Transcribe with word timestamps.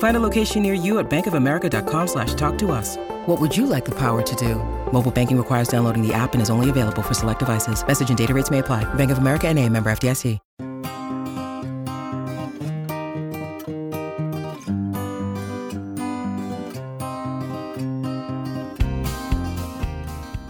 Find 0.00 0.16
a 0.16 0.20
location 0.20 0.62
near 0.62 0.72
you 0.72 0.98
at 0.98 1.10
bankofamerica.com 1.10 2.06
slash 2.08 2.32
talk 2.34 2.56
to 2.58 2.72
us. 2.72 2.96
What 3.26 3.38
would 3.38 3.54
you 3.54 3.66
like 3.66 3.84
the 3.84 3.94
power 3.94 4.22
to 4.22 4.36
do? 4.36 4.56
Mobile 4.92 5.10
banking 5.10 5.36
requires 5.36 5.68
downloading 5.68 6.06
the 6.06 6.14
app 6.14 6.32
and 6.32 6.42
is 6.42 6.50
only 6.50 6.70
available 6.70 7.02
for 7.02 7.14
select 7.14 7.38
devices. 7.38 7.86
Message 7.86 8.08
and 8.08 8.18
data 8.18 8.34
rates 8.34 8.50
may 8.50 8.58
apply. 8.58 8.84
Bank 8.94 9.10
of 9.10 9.18
America 9.18 9.46
and 9.48 9.58
a 9.58 9.68
member 9.68 9.90
FDIC. 9.90 10.38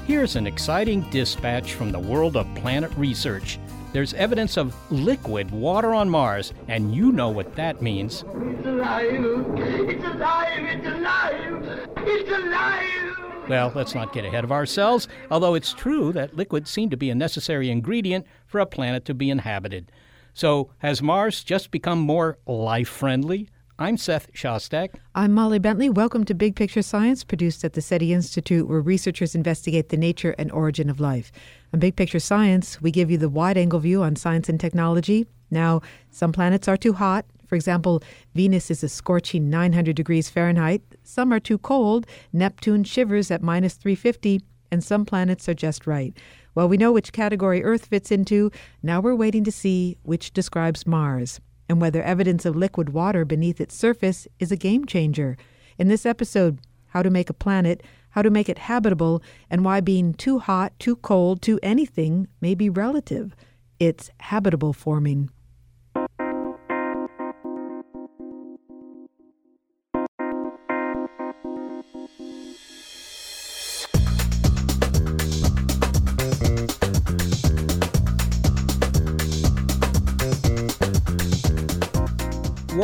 Here's 0.07 0.37
an 0.37 0.47
exciting 0.47 1.03
dispatch 1.11 1.75
from 1.75 1.91
the 1.91 1.99
world 1.99 2.37
of 2.37 2.47
planet 2.55 2.93
research. 2.97 3.59
There's 3.93 4.15
evidence 4.15 4.57
of 4.57 4.75
liquid 4.93 5.51
water 5.51 5.95
on 5.95 6.09
Mars, 6.09 6.53
and 6.69 6.95
you 6.95 7.11
know 7.11 7.29
what 7.29 7.57
that 7.57 7.83
means. 7.83 8.25
It's 8.29 8.67
alive! 8.67 9.25
It's 9.59 10.05
alive! 10.05 10.65
It's 10.65 10.87
alive! 10.87 11.89
It's 11.97 12.31
alive! 12.31 13.49
Well, 13.49 13.73
let's 13.75 13.97
not 13.97 14.13
get 14.13 14.25
ahead 14.25 14.45
of 14.45 14.53
ourselves, 14.53 15.09
although 15.29 15.55
it's 15.55 15.73
true 15.73 16.13
that 16.13 16.37
liquids 16.37 16.71
seem 16.71 16.89
to 16.91 16.97
be 16.97 17.11
a 17.11 17.17
necessary 17.17 17.69
ingredient 17.69 18.27
for 18.47 18.61
a 18.61 18.67
planet 18.67 19.05
to 19.07 19.15
be 19.15 19.29
inhabited. 19.29 19.91
So, 20.33 20.71
has 20.79 21.03
Mars 21.03 21.43
just 21.43 21.73
become 21.73 21.99
more 21.99 22.39
life 22.47 22.89
friendly? 22.89 23.49
I'm 23.83 23.97
Seth 23.97 24.31
Shostak. 24.35 24.97
I'm 25.15 25.33
Molly 25.33 25.59
Bentley. 25.59 25.89
Welcome 25.89 26.27
to 26.27 26.35
Big 26.35 26.55
Picture 26.55 26.83
Science, 26.83 27.25
produced 27.25 27.65
at 27.65 27.73
the 27.73 27.81
SETI 27.81 28.13
Institute, 28.13 28.69
where 28.69 28.83
researchers 28.83 29.35
investigate 29.35 29.89
the 29.89 29.97
nature 29.97 30.35
and 30.37 30.53
origin 30.53 30.91
of 30.91 31.01
life. 31.01 31.33
On 31.73 31.81
Big 31.81 31.97
Picture 31.97 32.19
Science, 32.19 32.83
we 32.83 32.91
give 32.91 33.11
you 33.11 33.17
the 33.17 33.31
wide 33.31 33.57
angle 33.57 33.81
view 33.81 34.03
on 34.03 34.17
science 34.17 34.51
and 34.51 34.61
technology. 34.61 35.27
Now, 35.51 35.81
some 36.11 36.31
planets 36.31 36.69
are 36.69 36.77
too 36.77 36.93
hot. 36.93 37.25
For 37.47 37.55
example, 37.55 38.03
Venus 38.35 38.71
is 38.71 38.85
a 38.85 38.89
scorching 38.91 39.49
900 39.49 39.97
degrees 39.97 40.29
Fahrenheit. 40.29 40.83
Some 41.03 41.33
are 41.33 41.41
too 41.41 41.57
cold. 41.57 42.07
Neptune 42.35 42.85
shivers 42.85 43.31
at 43.31 43.41
minus 43.41 43.77
350, 43.77 44.43
and 44.71 44.85
some 44.85 45.07
planets 45.07 45.49
are 45.49 45.55
just 45.55 45.87
right. 45.87 46.15
Well, 46.55 46.69
we 46.69 46.77
know 46.77 46.93
which 46.93 47.15
category 47.15 47.65
Earth 47.65 47.87
fits 47.87 48.13
into. 48.13 48.51
Now 48.83 49.01
we're 49.01 49.15
waiting 49.15 49.43
to 49.45 49.51
see 49.51 49.97
which 50.03 50.35
describes 50.35 50.87
Mars 50.87 51.41
and 51.71 51.81
whether 51.81 52.03
evidence 52.03 52.45
of 52.45 52.57
liquid 52.57 52.89
water 52.89 53.25
beneath 53.25 53.61
its 53.61 53.77
surface 53.77 54.27
is 54.41 54.51
a 54.51 54.57
game 54.57 54.85
changer. 54.85 55.37
In 55.79 55.87
this 55.87 56.05
episode, 56.05 56.59
how 56.89 57.01
to 57.01 57.11
make 57.11 57.31
a 57.31 57.33
planet, 57.33 57.85
how 58.11 58.23
to 58.23 58.29
make 58.29 58.49
it 58.49 58.59
habitable, 58.59 59.23
and 59.49 59.65
why 59.65 59.81
being 59.81 60.13
too 60.13 60.41
hot, 60.41 60.73
too 60.81 60.97
cold, 60.97 61.41
too 61.41 61.61
anything 61.63 62.27
may 62.41 62.57
be 62.57 62.69
relative. 62.69 63.37
It's 63.79 64.11
habitable 64.19 64.73
forming. 64.73 65.31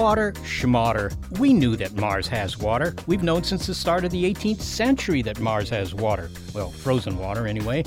Water, 0.06 0.30
schmatter. 0.44 1.12
We 1.40 1.52
knew 1.52 1.74
that 1.74 1.96
Mars 1.96 2.28
has 2.28 2.56
water. 2.56 2.94
We've 3.08 3.24
known 3.24 3.42
since 3.42 3.66
the 3.66 3.74
start 3.74 4.04
of 4.04 4.12
the 4.12 4.22
18th 4.32 4.60
century 4.60 5.20
that 5.22 5.40
Mars 5.40 5.68
has 5.70 5.96
water. 5.96 6.30
Well, 6.54 6.70
frozen 6.70 7.18
water, 7.18 7.48
anyway. 7.48 7.82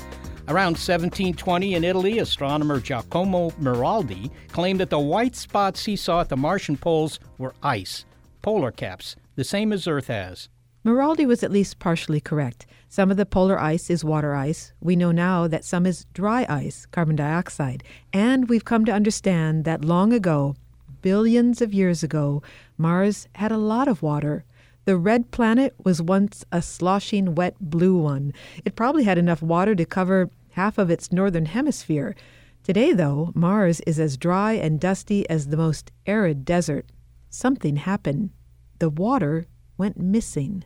Around 0.46 0.72
1720 0.72 1.76
in 1.76 1.82
Italy, 1.82 2.18
astronomer 2.18 2.78
Giacomo 2.78 3.52
Maraldi 3.52 4.30
claimed 4.52 4.80
that 4.80 4.90
the 4.90 4.98
white 4.98 5.34
spots 5.34 5.86
he 5.86 5.96
saw 5.96 6.20
at 6.20 6.28
the 6.28 6.36
Martian 6.36 6.76
poles 6.76 7.18
were 7.38 7.54
ice, 7.62 8.04
polar 8.42 8.70
caps, 8.70 9.16
the 9.36 9.42
same 9.42 9.72
as 9.72 9.88
Earth 9.88 10.08
has. 10.08 10.50
Maraldi 10.84 11.26
was 11.26 11.42
at 11.42 11.50
least 11.50 11.78
partially 11.78 12.20
correct. 12.20 12.66
Some 12.90 13.10
of 13.10 13.16
the 13.16 13.24
polar 13.24 13.58
ice 13.58 13.88
is 13.88 14.04
water 14.04 14.34
ice. 14.34 14.74
We 14.82 14.94
know 14.94 15.10
now 15.10 15.48
that 15.48 15.64
some 15.64 15.86
is 15.86 16.04
dry 16.12 16.44
ice, 16.50 16.84
carbon 16.84 17.16
dioxide. 17.16 17.82
And 18.12 18.50
we've 18.50 18.66
come 18.66 18.84
to 18.84 18.92
understand 18.92 19.64
that 19.64 19.86
long 19.86 20.12
ago, 20.12 20.54
billions 21.02 21.60
of 21.60 21.74
years 21.74 22.02
ago, 22.02 22.42
Mars 22.76 23.28
had 23.34 23.52
a 23.52 23.58
lot 23.58 23.88
of 23.88 24.02
water. 24.02 24.44
The 24.84 24.96
red 24.96 25.30
planet 25.30 25.74
was 25.84 26.00
once 26.00 26.44
a 26.50 26.62
sloshing, 26.62 27.34
wet 27.34 27.54
blue 27.60 27.96
one. 27.96 28.32
It 28.64 28.76
probably 28.76 29.04
had 29.04 29.18
enough 29.18 29.42
water 29.42 29.74
to 29.74 29.84
cover 29.84 30.30
half 30.50 30.78
of 30.78 30.90
its 30.90 31.12
northern 31.12 31.46
hemisphere. 31.46 32.16
Today, 32.62 32.92
though, 32.92 33.32
Mars 33.34 33.80
is 33.80 33.98
as 33.98 34.16
dry 34.16 34.52
and 34.52 34.80
dusty 34.80 35.28
as 35.28 35.48
the 35.48 35.56
most 35.56 35.90
arid 36.06 36.44
desert. 36.44 36.86
Something 37.28 37.76
happened. 37.76 38.30
The 38.78 38.90
water 38.90 39.46
went 39.78 39.98
missing. 39.98 40.64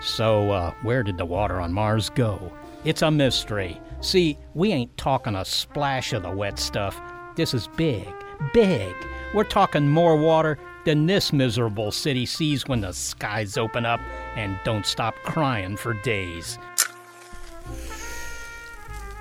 So, 0.00 0.50
uh, 0.50 0.74
where 0.82 1.02
did 1.02 1.18
the 1.18 1.26
water 1.26 1.60
on 1.60 1.72
Mars 1.72 2.08
go? 2.10 2.52
It's 2.84 3.02
a 3.02 3.10
mystery. 3.10 3.78
See, 4.00 4.38
we 4.54 4.72
ain't 4.72 4.96
talking 4.96 5.36
a 5.36 5.44
splash 5.44 6.14
of 6.14 6.22
the 6.22 6.30
wet 6.30 6.58
stuff. 6.58 6.98
This 7.36 7.52
is 7.52 7.68
big, 7.76 8.08
big. 8.54 8.94
We're 9.34 9.44
talking 9.44 9.88
more 9.88 10.16
water 10.16 10.58
than 10.86 11.04
this 11.04 11.32
miserable 11.32 11.92
city 11.92 12.24
sees 12.24 12.66
when 12.66 12.80
the 12.80 12.92
skies 12.92 13.58
open 13.58 13.84
up 13.84 14.00
and 14.36 14.58
don't 14.64 14.86
stop 14.86 15.14
crying 15.22 15.76
for 15.76 15.92
days. 15.92 16.58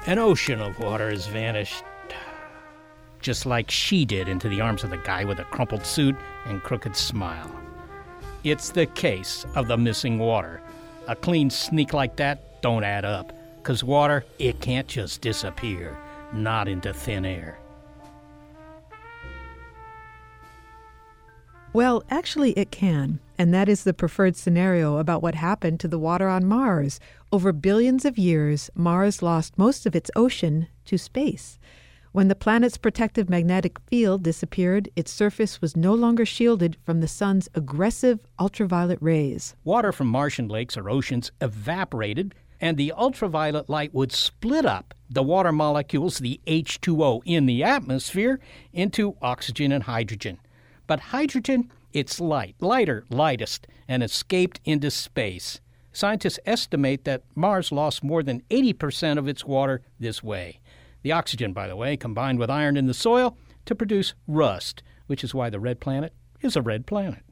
An 0.06 0.18
ocean 0.18 0.62
of 0.62 0.80
water 0.80 1.10
has 1.10 1.28
vanished, 1.28 1.84
just 3.20 3.46
like 3.46 3.70
she 3.70 4.06
did 4.06 4.30
into 4.30 4.48
the 4.48 4.62
arms 4.62 4.86
of 4.86 4.90
the 4.90 4.98
guy 4.98 5.26
with 5.26 5.40
a 5.40 5.44
crumpled 5.44 5.86
suit 5.86 6.16
and 6.46 6.64
crooked 6.64 6.96
smile. 6.96 7.54
It's 8.44 8.70
the 8.70 8.86
case 8.86 9.46
of 9.56 9.68
the 9.68 9.78
missing 9.78 10.18
water. 10.18 10.62
A 11.08 11.16
clean 11.16 11.50
sneak 11.50 11.94
like 11.94 12.16
that 12.18 12.62
don't 12.62 12.84
add 12.84 13.04
up, 13.04 13.34
'cause 13.64 13.84
water, 13.84 14.24
it 14.38 14.62
can't 14.62 14.88
just 14.88 15.22
disappear, 15.22 15.98
not 16.32 16.68
into 16.68 16.94
thin 16.94 17.26
air. 17.26 17.60
Well, 21.74 22.04
actually, 22.10 22.54
it 22.54 22.72
can, 22.72 23.20
and 23.38 23.54
that 23.54 23.70
is 23.70 23.84
the 23.84 23.94
preferred 23.94 24.36
scenario 24.36 24.98
about 24.98 25.22
what 25.22 25.36
happened 25.36 25.80
to 25.82 25.88
the 25.88 26.00
water 26.00 26.28
on 26.28 26.46
Mars. 26.46 27.00
Over 27.32 27.52
billions 27.52 28.06
of 28.06 28.18
years, 28.18 28.72
Mars 28.74 29.22
lost 29.22 29.58
most 29.58 29.86
of 29.86 29.96
its 29.96 30.10
ocean 30.16 30.68
to 30.86 30.98
space. 30.98 31.59
When 32.12 32.28
the 32.28 32.36
planet's 32.36 32.78
protective 32.78 33.30
magnetic 33.30 33.78
field 33.82 34.24
disappeared, 34.24 34.90
its 34.96 35.12
surface 35.12 35.62
was 35.62 35.78
no 35.78 35.94
longer 35.94 36.26
shielded 36.26 36.76
from 36.84 37.02
the 37.02 37.08
sun's 37.08 37.48
aggressive 37.54 38.26
ultraviolet 38.40 38.98
rays. 39.00 39.56
Water 39.64 39.92
from 39.92 40.08
Martian 40.08 40.48
lakes 40.48 40.76
or 40.76 40.90
oceans 40.90 41.32
evaporated, 41.40 42.34
and 42.60 42.78
the 42.78 42.92
ultraviolet 42.94 43.70
light 43.70 43.94
would 43.94 44.12
split 44.12 44.66
up 44.66 44.96
the 45.08 45.22
water 45.22 45.52
molecules, 45.52 46.18
the 46.18 46.42
H2O 46.48 47.22
in 47.26 47.46
the 47.46 47.64
atmosphere, 47.64 48.40
into 48.74 49.16
oxygen 49.22 49.72
and 49.72 49.84
hydrogen. 49.84 50.40
But 50.88 51.00
hydrogen, 51.00 51.72
it's 51.94 52.20
light, 52.20 52.56
lighter, 52.60 53.06
lightest, 53.12 53.68
and 53.88 54.02
escaped 54.02 54.60
into 54.66 54.90
space. 54.90 55.62
Scientists 55.94 56.40
estimate 56.48 57.04
that 57.04 57.22
Mars 57.36 57.72
lost 57.72 58.04
more 58.04 58.24
than 58.24 58.42
80% 58.50 59.20
of 59.20 59.28
its 59.28 59.46
water 59.46 59.84
this 60.00 60.24
way. 60.24 60.60
The 61.02 61.12
oxygen, 61.12 61.54
by 61.54 61.68
the 61.68 61.76
way, 61.76 61.96
combined 61.98 62.40
with 62.40 62.50
iron 62.50 62.78
in 62.78 62.88
the 62.88 62.94
soil 62.94 63.38
to 63.66 63.76
produce 63.76 64.14
rust, 64.28 64.84
which 65.08 65.24
is 65.24 65.34
why 65.34 65.50
the 65.50 65.60
red 65.60 65.80
planet 65.80 66.14
is 66.42 66.56
a 66.56 66.62
red 66.62 66.86
planet. 66.86 67.24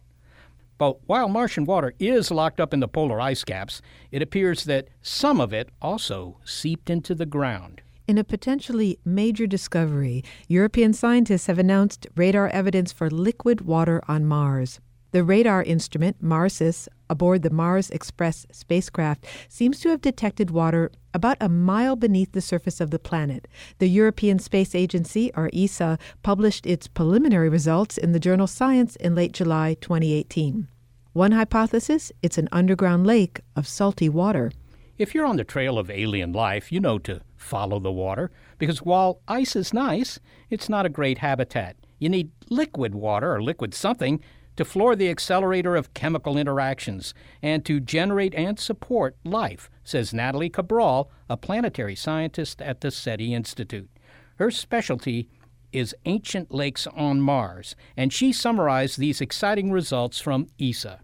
But 0.78 1.08
while 1.08 1.28
Martian 1.28 1.66
water 1.66 1.94
is 2.00 2.30
locked 2.30 2.60
up 2.60 2.74
in 2.74 2.80
the 2.80 2.88
polar 2.88 3.20
ice 3.20 3.44
caps, 3.44 3.82
it 4.12 4.22
appears 4.22 4.66
that 4.66 4.88
some 5.02 5.42
of 5.42 5.52
it 5.52 5.70
also 5.82 6.38
seeped 6.46 6.90
into 6.90 7.16
the 7.16 7.26
ground. 7.26 7.82
In 8.08 8.18
a 8.18 8.24
potentially 8.24 9.00
major 9.04 9.48
discovery, 9.48 10.24
European 10.48 10.94
scientists 10.94 11.48
have 11.48 11.60
announced 11.60 12.08
radar 12.16 12.48
evidence 12.50 12.94
for 12.94 13.10
liquid 13.10 13.62
water 13.62 14.02
on 14.08 14.26
Mars. 14.26 14.80
The 15.12 15.24
radar 15.24 15.64
instrument, 15.64 16.22
MARSIS, 16.22 16.88
aboard 17.10 17.42
the 17.42 17.50
Mars 17.50 17.90
Express 17.90 18.46
spacecraft, 18.52 19.26
seems 19.50 19.80
to 19.80 19.90
have 19.90 20.02
detected 20.02 20.52
water 20.52 20.92
about 21.18 21.38
a 21.42 21.50
mile 21.50 21.96
beneath 21.96 22.32
the 22.34 22.42
surface 22.42 22.80
of 22.80 22.92
the 22.92 23.00
planet. 23.00 23.48
The 23.80 23.90
European 23.90 24.38
Space 24.38 24.76
Agency, 24.76 25.32
or 25.36 25.50
ESA, 25.52 25.98
published 26.22 26.68
its 26.68 26.88
preliminary 26.88 27.50
results 27.50 27.98
in 27.98 28.12
the 28.12 28.20
journal 28.20 28.46
Science 28.46 28.96
in 28.98 29.16
late 29.16 29.32
July 29.32 29.76
2018. 29.82 30.68
One 31.14 31.32
hypothesis 31.32 32.12
it's 32.22 32.38
an 32.38 32.48
underground 32.52 33.08
lake 33.08 33.42
of 33.56 33.68
salty 33.68 34.10
water. 34.10 34.52
If 35.00 35.16
you're 35.16 35.26
on 35.26 35.38
the 35.38 35.44
trail 35.44 35.80
of 35.80 35.90
alien 35.90 36.34
life, 36.34 36.72
you 36.72 36.80
know 36.80 37.00
to 37.00 37.22
follow 37.36 37.80
the 37.80 37.92
water, 37.92 38.30
because 38.60 38.84
while 38.84 39.20
ice 39.28 39.56
is 39.56 39.74
nice, 39.74 40.20
it's 40.52 40.70
not 40.70 40.86
a 40.86 40.90
great 40.90 41.18
habitat. 41.18 41.78
You 41.98 42.10
need 42.10 42.30
liquid 42.52 42.94
water 42.94 43.34
or 43.34 43.42
liquid 43.42 43.74
something 43.74 44.20
to 44.58 44.66
floor 44.66 44.96
the 44.96 45.10
accelerator 45.10 45.76
of 45.76 45.94
chemical 45.94 46.38
interactions 46.38 47.14
and 47.42 47.64
to 47.66 47.80
generate 47.80 48.36
and 48.36 48.60
support 48.60 49.16
life, 49.24 49.70
says 49.84 50.14
Nathalie 50.14 50.50
Cabrol, 50.50 51.10
a 51.30 51.38
planetary 51.38 51.96
scientist 51.96 52.62
at 52.62 52.82
the 52.82 52.92
SETI 52.92 53.34
Institute. 53.34 53.90
Her 54.36 54.52
specialty 54.52 55.30
is 55.72 55.96
ancient 56.06 56.54
lakes 56.54 56.88
on 56.88 57.22
Mars, 57.22 57.76
and 57.96 58.12
she 58.12 58.34
summarized 58.34 59.00
these 59.00 59.22
exciting 59.22 59.72
results 59.72 60.20
from 60.20 60.48
ESA. 60.60 61.00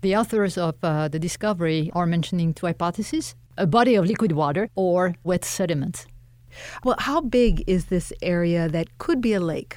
The 0.00 0.16
authors 0.16 0.56
of 0.56 0.76
uh, 0.82 1.08
the 1.08 1.18
discovery 1.18 1.90
are 1.94 2.06
mentioning 2.06 2.54
two 2.54 2.66
hypotheses 2.66 3.34
a 3.56 3.66
body 3.66 3.96
of 3.96 4.06
liquid 4.06 4.30
water 4.30 4.70
or 4.76 5.16
wet 5.24 5.44
sediment. 5.44 6.06
Well, 6.84 6.94
how 7.00 7.20
big 7.20 7.64
is 7.66 7.86
this 7.86 8.12
area 8.22 8.68
that 8.68 8.98
could 8.98 9.20
be 9.20 9.32
a 9.32 9.40
lake? 9.40 9.76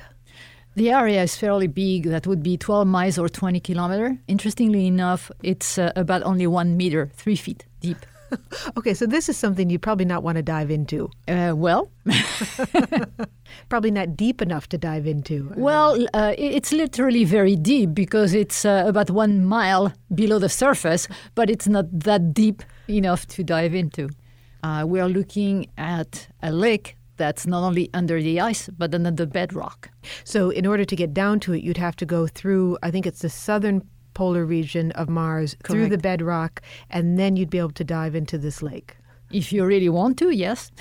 The 0.75 0.89
area 0.91 1.21
is 1.21 1.35
fairly 1.35 1.67
big. 1.67 2.05
That 2.05 2.25
would 2.25 2.41
be 2.41 2.57
12 2.57 2.87
miles 2.87 3.17
or 3.17 3.27
20 3.27 3.59
kilometer. 3.59 4.17
Interestingly 4.27 4.87
enough, 4.87 5.29
it's 5.43 5.77
uh, 5.77 5.91
about 5.95 6.23
only 6.23 6.47
one 6.47 6.77
meter, 6.77 7.09
three 7.13 7.35
feet 7.35 7.65
deep. 7.81 7.97
okay, 8.77 8.93
so 8.93 9.05
this 9.05 9.27
is 9.27 9.37
something 9.37 9.69
you 9.69 9.77
probably 9.77 10.05
not 10.05 10.23
want 10.23 10.37
to 10.37 10.41
dive 10.41 10.71
into. 10.71 11.09
Uh, 11.27 11.51
well, 11.53 11.91
probably 13.69 13.91
not 13.91 14.15
deep 14.15 14.41
enough 14.41 14.69
to 14.69 14.77
dive 14.77 15.05
into. 15.05 15.51
Well, 15.57 16.07
uh, 16.13 16.33
it's 16.37 16.71
literally 16.71 17.25
very 17.25 17.57
deep 17.57 17.93
because 17.93 18.33
it's 18.33 18.63
uh, 18.63 18.85
about 18.87 19.09
one 19.09 19.45
mile 19.45 19.93
below 20.15 20.39
the 20.39 20.47
surface, 20.49 21.09
but 21.35 21.49
it's 21.49 21.67
not 21.67 21.85
that 21.91 22.33
deep 22.33 22.63
enough 22.87 23.27
to 23.27 23.43
dive 23.43 23.75
into. 23.75 24.09
Uh, 24.63 24.85
we 24.87 24.99
are 24.99 25.09
looking 25.09 25.67
at 25.77 26.27
a 26.41 26.51
lake 26.51 26.95
that's 27.21 27.45
not 27.45 27.63
only 27.63 27.87
under 27.93 28.19
the 28.19 28.41
ice, 28.41 28.67
but 28.79 28.95
under 28.95 29.11
the 29.11 29.27
bedrock. 29.27 29.91
So, 30.23 30.49
in 30.49 30.65
order 30.65 30.85
to 30.85 30.95
get 30.95 31.13
down 31.13 31.39
to 31.41 31.53
it, 31.53 31.61
you'd 31.61 31.77
have 31.77 31.95
to 31.97 32.05
go 32.05 32.25
through, 32.25 32.79
I 32.81 32.89
think 32.89 33.05
it's 33.05 33.21
the 33.21 33.29
southern 33.29 33.87
polar 34.15 34.43
region 34.43 34.91
of 34.93 35.07
Mars, 35.07 35.53
Correct. 35.53 35.67
through 35.67 35.89
the 35.89 35.99
bedrock, 35.99 36.61
and 36.89 37.19
then 37.19 37.35
you'd 37.35 37.51
be 37.51 37.59
able 37.59 37.77
to 37.81 37.83
dive 37.83 38.15
into 38.15 38.39
this 38.39 38.63
lake. 38.63 38.97
If 39.29 39.53
you 39.53 39.63
really 39.63 39.87
want 39.87 40.17
to, 40.17 40.31
yes. 40.31 40.71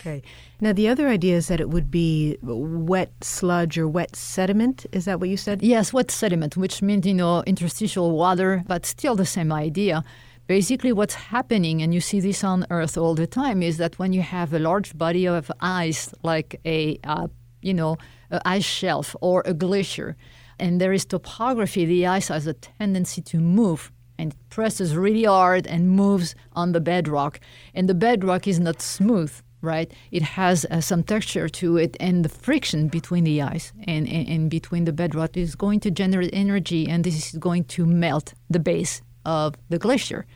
okay. 0.00 0.22
Now, 0.60 0.74
the 0.74 0.88
other 0.88 1.08
idea 1.08 1.36
is 1.36 1.48
that 1.48 1.60
it 1.60 1.70
would 1.70 1.90
be 1.90 2.36
wet 2.42 3.12
sludge 3.22 3.78
or 3.78 3.88
wet 3.88 4.14
sediment. 4.14 4.84
Is 4.92 5.06
that 5.06 5.18
what 5.18 5.30
you 5.30 5.38
said? 5.38 5.62
Yes, 5.62 5.94
wet 5.94 6.10
sediment, 6.10 6.58
which 6.58 6.82
means, 6.82 7.06
you 7.06 7.14
know, 7.14 7.42
interstitial 7.46 8.12
water, 8.12 8.62
but 8.66 8.84
still 8.84 9.16
the 9.16 9.24
same 9.24 9.50
idea 9.50 10.04
basically 10.50 10.92
what's 10.92 11.14
happening 11.14 11.80
and 11.80 11.94
you 11.94 12.00
see 12.00 12.18
this 12.18 12.42
on 12.42 12.66
earth 12.70 12.98
all 12.98 13.14
the 13.14 13.30
time 13.42 13.62
is 13.62 13.76
that 13.76 13.96
when 14.00 14.12
you 14.12 14.20
have 14.20 14.52
a 14.52 14.58
large 14.58 14.90
body 14.98 15.24
of 15.24 15.48
ice 15.60 16.12
like 16.24 16.60
a 16.64 16.98
uh, 17.04 17.28
you 17.62 17.72
know 17.72 17.96
ice 18.44 18.64
shelf 18.64 19.14
or 19.20 19.44
a 19.46 19.54
glacier 19.54 20.16
and 20.58 20.80
there 20.80 20.92
is 20.92 21.04
topography 21.04 21.84
the 21.84 22.04
ice 22.04 22.26
has 22.34 22.48
a 22.48 22.54
tendency 22.54 23.22
to 23.22 23.38
move 23.38 23.92
and 24.18 24.32
it 24.32 24.38
presses 24.48 24.96
really 24.96 25.22
hard 25.22 25.68
and 25.68 25.92
moves 26.02 26.34
on 26.52 26.72
the 26.72 26.80
bedrock. 26.80 27.40
And 27.72 27.88
the 27.88 27.94
bedrock 27.94 28.48
is 28.48 28.58
not 28.58 28.82
smooth 28.82 29.32
right? 29.62 29.92
It 30.10 30.22
has 30.22 30.64
uh, 30.64 30.80
some 30.80 31.02
texture 31.02 31.46
to 31.60 31.76
it 31.76 31.94
and 32.00 32.24
the 32.24 32.30
friction 32.30 32.88
between 32.88 33.24
the 33.24 33.42
ice 33.42 33.74
and, 33.86 34.08
and, 34.08 34.26
and 34.26 34.50
between 34.50 34.84
the 34.86 34.92
bedrock 34.92 35.36
is 35.36 35.54
going 35.54 35.80
to 35.80 35.90
generate 35.90 36.30
energy 36.32 36.88
and 36.88 37.04
this 37.04 37.16
is 37.26 37.38
going 37.38 37.64
to 37.64 37.84
melt 37.84 38.32
the 38.48 38.58
base 38.58 39.02
of 39.24 39.54
the 39.68 39.78
glacier 39.78 40.26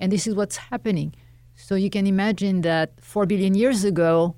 and 0.00 0.12
this 0.12 0.26
is 0.26 0.34
what's 0.34 0.56
happening. 0.56 1.14
So 1.54 1.74
you 1.74 1.90
can 1.90 2.06
imagine 2.06 2.60
that 2.62 2.92
4 3.00 3.26
billion 3.26 3.54
years 3.54 3.84
ago, 3.84 4.36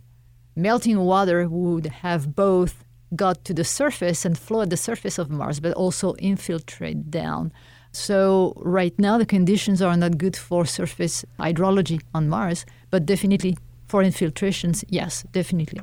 melting 0.55 0.99
water 1.01 1.49
would 1.49 1.87
have 1.87 2.35
both 2.35 2.85
got 3.17 3.45
to 3.45 3.55
the 3.55 3.65
surface 3.65 4.25
and 4.25 4.39
flow 4.39 4.63
at 4.63 4.71
the 4.71 4.77
surface 4.77 5.19
of 5.19 5.31
Mars, 5.31 5.61
but 5.61 5.73
also 5.73 6.15
infiltrate 6.15 7.11
down. 7.11 7.53
So 7.93 8.53
right 8.57 8.97
now 8.99 9.19
the 9.19 9.27
conditions 9.27 9.81
are 9.83 9.97
not 9.97 10.19
good 10.19 10.37
for 10.37 10.65
surface 10.65 11.25
hydrology 11.39 12.01
on 12.15 12.29
Mars, 12.29 12.67
but 12.91 13.07
definitely 13.07 13.57
for 13.87 14.03
infiltrations, 14.03 14.85
yes, 14.89 15.25
definitely. 15.33 15.81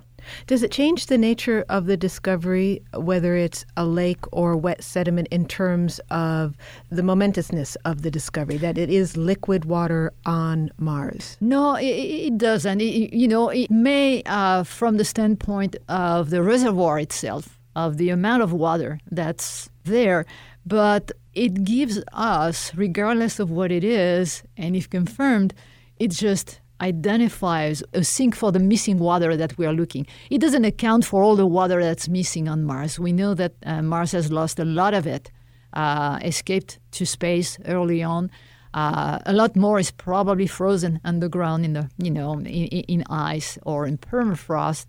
Does 0.47 0.63
it 0.63 0.71
change 0.71 1.07
the 1.07 1.17
nature 1.17 1.65
of 1.69 1.85
the 1.85 1.97
discovery, 1.97 2.81
whether 2.93 3.35
it's 3.35 3.65
a 3.77 3.85
lake 3.85 4.25
or 4.31 4.55
wet 4.55 4.83
sediment, 4.83 5.27
in 5.29 5.47
terms 5.47 5.99
of 6.09 6.55
the 6.89 7.03
momentousness 7.03 7.75
of 7.85 8.01
the 8.01 8.11
discovery, 8.11 8.57
that 8.57 8.77
it 8.77 8.89
is 8.89 9.17
liquid 9.17 9.65
water 9.65 10.13
on 10.25 10.71
Mars? 10.77 11.37
No, 11.41 11.75
it, 11.75 11.85
it 11.85 12.37
doesn't. 12.37 12.81
It, 12.81 13.13
you 13.13 13.27
know, 13.27 13.49
it 13.49 13.71
may, 13.71 14.23
uh, 14.25 14.63
from 14.63 14.97
the 14.97 15.05
standpoint 15.05 15.75
of 15.87 16.29
the 16.29 16.41
reservoir 16.43 16.99
itself, 16.99 17.59
of 17.75 17.97
the 17.97 18.09
amount 18.09 18.41
of 18.41 18.53
water 18.53 18.99
that's 19.11 19.69
there, 19.83 20.25
but 20.65 21.11
it 21.33 21.63
gives 21.63 22.01
us, 22.13 22.73
regardless 22.75 23.39
of 23.39 23.51
what 23.51 23.71
it 23.71 23.83
is, 23.83 24.43
and 24.55 24.75
if 24.75 24.89
confirmed, 24.89 25.53
it 25.97 26.11
just 26.11 26.61
identifies 26.81 27.83
a 27.93 28.03
sink 28.03 28.35
for 28.35 28.51
the 28.51 28.59
missing 28.59 28.99
water 28.99 29.37
that 29.37 29.57
we 29.57 29.65
are 29.65 29.73
looking. 29.73 30.05
It 30.29 30.39
doesn't 30.39 30.65
account 30.65 31.05
for 31.05 31.23
all 31.23 31.35
the 31.35 31.47
water 31.47 31.81
that's 31.81 32.07
missing 32.07 32.47
on 32.47 32.63
Mars. 32.63 32.99
We 32.99 33.13
know 33.13 33.33
that 33.33 33.53
uh, 33.65 33.81
Mars 33.81 34.11
has 34.11 34.31
lost 34.31 34.59
a 34.59 34.65
lot 34.65 34.93
of 34.93 35.07
it, 35.07 35.31
uh, 35.73 36.19
escaped 36.23 36.79
to 36.91 37.05
space 37.05 37.57
early 37.65 38.03
on. 38.03 38.29
Uh, 38.73 39.19
a 39.25 39.31
lot 39.31 39.55
more 39.55 39.79
is 39.79 39.89
probably 39.91 40.47
frozen 40.47 40.99
underground 41.05 41.63
in 41.63 41.73
the 41.73 41.89
you 41.97 42.11
know 42.11 42.33
in, 42.33 42.45
in 42.45 43.03
ice 43.09 43.57
or 43.63 43.85
in 43.85 43.97
permafrost. 43.97 44.85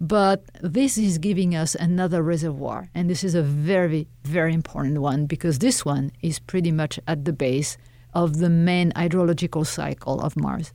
But 0.00 0.44
this 0.60 0.98
is 0.98 1.18
giving 1.18 1.54
us 1.54 1.74
another 1.74 2.22
reservoir, 2.22 2.90
and 2.94 3.08
this 3.10 3.24
is 3.24 3.34
a 3.34 3.42
very 3.42 4.06
very 4.22 4.54
important 4.54 4.98
one 4.98 5.26
because 5.26 5.58
this 5.58 5.84
one 5.84 6.12
is 6.22 6.38
pretty 6.38 6.70
much 6.70 7.00
at 7.08 7.24
the 7.24 7.32
base 7.32 7.76
of 8.12 8.38
the 8.38 8.50
main 8.50 8.92
hydrological 8.92 9.66
cycle 9.66 10.20
of 10.20 10.36
Mars. 10.36 10.72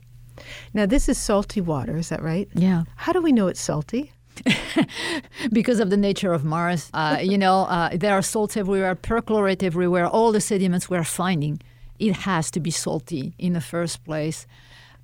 Now, 0.74 0.86
this 0.86 1.08
is 1.08 1.18
salty 1.18 1.60
water, 1.60 1.96
is 1.96 2.08
that 2.08 2.22
right? 2.22 2.48
Yeah. 2.54 2.84
How 2.96 3.12
do 3.12 3.20
we 3.20 3.32
know 3.32 3.48
it's 3.48 3.60
salty? 3.60 4.12
because 5.52 5.80
of 5.80 5.90
the 5.90 5.96
nature 5.96 6.32
of 6.32 6.44
Mars. 6.44 6.90
Uh, 6.94 7.18
you 7.22 7.38
know, 7.38 7.62
uh, 7.64 7.90
there 7.92 8.14
are 8.14 8.22
salts 8.22 8.56
everywhere, 8.56 8.94
perchlorate 8.94 9.62
everywhere, 9.62 10.06
all 10.06 10.32
the 10.32 10.40
sediments 10.40 10.88
we're 10.88 11.04
finding. 11.04 11.60
It 11.98 12.12
has 12.12 12.50
to 12.52 12.60
be 12.60 12.70
salty 12.70 13.34
in 13.38 13.52
the 13.52 13.60
first 13.60 14.04
place. 14.04 14.46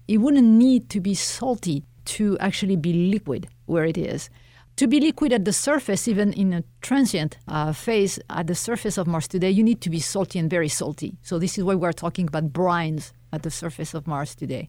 It 0.09 0.19
wouldn't 0.19 0.47
need 0.47 0.89
to 0.91 1.01
be 1.01 1.15
salty 1.15 1.85
to 2.07 2.39
actually 2.39 2.77
be 2.77 3.11
liquid 3.13 3.49
where 3.67 3.85
it 3.85 3.99
is. 3.99 4.31
To 4.77 4.87
be 4.87 5.01
liquid 5.01 5.33
at 5.33 5.45
the 5.45 5.53
surface, 5.53 6.07
even 6.07 6.33
in 6.35 6.53
a 6.53 6.63
transient 6.83 7.39
uh, 7.49 7.73
phase 7.73 8.19
at 8.29 8.47
the 8.47 8.55
surface 8.55 8.99
of 8.99 9.07
Mars 9.07 9.27
today, 9.27 9.51
you 9.51 9.63
need 9.63 9.81
to 9.81 9.91
be 9.91 10.01
salty 10.01 10.39
and 10.39 10.51
very 10.51 10.69
salty. 10.69 11.17
So, 11.23 11.39
this 11.39 11.57
is 11.57 11.65
why 11.65 11.75
we're 11.75 11.93
talking 11.93 12.29
about 12.29 12.53
brines 12.53 13.13
at 13.33 13.43
the 13.43 13.51
surface 13.51 13.95
of 13.95 14.07
Mars 14.07 14.35
today. 14.35 14.69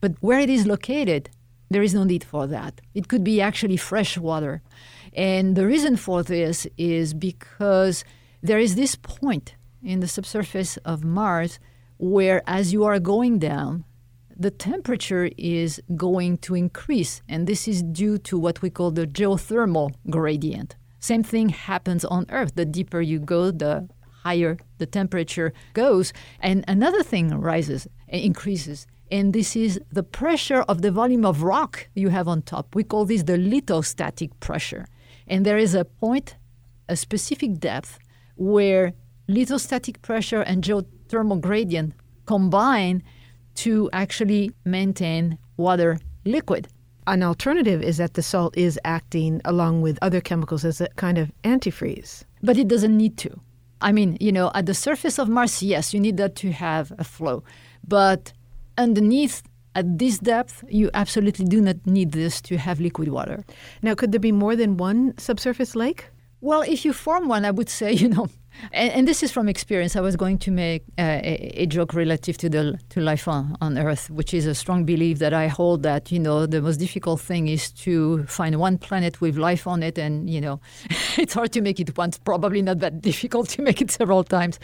But 0.00 0.14
where 0.20 0.40
it 0.40 0.50
is 0.50 0.66
located, 0.66 1.30
there 1.70 1.82
is 1.82 1.94
no 1.94 2.04
need 2.04 2.24
for 2.24 2.46
that. 2.46 2.80
It 2.94 3.08
could 3.08 3.24
be 3.24 3.40
actually 3.40 3.76
fresh 3.76 4.16
water. 4.16 4.62
And 5.12 5.56
the 5.56 5.66
reason 5.66 5.96
for 5.96 6.22
this 6.22 6.66
is 6.76 7.14
because 7.14 8.04
there 8.42 8.58
is 8.58 8.74
this 8.74 8.94
point 8.94 9.54
in 9.82 10.00
the 10.00 10.08
subsurface 10.08 10.76
of 10.78 11.04
Mars 11.04 11.58
where, 11.98 12.42
as 12.46 12.72
you 12.72 12.84
are 12.84 12.98
going 12.98 13.38
down, 13.38 13.84
the 14.38 14.50
temperature 14.50 15.30
is 15.38 15.80
going 15.96 16.36
to 16.38 16.54
increase. 16.54 17.22
And 17.28 17.46
this 17.46 17.66
is 17.66 17.82
due 17.82 18.18
to 18.18 18.38
what 18.38 18.60
we 18.60 18.68
call 18.68 18.90
the 18.90 19.06
geothermal 19.06 19.94
gradient. 20.10 20.76
Same 20.98 21.22
thing 21.22 21.48
happens 21.48 22.04
on 22.04 22.26
Earth. 22.28 22.54
The 22.54 22.66
deeper 22.66 23.00
you 23.00 23.18
go, 23.18 23.50
the 23.50 23.88
higher 24.22 24.58
the 24.78 24.86
temperature 24.86 25.52
goes. 25.72 26.12
And 26.40 26.64
another 26.68 27.02
thing 27.02 27.30
rises, 27.30 27.88
and 28.08 28.20
increases 28.20 28.86
and 29.10 29.32
this 29.32 29.54
is 29.56 29.80
the 29.92 30.02
pressure 30.02 30.62
of 30.62 30.82
the 30.82 30.90
volume 30.90 31.24
of 31.24 31.42
rock 31.42 31.88
you 31.94 32.08
have 32.08 32.28
on 32.28 32.42
top. 32.42 32.74
We 32.74 32.84
call 32.84 33.04
this 33.04 33.22
the 33.22 33.38
lithostatic 33.38 34.30
pressure. 34.40 34.86
And 35.28 35.44
there 35.44 35.58
is 35.58 35.74
a 35.74 35.84
point, 35.84 36.36
a 36.88 36.96
specific 36.96 37.58
depth, 37.58 37.98
where 38.36 38.92
lithostatic 39.28 40.02
pressure 40.02 40.42
and 40.42 40.62
geothermal 40.62 41.40
gradient 41.40 41.94
combine 42.26 43.02
to 43.56 43.88
actually 43.92 44.52
maintain 44.64 45.38
water 45.56 45.98
liquid. 46.24 46.68
An 47.06 47.22
alternative 47.22 47.82
is 47.82 47.98
that 47.98 48.14
the 48.14 48.22
salt 48.22 48.56
is 48.56 48.78
acting 48.84 49.40
along 49.44 49.82
with 49.82 49.98
other 50.02 50.20
chemicals 50.20 50.64
as 50.64 50.80
a 50.80 50.88
kind 50.96 51.18
of 51.18 51.30
antifreeze. 51.44 52.24
But 52.42 52.58
it 52.58 52.68
doesn't 52.68 52.96
need 52.96 53.16
to. 53.18 53.40
I 53.80 53.92
mean, 53.92 54.16
you 54.20 54.32
know, 54.32 54.50
at 54.54 54.66
the 54.66 54.74
surface 54.74 55.18
of 55.18 55.28
Mars, 55.28 55.62
yes, 55.62 55.94
you 55.94 56.00
need 56.00 56.16
that 56.16 56.34
to 56.36 56.50
have 56.50 56.92
a 56.98 57.04
flow. 57.04 57.44
But 57.86 58.32
underneath, 58.78 59.42
at 59.74 59.98
this 59.98 60.18
depth, 60.18 60.64
you 60.68 60.90
absolutely 60.94 61.44
do 61.44 61.60
not 61.60 61.76
need 61.86 62.12
this 62.12 62.40
to 62.42 62.56
have 62.56 62.80
liquid 62.80 63.08
water. 63.08 63.44
Now, 63.82 63.94
could 63.94 64.10
there 64.10 64.18
be 64.18 64.32
more 64.32 64.56
than 64.56 64.78
one 64.78 65.12
subsurface 65.18 65.76
lake? 65.76 66.06
Well, 66.40 66.62
if 66.62 66.84
you 66.84 66.92
form 66.94 67.28
one, 67.28 67.44
I 67.44 67.50
would 67.50 67.68
say, 67.68 67.92
you 68.02 68.08
know, 68.08 68.28
and, 68.72 68.92
and 68.92 69.08
this 69.08 69.22
is 69.22 69.32
from 69.32 69.48
experience. 69.48 69.96
I 69.96 70.00
was 70.00 70.16
going 70.16 70.38
to 70.38 70.50
make 70.50 70.82
uh, 70.98 71.20
a, 71.22 71.62
a, 71.62 71.66
joke 71.66 71.94
relative 71.94 72.36
to 72.38 72.48
the 72.48 72.78
to 72.90 73.00
life 73.00 73.28
on, 73.28 73.56
on 73.60 73.78
Earth, 73.78 74.10
which 74.10 74.32
is 74.34 74.46
a 74.46 74.54
strong 74.54 74.84
belief 74.84 75.18
that 75.18 75.34
I 75.34 75.48
hold 75.48 75.82
that 75.82 76.12
you 76.12 76.18
know 76.18 76.46
the 76.46 76.60
most 76.60 76.78
difficult 76.78 77.20
thing 77.20 77.48
is 77.48 77.70
to 77.72 78.24
find 78.26 78.58
one 78.58 78.78
planet 78.78 79.20
with 79.20 79.36
life 79.36 79.66
on 79.66 79.82
it, 79.82 79.98
and 79.98 80.28
you 80.28 80.40
know 80.40 80.60
it's 81.18 81.34
hard 81.34 81.52
to 81.52 81.60
make 81.60 81.80
it 81.80 81.96
once. 81.96 82.18
Probably 82.18 82.62
not 82.62 82.78
that 82.80 83.00
difficult 83.00 83.48
to 83.50 83.62
make 83.62 83.80
it 83.80 83.90
several 83.90 84.24
times. 84.24 84.58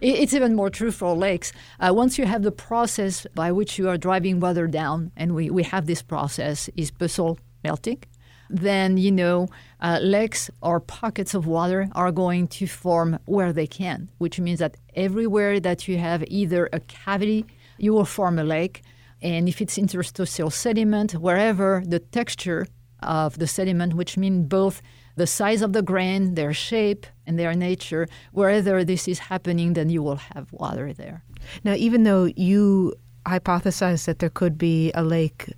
It, 0.00 0.16
it's 0.20 0.34
even 0.34 0.54
more 0.54 0.70
true 0.70 0.90
for 0.90 1.14
lakes. 1.14 1.52
Uh, 1.80 1.92
once 1.94 2.18
you 2.18 2.26
have 2.26 2.42
the 2.42 2.52
process 2.52 3.26
by 3.34 3.52
which 3.52 3.78
you 3.78 3.88
are 3.88 3.96
driving 3.96 4.40
water 4.40 4.66
down, 4.66 5.12
and 5.16 5.34
we, 5.34 5.50
we 5.50 5.62
have 5.62 5.86
this 5.86 6.02
process 6.02 6.68
is 6.76 6.90
basalt 6.90 7.38
melting 7.62 8.02
then 8.50 8.96
you 8.96 9.10
know 9.10 9.48
uh, 9.80 9.98
lakes 10.02 10.50
or 10.62 10.80
pockets 10.80 11.34
of 11.34 11.46
water 11.46 11.88
are 11.92 12.12
going 12.12 12.48
to 12.48 12.66
form 12.66 13.18
where 13.26 13.52
they 13.52 13.66
can, 13.66 14.08
which 14.18 14.40
means 14.40 14.58
that 14.58 14.76
everywhere 14.94 15.60
that 15.60 15.88
you 15.88 15.98
have 15.98 16.24
either 16.28 16.68
a 16.72 16.80
cavity, 16.80 17.44
you 17.78 17.92
will 17.92 18.04
form 18.04 18.38
a 18.38 18.44
lake. 18.44 18.82
And 19.22 19.48
if 19.48 19.60
it's 19.60 19.78
interstitial 19.78 20.50
sediment, 20.50 21.12
wherever 21.12 21.82
the 21.86 21.98
texture 21.98 22.66
of 23.02 23.38
the 23.38 23.46
sediment, 23.46 23.94
which 23.94 24.16
means 24.16 24.46
both 24.46 24.82
the 25.16 25.26
size 25.26 25.62
of 25.62 25.72
the 25.72 25.82
grain, 25.82 26.34
their 26.34 26.52
shape, 26.52 27.06
and 27.26 27.38
their 27.38 27.54
nature, 27.54 28.08
wherever 28.32 28.84
this 28.84 29.06
is 29.06 29.18
happening, 29.18 29.74
then 29.74 29.88
you 29.88 30.02
will 30.02 30.16
have 30.16 30.52
water 30.52 30.92
there. 30.92 31.22
Now, 31.62 31.74
even 31.74 32.02
though 32.04 32.24
you 32.36 32.94
hypothesize 33.26 34.04
that 34.04 34.18
there 34.18 34.30
could 34.30 34.58
be 34.58 34.92
a 34.92 35.02
lake 35.02 35.52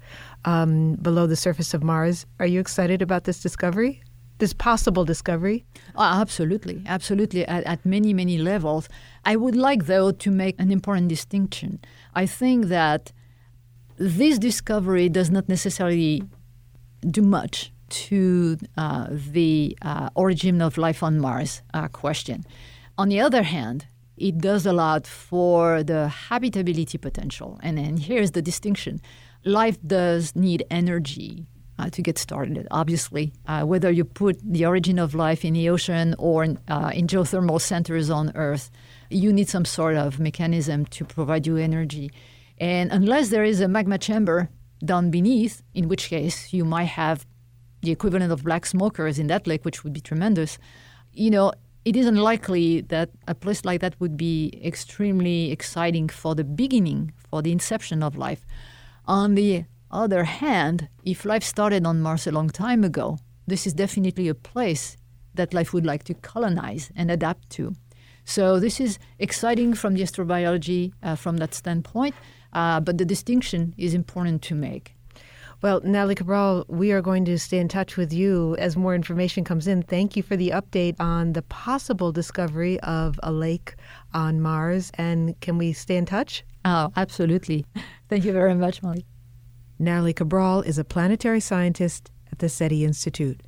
um, 0.46 0.94
below 1.02 1.26
the 1.26 1.36
surface 1.36 1.74
of 1.74 1.82
Mars. 1.82 2.24
Are 2.40 2.46
you 2.46 2.60
excited 2.60 3.02
about 3.02 3.24
this 3.24 3.40
discovery? 3.40 4.02
This 4.38 4.52
possible 4.52 5.04
discovery? 5.04 5.64
Oh, 5.94 6.02
absolutely, 6.02 6.82
absolutely, 6.86 7.44
at, 7.46 7.64
at 7.64 7.84
many, 7.84 8.14
many 8.14 8.38
levels. 8.38 8.88
I 9.24 9.36
would 9.36 9.56
like, 9.56 9.86
though, 9.86 10.12
to 10.12 10.30
make 10.30 10.54
an 10.58 10.70
important 10.70 11.08
distinction. 11.08 11.80
I 12.14 12.26
think 12.26 12.66
that 12.66 13.12
this 13.96 14.38
discovery 14.38 15.08
does 15.08 15.30
not 15.30 15.48
necessarily 15.48 16.22
do 17.10 17.22
much 17.22 17.72
to 17.88 18.58
uh, 18.76 19.06
the 19.10 19.76
uh, 19.82 20.10
origin 20.14 20.60
of 20.60 20.76
life 20.76 21.02
on 21.02 21.18
Mars 21.18 21.62
uh, 21.72 21.88
question. 21.88 22.44
On 22.98 23.08
the 23.08 23.20
other 23.20 23.42
hand, 23.42 23.86
it 24.16 24.38
does 24.38 24.66
a 24.66 24.72
lot 24.72 25.06
for 25.06 25.82
the 25.82 26.08
habitability 26.08 26.98
potential. 26.98 27.58
And, 27.62 27.78
and 27.78 27.98
here's 27.98 28.32
the 28.32 28.42
distinction 28.42 29.00
life 29.46 29.78
does 29.86 30.34
need 30.34 30.64
energy 30.70 31.46
uh, 31.78 31.88
to 31.90 32.02
get 32.02 32.18
started, 32.18 32.66
obviously. 32.70 33.32
Uh, 33.46 33.62
whether 33.62 33.90
you 33.90 34.04
put 34.04 34.40
the 34.42 34.66
origin 34.66 34.98
of 34.98 35.14
life 35.14 35.44
in 35.44 35.54
the 35.54 35.68
ocean 35.68 36.14
or 36.18 36.44
in, 36.44 36.58
uh, 36.68 36.90
in 36.92 37.06
geothermal 37.06 37.60
centers 37.60 38.10
on 38.10 38.32
Earth, 38.34 38.70
you 39.08 39.32
need 39.32 39.48
some 39.48 39.64
sort 39.64 39.96
of 39.96 40.18
mechanism 40.18 40.84
to 40.86 41.04
provide 41.04 41.46
you 41.46 41.56
energy. 41.56 42.10
And 42.58 42.90
unless 42.90 43.28
there 43.28 43.44
is 43.44 43.60
a 43.60 43.68
magma 43.68 43.98
chamber 43.98 44.48
down 44.84 45.10
beneath, 45.10 45.62
in 45.74 45.88
which 45.88 46.08
case 46.08 46.52
you 46.52 46.64
might 46.64 46.84
have 46.84 47.24
the 47.82 47.92
equivalent 47.92 48.32
of 48.32 48.42
black 48.42 48.66
smokers 48.66 49.18
in 49.18 49.28
that 49.28 49.46
lake, 49.46 49.64
which 49.64 49.84
would 49.84 49.92
be 49.92 50.00
tremendous, 50.00 50.58
you 51.12 51.30
know, 51.30 51.52
it 51.84 51.94
is 51.94 52.06
unlikely 52.06 52.80
that 52.80 53.10
a 53.28 53.34
place 53.34 53.64
like 53.64 53.80
that 53.80 53.94
would 54.00 54.16
be 54.16 54.60
extremely 54.64 55.52
exciting 55.52 56.08
for 56.08 56.34
the 56.34 56.42
beginning, 56.42 57.12
for 57.30 57.42
the 57.42 57.52
inception 57.52 58.02
of 58.02 58.16
life. 58.16 58.44
On 59.08 59.36
the 59.36 59.64
other 59.90 60.24
hand, 60.24 60.88
if 61.04 61.24
life 61.24 61.44
started 61.44 61.86
on 61.86 62.00
Mars 62.00 62.26
a 62.26 62.32
long 62.32 62.50
time 62.50 62.82
ago, 62.82 63.18
this 63.46 63.66
is 63.66 63.72
definitely 63.72 64.26
a 64.26 64.34
place 64.34 64.96
that 65.34 65.54
life 65.54 65.72
would 65.72 65.86
like 65.86 66.02
to 66.04 66.14
colonize 66.14 66.90
and 66.96 67.10
adapt 67.10 67.48
to. 67.50 67.74
So 68.24 68.58
this 68.58 68.80
is 68.80 68.98
exciting 69.20 69.74
from 69.74 69.94
the 69.94 70.02
astrobiology 70.02 70.92
uh, 71.04 71.14
from 71.14 71.36
that 71.36 71.54
standpoint, 71.54 72.16
uh, 72.52 72.80
but 72.80 72.98
the 72.98 73.04
distinction 73.04 73.74
is 73.78 73.94
important 73.94 74.42
to 74.42 74.56
make. 74.56 74.96
Well, 75.62 75.80
Nathalie 75.84 76.16
Cabrol, 76.16 76.64
we 76.68 76.90
are 76.90 77.00
going 77.00 77.24
to 77.26 77.38
stay 77.38 77.58
in 77.58 77.68
touch 77.68 77.96
with 77.96 78.12
you 78.12 78.56
as 78.56 78.76
more 78.76 78.94
information 78.94 79.44
comes 79.44 79.68
in. 79.68 79.82
Thank 79.84 80.16
you 80.16 80.22
for 80.22 80.36
the 80.36 80.50
update 80.50 80.96
on 80.98 81.32
the 81.32 81.42
possible 81.42 82.10
discovery 82.12 82.80
of 82.80 83.20
a 83.22 83.30
lake 83.32 83.76
on 84.12 84.40
Mars. 84.40 84.90
And 84.94 85.40
can 85.40 85.56
we 85.56 85.72
stay 85.72 85.96
in 85.96 86.04
touch? 86.06 86.44
Oh, 86.66 86.92
absolutely. 86.96 87.64
Thank 88.08 88.24
you 88.24 88.32
very 88.32 88.54
much, 88.54 88.82
Molly. 88.82 89.06
Nathalie 89.78 90.12
Cabrol 90.14 90.66
is 90.66 90.78
a 90.78 90.84
planetary 90.84 91.38
scientist 91.38 92.10
at 92.32 92.40
the 92.40 92.48
SETI 92.48 92.84
Institute. 92.84 93.40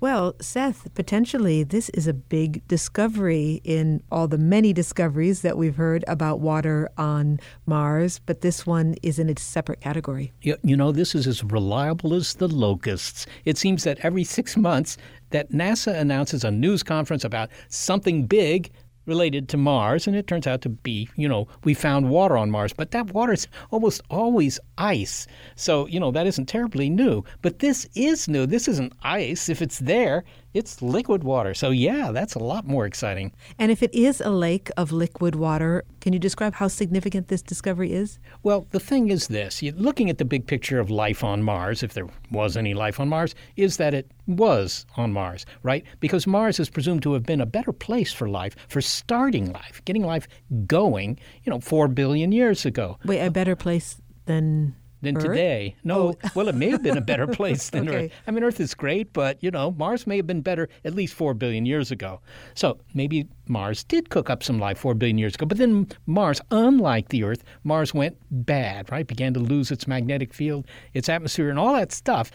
Well, 0.00 0.34
Seth, 0.40 0.92
potentially 0.94 1.62
this 1.62 1.90
is 1.90 2.06
a 2.06 2.14
big 2.14 2.66
discovery 2.66 3.60
in 3.64 4.02
all 4.10 4.26
the 4.26 4.38
many 4.38 4.72
discoveries 4.72 5.42
that 5.42 5.58
we've 5.58 5.76
heard 5.76 6.04
about 6.08 6.40
water 6.40 6.88
on 6.96 7.38
Mars, 7.66 8.18
but 8.24 8.40
this 8.40 8.66
one 8.66 8.94
is 9.02 9.18
in 9.18 9.28
a 9.28 9.38
separate 9.38 9.82
category. 9.82 10.32
You, 10.40 10.56
you 10.62 10.74
know, 10.74 10.90
this 10.90 11.14
is 11.14 11.26
as 11.26 11.44
reliable 11.44 12.14
as 12.14 12.34
the 12.34 12.48
locusts. 12.48 13.26
It 13.44 13.58
seems 13.58 13.84
that 13.84 13.98
every 14.02 14.24
six 14.24 14.56
months 14.56 14.96
that 15.30 15.52
NASA 15.52 15.94
announces 15.94 16.44
a 16.44 16.50
news 16.50 16.82
conference 16.82 17.22
about 17.22 17.50
something 17.68 18.26
big 18.26 18.72
related 19.10 19.48
to 19.50 19.58
Mars, 19.58 20.06
and 20.06 20.16
it 20.16 20.26
turns 20.26 20.46
out 20.46 20.62
to 20.62 20.70
be, 20.70 21.10
you 21.16 21.28
know, 21.28 21.48
we 21.64 21.74
found 21.74 22.08
water 22.08 22.38
on 22.38 22.50
Mars, 22.50 22.72
but 22.72 22.92
that 22.92 23.12
water 23.12 23.34
is 23.34 23.46
almost 23.70 24.00
always 24.08 24.58
ice. 24.78 25.26
So, 25.56 25.86
you 25.88 26.00
know, 26.00 26.10
that 26.12 26.26
isn't 26.26 26.46
terribly 26.46 26.88
new. 26.88 27.22
But 27.42 27.58
this 27.58 27.86
is 27.94 28.28
new. 28.28 28.46
This 28.46 28.68
isn't 28.68 28.94
ice. 29.02 29.50
If 29.50 29.60
it's 29.60 29.80
there, 29.80 30.24
it's 30.54 30.82
liquid 30.82 31.24
water. 31.24 31.54
So, 31.54 31.70
yeah, 31.70 32.12
that's 32.12 32.34
a 32.34 32.38
lot 32.38 32.66
more 32.66 32.86
exciting. 32.86 33.32
And 33.58 33.70
if 33.70 33.82
it 33.82 33.94
is 33.94 34.20
a 34.20 34.30
lake 34.30 34.70
of 34.76 34.92
liquid 34.92 35.34
water, 35.34 35.84
can 36.00 36.12
you 36.12 36.18
describe 36.18 36.54
how 36.54 36.68
significant 36.68 37.28
this 37.28 37.42
discovery 37.42 37.92
is? 37.92 38.18
Well, 38.42 38.66
the 38.70 38.80
thing 38.80 39.10
is 39.10 39.28
this 39.28 39.62
looking 39.62 40.10
at 40.10 40.18
the 40.18 40.24
big 40.24 40.46
picture 40.46 40.80
of 40.80 40.90
life 40.90 41.22
on 41.22 41.42
Mars, 41.42 41.82
if 41.82 41.94
there 41.94 42.08
was 42.30 42.56
any 42.56 42.74
life 42.74 42.98
on 43.00 43.08
Mars, 43.08 43.34
is 43.56 43.76
that 43.76 43.94
it 43.94 44.10
was 44.26 44.86
on 44.96 45.12
Mars, 45.12 45.46
right? 45.62 45.84
Because 46.00 46.26
Mars 46.26 46.60
is 46.60 46.70
presumed 46.70 47.02
to 47.02 47.12
have 47.12 47.24
been 47.24 47.40
a 47.40 47.46
better 47.46 47.72
place 47.72 48.12
for 48.12 48.28
life, 48.28 48.56
for 48.68 48.80
starting 48.80 49.52
life, 49.52 49.82
getting 49.84 50.04
life 50.04 50.28
going, 50.66 51.18
you 51.44 51.50
know, 51.50 51.60
four 51.60 51.88
billion 51.88 52.32
years 52.32 52.64
ago. 52.64 52.98
Wait, 53.04 53.20
a 53.20 53.30
better 53.30 53.56
place 53.56 54.00
than 54.26 54.74
than 55.02 55.16
Earth? 55.16 55.24
today. 55.24 55.76
No, 55.84 56.14
oh. 56.24 56.30
well, 56.34 56.48
it 56.48 56.54
may 56.54 56.70
have 56.70 56.82
been 56.82 56.98
a 56.98 57.02
better 57.02 57.26
place 57.40 57.70
than 57.70 57.88
okay. 57.88 58.06
Earth. 58.06 58.12
I 58.26 58.30
mean, 58.30 58.44
Earth 58.44 58.60
is 58.60 58.74
great, 58.74 59.12
but 59.12 59.42
you 59.42 59.50
know, 59.50 59.72
Mars 59.72 60.06
may 60.06 60.16
have 60.16 60.26
been 60.26 60.42
better 60.42 60.68
at 60.84 60.94
least 60.94 61.14
four 61.14 61.34
billion 61.34 61.66
years 61.66 61.90
ago. 61.90 62.20
So 62.54 62.78
maybe 62.94 63.28
Mars 63.46 63.84
did 63.84 64.10
cook 64.10 64.30
up 64.30 64.42
some 64.42 64.58
life 64.58 64.78
four 64.78 64.94
billion 64.94 65.18
years 65.18 65.34
ago. 65.34 65.46
But 65.46 65.58
then 65.58 65.88
Mars, 66.06 66.40
unlike 66.50 67.08
the 67.08 67.24
Earth, 67.24 67.42
Mars 67.64 67.94
went 67.94 68.16
bad, 68.30 68.90
right? 68.90 69.06
Began 69.06 69.34
to 69.34 69.40
lose 69.40 69.70
its 69.70 69.86
magnetic 69.86 70.34
field, 70.34 70.66
its 70.94 71.08
atmosphere, 71.08 71.50
and 71.50 71.58
all 71.58 71.74
that 71.74 71.92
stuff. 71.92 72.30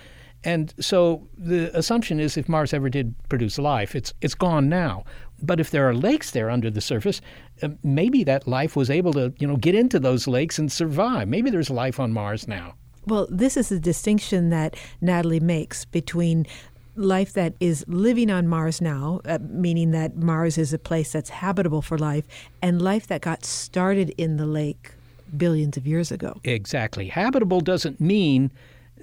And 0.45 0.73
so 0.79 1.27
the 1.35 1.75
assumption 1.75 2.19
is 2.19 2.37
if 2.37 2.47
Mars 2.47 2.71
ever 2.71 2.87
did 2.87 3.15
produce 3.29 3.57
life, 3.57 3.95
it's 3.95 4.13
it's 4.21 4.35
gone 4.35 4.69
now. 4.69 5.03
But 5.41 5.59
if 5.59 5.71
there 5.71 5.87
are 5.87 5.93
lakes 5.93 6.31
there 6.31 6.49
under 6.49 6.71
the 6.71 6.81
surface, 6.81 7.21
uh, 7.61 7.69
maybe 7.83 8.23
that 8.23 8.47
life 8.47 8.75
was 8.75 8.89
able 8.89 9.13
to, 9.13 9.33
you 9.37 9.47
know, 9.47 9.57
get 9.57 9.75
into 9.75 9.99
those 9.99 10.27
lakes 10.27 10.57
and 10.57 10.71
survive. 10.71 11.27
Maybe 11.27 11.49
there's 11.49 11.69
life 11.69 11.99
on 11.99 12.13
Mars 12.13 12.47
now. 12.47 12.75
Well, 13.05 13.27
this 13.29 13.55
is 13.55 13.69
the 13.69 13.79
distinction 13.79 14.49
that 14.49 14.75
Nathalie 15.01 15.39
makes 15.39 15.85
between 15.85 16.47
life 16.95 17.33
that 17.33 17.53
is 17.59 17.85
living 17.87 18.31
on 18.31 18.47
Mars 18.47 18.81
now, 18.81 19.21
uh, 19.25 19.37
meaning 19.41 19.91
that 19.91 20.15
Mars 20.15 20.57
is 20.57 20.73
a 20.73 20.79
place 20.79 21.11
that's 21.11 21.29
habitable 21.29 21.81
for 21.81 21.97
life, 21.97 22.25
and 22.61 22.81
life 22.81 23.07
that 23.07 23.21
got 23.21 23.43
started 23.43 24.11
in 24.17 24.37
the 24.37 24.45
lake 24.45 24.91
billions 25.35 25.75
of 25.77 25.85
years 25.85 26.11
ago. 26.11 26.39
Exactly. 26.43 27.07
Habitable 27.07 27.59
doesn't 27.59 27.99
mean 27.99 28.51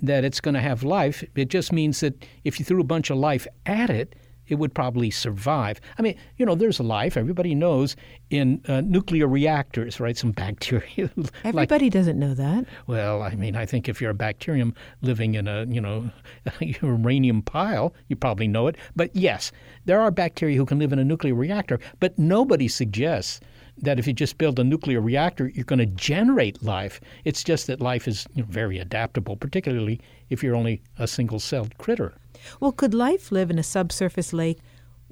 that 0.01 0.25
it's 0.25 0.41
going 0.41 0.55
to 0.55 0.61
have 0.61 0.83
life. 0.83 1.23
It 1.37 1.49
just 1.49 1.73
means 1.73 2.01
that 2.01 2.25
if 2.45 2.59
you 2.59 2.65
threw 2.65 2.81
a 2.81 2.85
bunch 2.85 3.11
of 3.11 3.19
life 3.19 3.47
at 3.67 3.91
it, 3.91 4.15
it 4.49 4.57
would 4.57 4.75
probably 4.75 5.11
survive. 5.11 5.81
I 5.99 6.03
mean, 6.03 6.17
you 6.37 6.47
know, 6.47 6.55
there's 6.55 6.81
life, 6.81 7.17
everybody 7.17 7.55
knows, 7.55 7.97
in 8.31 8.63
uh, 8.69 8.81
nuclear 8.81 9.27
reactors, 9.27 10.01
right? 10.01 10.17
Some 10.17 10.33
bacteria. 10.45 11.11
Everybody 11.45 11.87
like, 11.87 11.93
doesn't 11.93 12.19
know 12.19 12.35
that. 12.35 12.67
Well, 12.87 13.23
I 13.23 13.35
mean, 13.35 13.57
I 13.57 13.67
think 13.67 13.89
if 13.89 14.01
you're 14.01 14.11
a 14.11 14.15
bacterium 14.15 14.75
living 15.01 15.35
in 15.35 15.49
a, 15.49 15.65
you 15.65 15.81
know, 15.81 16.11
uranium 16.61 17.43
pile, 17.43 17.95
you 18.09 18.17
probably 18.17 18.49
know 18.49 18.67
it. 18.67 18.77
But 18.97 19.15
yes, 19.15 19.53
there 19.85 20.01
are 20.01 20.11
bacteria 20.11 20.57
who 20.57 20.67
can 20.67 20.79
live 20.79 20.93
in 20.93 20.99
a 20.99 21.05
nuclear 21.05 21.35
reactor, 21.35 21.79
but 22.01 22.19
nobody 22.19 22.69
suggests 22.69 23.41
that 23.79 23.99
if 23.99 24.07
you 24.07 24.13
just 24.13 24.39
build 24.39 24.59
a 24.59 24.65
nuclear 24.65 25.01
reactor, 25.01 25.49
you're 25.49 25.65
going 25.65 25.79
to 25.79 25.87
generate 25.87 26.63
life. 26.63 27.01
It's 27.25 27.43
just 27.43 27.67
that 27.67 27.81
life 27.81 28.07
is 28.07 28.27
you 28.35 28.43
know, 28.43 28.49
very 28.51 28.79
adaptable, 28.79 29.37
particularly 29.37 30.01
if 30.31 30.43
you're 30.43 30.55
only 30.55 30.83
a 30.99 31.07
single 31.07 31.41
celled 31.41 31.77
critter. 31.79 32.13
Well, 32.61 32.73
could 32.73 32.95
life 32.95 33.33
live 33.33 33.51
in 33.51 33.59
a 33.59 33.63
subsurface 33.63 34.33
lake 34.33 34.59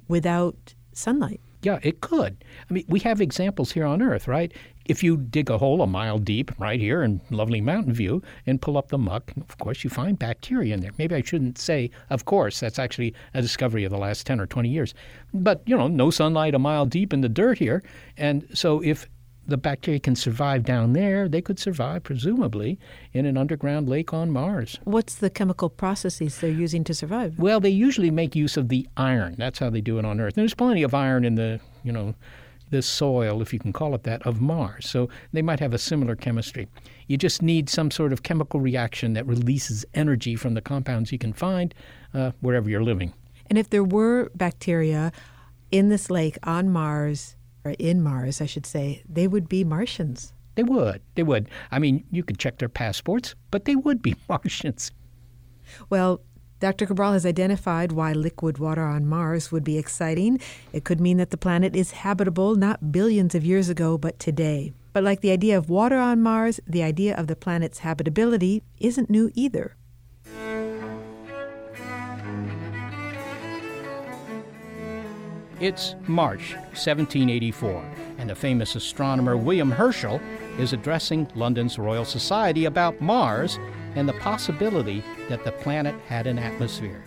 without 0.07 0.73
sunlight? 0.93 1.41
Yeah, 1.63 1.79
it 1.83 2.01
could. 2.01 2.43
I 2.69 2.73
mean, 2.73 2.85
we 2.87 2.99
have 3.01 3.21
examples 3.21 3.71
here 3.71 3.85
on 3.85 4.01
Earth, 4.01 4.27
right? 4.27 4.51
If 4.85 5.03
you 5.03 5.15
dig 5.15 5.51
a 5.51 5.59
hole 5.59 5.83
a 5.83 5.87
mile 5.87 6.17
deep 6.17 6.51
right 6.59 6.79
here 6.79 7.03
in 7.03 7.21
lovely 7.29 7.61
Mountain 7.61 7.93
View 7.93 8.23
and 8.47 8.59
pull 8.59 8.77
up 8.77 8.87
the 8.87 8.97
muck, 8.97 9.31
of 9.37 9.57
course, 9.59 9.83
you 9.83 9.89
find 9.91 10.17
bacteria 10.17 10.73
in 10.73 10.81
there. 10.81 10.91
Maybe 10.97 11.13
I 11.13 11.21
shouldn't 11.21 11.59
say, 11.59 11.91
of 12.09 12.25
course, 12.25 12.59
that's 12.59 12.79
actually 12.79 13.13
a 13.35 13.43
discovery 13.43 13.83
of 13.83 13.91
the 13.91 13.99
last 13.99 14.25
10 14.25 14.39
or 14.39 14.47
20 14.47 14.69
years. 14.69 14.95
But, 15.35 15.61
you 15.67 15.77
know, 15.77 15.87
no 15.87 16.09
sunlight 16.09 16.55
a 16.55 16.59
mile 16.59 16.87
deep 16.87 17.13
in 17.13 17.21
the 17.21 17.29
dirt 17.29 17.59
here. 17.59 17.83
And 18.17 18.47
so 18.55 18.81
if 18.83 19.07
the 19.51 19.57
bacteria 19.57 19.99
can 19.99 20.15
survive 20.15 20.63
down 20.63 20.93
there, 20.93 21.29
they 21.29 21.41
could 21.41 21.59
survive, 21.59 22.03
presumably, 22.03 22.79
in 23.13 23.25
an 23.25 23.37
underground 23.37 23.87
lake 23.87 24.13
on 24.13 24.31
Mars. 24.31 24.79
What's 24.85 25.15
the 25.15 25.29
chemical 25.29 25.69
processes 25.69 26.39
they're 26.39 26.49
using 26.49 26.83
to 26.85 26.93
survive? 26.93 27.37
Well, 27.37 27.59
they 27.59 27.69
usually 27.69 28.09
make 28.09 28.35
use 28.35 28.57
of 28.57 28.69
the 28.69 28.87
iron. 28.97 29.35
That's 29.37 29.59
how 29.59 29.69
they 29.69 29.81
do 29.81 29.99
it 29.99 30.05
on 30.05 30.19
Earth. 30.19 30.35
And 30.35 30.41
there's 30.41 30.55
plenty 30.55 30.81
of 30.81 30.93
iron 30.93 31.23
in 31.23 31.35
the, 31.35 31.59
you 31.83 31.91
know, 31.91 32.15
the 32.71 32.81
soil, 32.81 33.41
if 33.41 33.53
you 33.53 33.59
can 33.59 33.73
call 33.73 33.93
it 33.93 34.03
that, 34.03 34.25
of 34.25 34.41
Mars. 34.41 34.89
So 34.89 35.09
they 35.33 35.41
might 35.41 35.59
have 35.59 35.73
a 35.73 35.77
similar 35.77 36.15
chemistry. 36.15 36.67
You 37.07 37.17
just 37.17 37.41
need 37.41 37.69
some 37.69 37.91
sort 37.91 38.13
of 38.13 38.23
chemical 38.23 38.59
reaction 38.59 39.13
that 39.13 39.27
releases 39.27 39.85
energy 39.93 40.35
from 40.35 40.53
the 40.53 40.61
compounds 40.61 41.11
you 41.11 41.19
can 41.19 41.33
find 41.33 41.75
uh, 42.13 42.31
wherever 42.39 42.69
you're 42.69 42.83
living. 42.83 43.13
And 43.49 43.59
if 43.59 43.69
there 43.69 43.83
were 43.83 44.31
bacteria 44.33 45.11
in 45.71 45.89
this 45.89 46.09
lake 46.09 46.37
on 46.43 46.69
Mars, 46.69 47.35
or 47.63 47.75
in 47.77 48.01
Mars, 48.01 48.41
I 48.41 48.45
should 48.45 48.65
say, 48.65 49.03
they 49.07 49.27
would 49.27 49.47
be 49.47 49.63
Martians. 49.63 50.33
They 50.55 50.63
would. 50.63 51.01
They 51.15 51.23
would. 51.23 51.49
I 51.71 51.79
mean, 51.79 52.03
you 52.11 52.23
could 52.23 52.39
check 52.39 52.57
their 52.57 52.69
passports, 52.69 53.35
but 53.51 53.65
they 53.65 53.75
would 53.75 54.01
be 54.01 54.15
Martians. 54.29 54.91
Well, 55.89 56.21
Dr. 56.59 56.85
Cabrol 56.85 57.13
has 57.13 57.25
identified 57.25 57.91
why 57.91 58.13
liquid 58.13 58.59
water 58.59 58.83
on 58.83 59.07
Mars 59.07 59.51
would 59.51 59.63
be 59.63 59.79
exciting. 59.79 60.39
It 60.71 60.83
could 60.83 61.01
mean 61.01 61.17
that 61.17 61.31
the 61.31 61.37
planet 61.37 61.75
is 61.75 61.91
habitable 61.91 62.55
not 62.55 62.91
billions 62.91 63.33
of 63.33 63.43
years 63.43 63.67
ago, 63.67 63.97
but 63.97 64.19
today. 64.19 64.71
But 64.93 65.03
like 65.03 65.21
the 65.21 65.31
idea 65.31 65.57
of 65.57 65.69
water 65.69 65.97
on 65.97 66.21
Mars, 66.21 66.59
the 66.67 66.83
idea 66.83 67.15
of 67.15 67.25
the 67.25 67.35
planet's 67.35 67.79
habitability 67.79 68.61
isn't 68.77 69.09
new 69.09 69.31
either. 69.33 69.75
It's 75.61 75.93
March 76.07 76.55
1784, 76.73 77.85
and 78.17 78.27
the 78.27 78.33
famous 78.33 78.75
astronomer 78.75 79.37
William 79.37 79.69
Herschel 79.69 80.19
is 80.57 80.73
addressing 80.73 81.27
London's 81.35 81.77
Royal 81.77 82.03
Society 82.03 82.65
about 82.65 82.99
Mars 82.99 83.59
and 83.93 84.09
the 84.09 84.13
possibility 84.13 85.03
that 85.29 85.45
the 85.45 85.51
planet 85.51 85.93
had 86.07 86.25
an 86.25 86.39
atmosphere. 86.39 87.03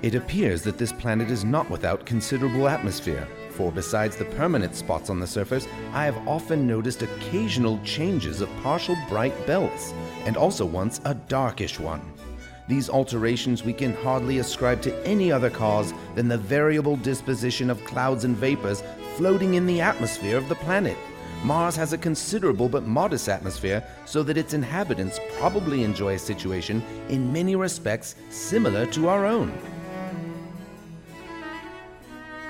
It 0.00 0.14
appears 0.14 0.62
that 0.62 0.78
this 0.78 0.90
planet 0.90 1.30
is 1.30 1.44
not 1.44 1.68
without 1.68 2.06
considerable 2.06 2.66
atmosphere, 2.66 3.28
for 3.50 3.70
besides 3.70 4.16
the 4.16 4.24
permanent 4.24 4.74
spots 4.74 5.10
on 5.10 5.20
the 5.20 5.26
surface, 5.26 5.68
I 5.92 6.06
have 6.06 6.26
often 6.26 6.66
noticed 6.66 7.02
occasional 7.02 7.78
changes 7.84 8.40
of 8.40 8.48
partial 8.62 8.96
bright 9.10 9.34
belts, 9.46 9.92
and 10.24 10.38
also 10.38 10.64
once 10.64 11.02
a 11.04 11.14
darkish 11.14 11.78
one. 11.78 12.00
These 12.68 12.90
alterations 12.90 13.62
we 13.62 13.72
can 13.72 13.94
hardly 13.94 14.38
ascribe 14.38 14.82
to 14.82 15.06
any 15.06 15.30
other 15.30 15.50
cause 15.50 15.94
than 16.16 16.26
the 16.26 16.38
variable 16.38 16.96
disposition 16.96 17.70
of 17.70 17.84
clouds 17.84 18.24
and 18.24 18.36
vapors 18.36 18.82
floating 19.16 19.54
in 19.54 19.66
the 19.66 19.80
atmosphere 19.80 20.36
of 20.36 20.48
the 20.48 20.56
planet. 20.56 20.96
Mars 21.44 21.76
has 21.76 21.92
a 21.92 21.98
considerable 21.98 22.68
but 22.68 22.84
modest 22.84 23.28
atmosphere, 23.28 23.84
so 24.04 24.22
that 24.22 24.36
its 24.36 24.52
inhabitants 24.52 25.20
probably 25.38 25.84
enjoy 25.84 26.14
a 26.14 26.18
situation 26.18 26.82
in 27.08 27.32
many 27.32 27.54
respects 27.54 28.16
similar 28.30 28.84
to 28.86 29.08
our 29.08 29.26
own. 29.26 29.56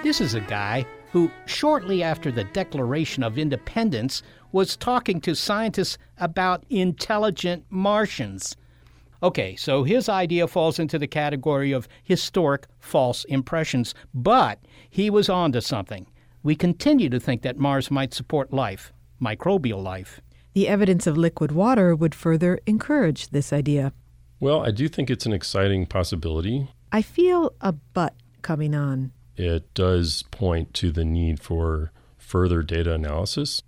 This 0.02 0.20
is 0.20 0.35
a 0.35 0.40
guy 0.40 0.87
who, 1.12 1.31
shortly 1.46 2.02
after 2.02 2.31
the 2.31 2.44
Declaration 2.44 3.22
of 3.22 3.38
Independence, 3.38 4.22
was 4.52 4.76
talking 4.76 5.20
to 5.22 5.35
scientists 5.35 5.98
about 6.18 6.64
intelligent 6.70 7.64
Martians. 7.68 8.57
Okay, 9.22 9.57
so 9.57 9.83
his 9.85 10.09
idea 10.09 10.46
falls 10.46 10.79
into 10.79 10.98
the 10.98 11.07
category 11.07 11.72
of 11.72 11.88
historic 12.02 12.66
false 12.79 13.24
impressions, 13.24 13.94
but 14.12 14.61
he 14.90 15.09
was 15.11 15.29
onto 15.29 15.61
something. 15.61 16.07
We 16.42 16.55
continue 16.55 17.09
to 17.09 17.18
think 17.18 17.42
that 17.42 17.59
Mars 17.59 17.90
might 17.90 18.14
support 18.14 18.52
life, 18.52 18.92
microbial 19.20 19.83
life. 19.83 20.20
The 20.52 20.68
evidence 20.68 21.07
of 21.07 21.16
liquid 21.16 21.52
water 21.52 21.94
would 21.94 22.14
further 22.14 22.61
encourage 22.66 23.29
this 23.29 23.52
idea. 23.52 23.92
Well, 24.38 24.64
I 24.64 24.70
do 24.70 24.88
think 24.88 25.11
it's 25.11 25.26
an 25.26 25.33
exciting 25.33 25.87
possibility. 25.87 26.68
I 26.92 27.02
feel 27.02 27.52
a 27.61 27.72
but 27.72 28.14
coming 28.42 28.74
on. 28.74 29.12
It 29.37 29.72
does 29.74 30.22
point 30.31 30.72
to 30.74 30.92
the 30.92 31.05
need 31.05 31.40
for 31.40 31.90
further 32.16 32.62
data 32.62 32.92
analysis. 32.94 33.62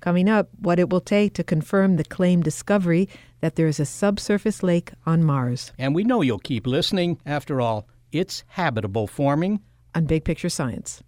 Coming 0.00 0.28
up, 0.28 0.48
what 0.58 0.78
it 0.78 0.90
will 0.90 1.00
take 1.00 1.32
to 1.34 1.44
confirm 1.44 1.96
the 1.96 2.04
claimed 2.04 2.44
discovery 2.44 3.08
that 3.44 3.56
there 3.56 3.66
is 3.66 3.78
a 3.78 3.84
subsurface 3.84 4.62
lake 4.62 4.92
on 5.04 5.22
Mars. 5.22 5.70
And 5.76 5.94
we 5.94 6.02
know 6.02 6.22
you'll 6.22 6.38
keep 6.38 6.66
listening. 6.66 7.20
After 7.26 7.60
all, 7.60 7.86
it's 8.10 8.42
habitable 8.46 9.06
forming. 9.06 9.60
On 9.94 10.06
Big 10.06 10.24
Picture 10.24 10.48
Science. 10.48 11.02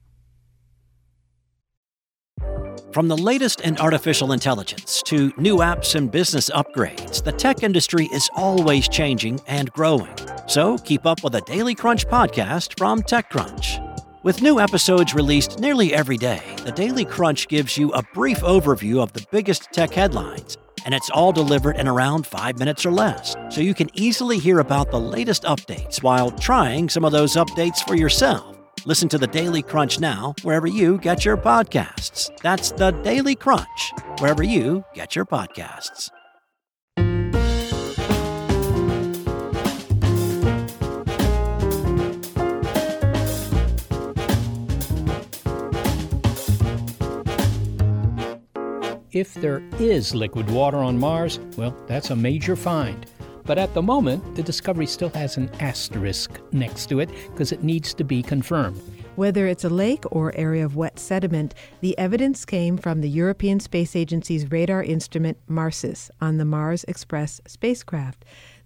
From 2.93 3.09
the 3.09 3.17
latest 3.17 3.63
in 3.63 3.79
artificial 3.79 4.33
intelligence 4.33 5.03
to 5.07 5.33
new 5.39 5.57
apps 5.61 5.95
and 5.95 6.11
business 6.11 6.51
upgrades, 6.51 7.25
the 7.25 7.33
tech 7.33 7.63
industry 7.63 8.07
is 8.13 8.29
always 8.37 8.87
changing 8.87 9.41
and 9.47 9.73
growing. 9.73 10.15
So 10.47 10.77
keep 10.77 11.07
up 11.07 11.25
with 11.25 11.33
the 11.33 11.41
Daily 11.41 11.75
Crunch 11.75 12.07
podcast 12.07 12.79
from 12.79 13.01
TechCrunch. 13.01 13.83
With 14.25 14.43
new 14.43 14.61
episodes 14.61 15.15
released 15.15 15.59
nearly 15.59 15.95
every 15.95 16.19
day, 16.19 16.43
the 16.65 16.73
Daily 16.73 17.07
Crunch 17.07 17.49
gives 17.49 17.79
you 17.79 17.93
a 17.93 18.03
brief 18.13 18.41
overview 18.41 19.03
of 19.03 19.15
the 19.15 19.25
biggest 19.31 19.73
tech 19.73 19.93
headlines 19.93 20.59
and 20.87 20.95
it's 20.95 21.11
all 21.11 21.33
delivered 21.33 21.77
in 21.77 21.87
around 21.87 22.27
five 22.27 22.59
minutes 22.59 22.87
or 22.87 22.93
less, 22.93 23.37
so 23.51 23.61
you 23.61 23.75
can 23.75 23.91
easily 23.93 24.39
hear 24.39 24.61
about 24.61 24.91
the 24.91 25.01
latest 25.01 25.43
updates 25.43 26.03
while 26.03 26.31
trying 26.31 26.89
some 26.89 27.05
of 27.05 27.13
those 27.13 27.35
updates 27.35 27.87
for 27.87 27.97
yourself. 27.97 28.57
Listen 28.87 29.09
to 29.09 29.19
the 29.19 29.27
Daily 29.27 29.63
Crunch 29.63 29.99
now, 29.99 30.35
wherever 30.43 30.69
you 30.69 30.97
get 30.99 31.25
your 31.25 31.37
podcasts. 31.37 32.31
That's 32.41 32.71
the 32.71 32.93
Daily 32.93 33.35
Crunch, 33.35 33.93
wherever 34.21 34.45
you 34.45 34.85
get 34.95 35.17
your 35.17 35.27
podcasts. 35.27 36.11
If 49.17 49.33
there 49.33 49.63
is 49.79 50.15
liquid 50.15 50.51
water 50.51 50.77
on 50.77 50.99
Mars, 50.99 51.41
well, 51.57 51.75
that's 51.87 52.11
a 52.11 52.17
major 52.17 52.55
find. 52.55 53.07
But 53.45 53.57
at 53.57 53.73
the 53.73 53.81
moment, 53.81 54.37
the 54.37 54.43
discovery 54.43 54.87
still 54.87 55.09
has 55.11 55.39
an 55.39 55.49
asterisk 55.59 56.39
next 56.53 56.87
to 56.91 57.01
it 57.01 57.09
because 57.31 57.51
it 57.51 57.63
needs 57.63 57.95
to 57.95 58.05
be 58.05 58.23
confirmed. 58.23 58.79
Whether 59.15 59.47
it's 59.47 59.65
a 59.65 59.71
lake 59.71 60.05
or 60.11 60.37
area 60.37 60.67
of 60.67 60.77
wet 60.77 60.99
sediment, 60.99 61.55
the 61.81 61.97
evidence 61.97 62.45
came 62.45 62.77
from 62.77 63.01
the 63.01 63.09
European 63.09 63.59
Space 63.59 63.97
Agency's 63.97 64.51
radar 64.51 64.83
instrument 64.83 65.39
MARSIS 65.49 66.11
on 66.21 66.37
the 66.37 66.45
Mars 66.45 66.85
Express 66.87 67.41
spacecraft. 67.47 68.23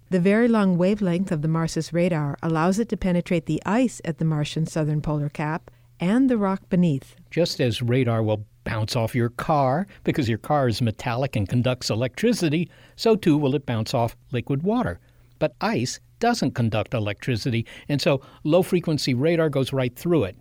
The 0.09 0.19
very 0.19 0.49
long 0.49 0.77
wavelength 0.77 1.31
of 1.31 1.43
the 1.43 1.47
MARSIS 1.47 1.93
radar 1.93 2.37
allows 2.43 2.77
it 2.77 2.89
to 2.89 2.97
penetrate 2.97 3.45
the 3.45 3.63
ice 3.65 4.01
at 4.03 4.17
the 4.17 4.25
Martian 4.25 4.65
southern 4.65 4.99
polar 4.99 5.29
cap 5.29 5.71
and 6.01 6.29
the 6.29 6.37
rock 6.37 6.67
beneath. 6.67 7.15
Just 7.31 7.61
as 7.61 7.81
radar 7.81 8.21
will 8.21 8.45
bounce 8.65 8.95
off 8.95 9.15
your 9.15 9.29
car 9.29 9.87
because 10.03 10.27
your 10.27 10.37
car 10.37 10.67
is 10.67 10.81
metallic 10.81 11.35
and 11.35 11.47
conducts 11.47 11.89
electricity, 11.89 12.69
so 12.97 13.15
too 13.15 13.37
will 13.37 13.55
it 13.55 13.65
bounce 13.65 13.93
off 13.93 14.17
liquid 14.31 14.63
water. 14.63 14.99
But 15.39 15.55
ice 15.61 15.99
doesn't 16.19 16.51
conduct 16.51 16.93
electricity, 16.93 17.65
and 17.87 18.01
so 18.01 18.21
low 18.43 18.61
frequency 18.61 19.13
radar 19.13 19.49
goes 19.49 19.73
right 19.73 19.95
through 19.95 20.25
it. 20.25 20.37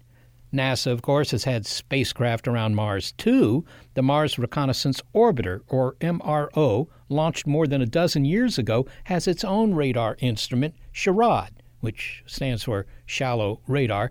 NASA, 0.53 0.91
of 0.91 1.01
course, 1.01 1.31
has 1.31 1.45
had 1.45 1.65
spacecraft 1.65 2.49
around 2.49 2.75
Mars 2.75 3.13
too. 3.13 3.65
The 3.95 4.03
Mars 4.03 4.37
Reconnaissance 4.37 5.01
Orbiter, 5.15 5.61
or 5.69 5.95
MRO, 6.01 6.89
launched 7.09 7.47
more 7.47 7.69
than 7.69 7.81
a 7.81 7.87
dozen 7.87 8.25
years 8.25 8.59
ago, 8.59 8.87
has 9.05 9.29
its 9.29 9.45
own 9.45 9.75
radar 9.75 10.17
instrument, 10.19 10.75
SHARAD, 10.93 11.51
which 11.81 12.25
stands 12.27 12.65
for 12.65 12.87
Shallow 13.07 13.61
Radar. 13.69 14.11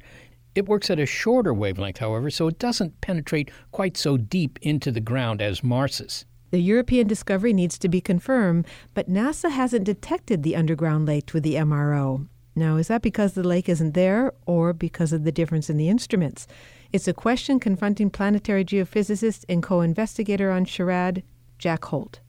It 0.55 0.67
works 0.67 0.89
at 0.89 0.99
a 0.99 1.05
shorter 1.05 1.53
wavelength, 1.53 1.99
however, 1.99 2.29
so 2.29 2.47
it 2.47 2.59
doesn't 2.59 3.01
penetrate 3.01 3.51
quite 3.71 3.97
so 3.97 4.17
deep 4.17 4.59
into 4.61 4.91
the 4.91 4.99
ground 4.99 5.41
as 5.41 5.63
MARSIS. 5.63 6.25
The 6.51 6.59
European 6.59 7.07
discovery 7.07 7.53
needs 7.53 7.77
to 7.77 7.87
be 7.87 8.01
confirmed, 8.01 8.65
but 8.95 9.09
NASA 9.09 9.51
hasn't 9.51 9.85
detected 9.85 10.41
the 10.41 10.55
underground 10.55 11.05
lake 11.05 11.31
with 11.33 11.43
the 11.43 11.55
MRO. 11.55 12.27
Now, 12.55 12.77
is 12.77 12.87
that 12.87 13.03
because 13.03 13.33
the 13.33 13.47
lake 13.47 13.69
isn't 13.69 13.93
there 13.93 14.33
or 14.47 14.73
because 14.73 15.13
of 15.13 15.23
the 15.23 15.31
difference 15.31 15.69
in 15.69 15.77
the 15.77 15.89
instruments? 15.89 16.47
It's 16.91 17.07
a 17.07 17.13
question 17.13 17.59
confronting 17.59 18.09
planetary 18.09 18.65
geophysicist 18.65 19.45
and 19.47 19.61
co 19.61 19.81
investigator 19.81 20.49
on 20.49 20.65
SHARAD, 20.65 21.21
Jack 21.59 21.85
Holt. 21.85 22.19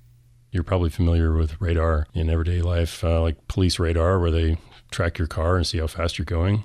You're 0.52 0.64
probably 0.64 0.90
familiar 0.90 1.33
with 1.33 1.61
radar 1.61 2.06
in 2.12 2.28
everyday 2.28 2.61
life, 2.61 3.02
uh, 3.02 3.22
like 3.22 3.48
police 3.48 3.78
radar, 3.78 4.20
where 4.20 4.30
they 4.30 4.59
track 4.90 5.16
your 5.16 5.28
car 5.28 5.56
and 5.56 5.66
see 5.66 5.78
how 5.78 5.87
fast 5.87 6.18
you're 6.18 6.26
going. 6.26 6.64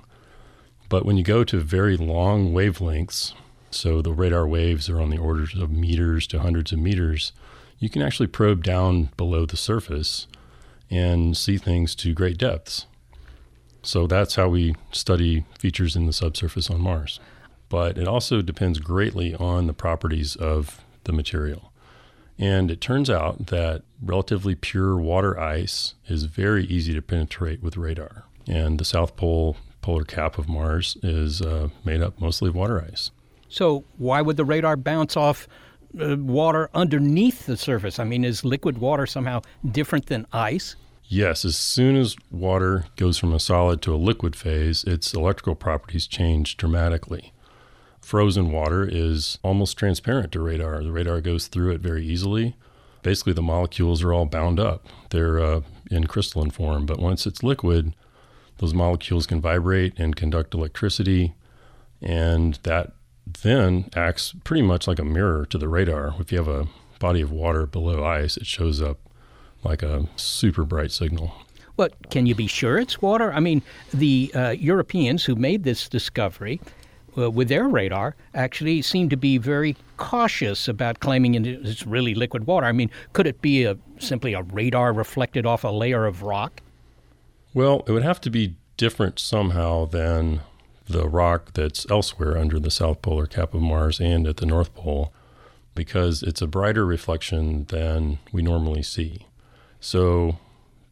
But 0.88 1.04
when 1.04 1.16
you 1.16 1.24
go 1.24 1.44
to 1.44 1.60
very 1.60 1.96
long 1.96 2.52
wavelengths, 2.52 3.34
so 3.70 4.00
the 4.00 4.12
radar 4.12 4.46
waves 4.46 4.88
are 4.88 5.00
on 5.00 5.10
the 5.10 5.18
orders 5.18 5.54
of 5.54 5.70
meters 5.70 6.26
to 6.28 6.40
hundreds 6.40 6.72
of 6.72 6.78
meters, 6.78 7.32
you 7.78 7.90
can 7.90 8.02
actually 8.02 8.28
probe 8.28 8.62
down 8.62 9.10
below 9.16 9.46
the 9.46 9.56
surface 9.56 10.26
and 10.90 11.36
see 11.36 11.58
things 11.58 11.94
to 11.96 12.14
great 12.14 12.38
depths. 12.38 12.86
So 13.82 14.06
that's 14.06 14.36
how 14.36 14.48
we 14.48 14.74
study 14.92 15.44
features 15.58 15.96
in 15.96 16.06
the 16.06 16.12
subsurface 16.12 16.70
on 16.70 16.80
Mars. 16.80 17.20
But 17.68 17.98
it 17.98 18.08
also 18.08 18.42
depends 18.42 18.78
greatly 18.78 19.34
on 19.34 19.66
the 19.66 19.72
properties 19.72 20.36
of 20.36 20.80
the 21.04 21.12
material. 21.12 21.72
And 22.38 22.70
it 22.70 22.80
turns 22.80 23.08
out 23.10 23.46
that 23.46 23.82
relatively 24.02 24.54
pure 24.54 24.96
water 24.96 25.38
ice 25.38 25.94
is 26.06 26.24
very 26.24 26.64
easy 26.66 26.94
to 26.94 27.02
penetrate 27.02 27.62
with 27.62 27.76
radar. 27.76 28.24
And 28.46 28.78
the 28.78 28.84
South 28.84 29.16
Pole 29.16 29.56
polar 29.86 30.02
cap 30.02 30.36
of 30.36 30.48
Mars 30.48 30.96
is 31.04 31.40
uh, 31.40 31.68
made 31.84 32.02
up 32.02 32.20
mostly 32.20 32.48
of 32.48 32.56
water 32.56 32.84
ice. 32.90 33.12
So, 33.48 33.84
why 33.98 34.20
would 34.20 34.36
the 34.36 34.44
radar 34.44 34.76
bounce 34.76 35.16
off 35.16 35.46
uh, 36.00 36.16
water 36.16 36.68
underneath 36.74 37.46
the 37.46 37.56
surface? 37.56 38.00
I 38.00 38.04
mean, 38.04 38.24
is 38.24 38.44
liquid 38.44 38.78
water 38.78 39.06
somehow 39.06 39.42
different 39.70 40.06
than 40.06 40.26
ice? 40.32 40.74
Yes, 41.04 41.44
as 41.44 41.56
soon 41.56 41.94
as 41.94 42.16
water 42.32 42.86
goes 42.96 43.16
from 43.16 43.32
a 43.32 43.38
solid 43.38 43.80
to 43.82 43.94
a 43.94 44.04
liquid 44.10 44.34
phase, 44.34 44.82
its 44.82 45.14
electrical 45.14 45.54
properties 45.54 46.08
change 46.08 46.56
dramatically. 46.56 47.32
Frozen 48.00 48.50
water 48.50 48.88
is 48.90 49.38
almost 49.44 49.78
transparent 49.78 50.32
to 50.32 50.40
radar. 50.40 50.82
The 50.82 50.90
radar 50.90 51.20
goes 51.20 51.46
through 51.46 51.70
it 51.70 51.80
very 51.80 52.04
easily. 52.04 52.56
Basically, 53.04 53.34
the 53.34 53.40
molecules 53.40 54.02
are 54.02 54.12
all 54.12 54.26
bound 54.26 54.58
up. 54.58 54.84
They're 55.10 55.38
uh, 55.38 55.60
in 55.92 56.08
crystalline 56.08 56.50
form, 56.50 56.86
but 56.86 56.98
once 56.98 57.24
it's 57.24 57.44
liquid, 57.44 57.94
those 58.58 58.74
molecules 58.74 59.26
can 59.26 59.40
vibrate 59.40 59.98
and 59.98 60.16
conduct 60.16 60.54
electricity, 60.54 61.34
and 62.00 62.58
that 62.62 62.92
then 63.42 63.90
acts 63.94 64.34
pretty 64.44 64.62
much 64.62 64.86
like 64.86 64.98
a 64.98 65.04
mirror 65.04 65.44
to 65.46 65.58
the 65.58 65.68
radar. 65.68 66.14
If 66.18 66.32
you 66.32 66.38
have 66.38 66.48
a 66.48 66.68
body 66.98 67.20
of 67.20 67.30
water 67.30 67.66
below 67.66 68.04
ice, 68.04 68.36
it 68.36 68.46
shows 68.46 68.80
up 68.80 68.98
like 69.64 69.82
a 69.82 70.08
super 70.16 70.64
bright 70.64 70.92
signal. 70.92 71.32
Well, 71.76 71.88
can 72.10 72.24
you 72.24 72.34
be 72.34 72.46
sure 72.46 72.78
it's 72.78 73.02
water? 73.02 73.32
I 73.32 73.40
mean, 73.40 73.62
the 73.92 74.32
uh, 74.34 74.50
Europeans 74.50 75.24
who 75.24 75.34
made 75.34 75.64
this 75.64 75.88
discovery 75.88 76.60
uh, 77.18 77.30
with 77.30 77.48
their 77.48 77.68
radar 77.68 78.16
actually 78.34 78.80
seem 78.80 79.10
to 79.10 79.16
be 79.16 79.36
very 79.36 79.76
cautious 79.98 80.68
about 80.68 81.00
claiming 81.00 81.34
it's 81.34 81.86
really 81.86 82.14
liquid 82.14 82.46
water. 82.46 82.66
I 82.66 82.72
mean, 82.72 82.90
could 83.12 83.26
it 83.26 83.42
be 83.42 83.64
a, 83.64 83.76
simply 83.98 84.32
a 84.32 84.42
radar 84.42 84.92
reflected 84.92 85.44
off 85.44 85.64
a 85.64 85.68
layer 85.68 86.06
of 86.06 86.22
rock? 86.22 86.62
Well, 87.56 87.84
it 87.86 87.92
would 87.92 88.02
have 88.02 88.20
to 88.20 88.28
be 88.28 88.56
different 88.76 89.18
somehow 89.18 89.86
than 89.86 90.42
the 90.90 91.08
rock 91.08 91.54
that's 91.54 91.90
elsewhere 91.90 92.36
under 92.36 92.60
the 92.60 92.70
south 92.70 93.00
polar 93.00 93.24
cap 93.24 93.54
of 93.54 93.62
Mars 93.62 93.98
and 93.98 94.26
at 94.26 94.36
the 94.36 94.44
North 94.44 94.74
Pole 94.74 95.10
because 95.74 96.22
it's 96.22 96.42
a 96.42 96.46
brighter 96.46 96.84
reflection 96.84 97.64
than 97.68 98.18
we 98.30 98.42
normally 98.42 98.82
see. 98.82 99.26
So 99.80 100.36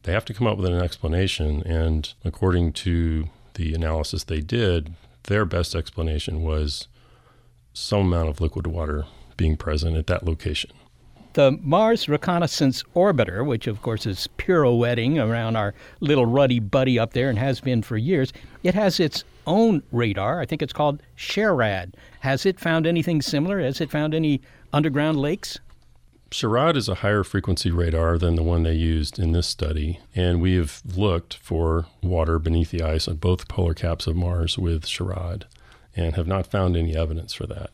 they 0.05 0.13
have 0.13 0.25
to 0.25 0.33
come 0.33 0.47
up 0.47 0.57
with 0.57 0.73
an 0.73 0.81
explanation. 0.81 1.63
And 1.67 2.11
according 2.25 2.73
to 2.85 3.29
the 3.57 3.75
analysis 3.75 4.25
they 4.25 4.41
did, 4.41 4.95
their 5.25 5.45
best 5.45 5.75
explanation 5.75 6.41
was 6.41 6.89
some 7.75 8.07
amount 8.07 8.31
of 8.31 8.41
liquid 8.41 8.67
water 8.67 9.05
being 9.37 9.59
present 9.59 9.99
at 9.99 10.07
that 10.07 10.25
location. 10.25 10.71
The 11.35 11.59
Mars 11.63 12.09
Reconnaissance 12.09 12.85
Orbiter, 12.95 13.45
which 13.45 13.67
of 13.67 13.83
course 13.83 14.07
is 14.07 14.29
pirouetting 14.39 15.19
around 15.19 15.57
our 15.57 15.75
little 15.99 16.27
ruddy 16.27 16.61
buddy 16.61 16.97
up 16.97 17.13
there 17.13 17.29
and 17.29 17.41
has 17.41 17.61
been 17.61 17.83
for 17.83 17.97
years, 17.97 18.33
it 18.63 18.75
has 18.75 19.01
its 19.01 19.25
own 19.45 19.83
radar. 19.91 20.41
I 20.41 20.47
think 20.47 20.63
it's 20.63 20.73
called 20.73 21.03
SHARAD. 21.17 21.95
Has 22.21 22.47
it 22.47 22.61
found 22.61 22.87
anything 22.87 23.21
similar? 23.21 23.61
Has 23.61 23.81
it 23.81 23.91
found 23.91 24.15
any 24.15 24.43
underground 24.73 25.19
lakes? 25.19 25.59
SHARAD 26.31 26.77
is 26.77 26.89
a 26.89 26.97
higher 26.97 27.25
frequency 27.25 27.73
radar 27.73 28.17
than 28.17 28.37
the 28.37 28.45
one 28.45 28.63
they 28.63 28.75
used 28.75 29.19
in 29.19 29.33
this 29.33 29.49
study, 29.49 29.99
and 30.15 30.41
we 30.41 30.55
have 30.55 30.83
looked 30.97 31.35
for 31.35 31.87
water 32.01 32.39
beneath 32.39 32.71
the 32.71 32.83
ice 32.83 33.09
on 33.09 33.17
both 33.17 33.49
polar 33.49 33.75
caps 33.75 34.07
of 34.07 34.15
Mars 34.15 34.57
with 34.57 34.87
SHARAD 34.87 35.47
and 35.97 36.15
have 36.15 36.29
not 36.29 36.47
found 36.47 36.77
any 36.77 36.97
evidence 36.97 37.35
for 37.35 37.49
that. 37.49 37.71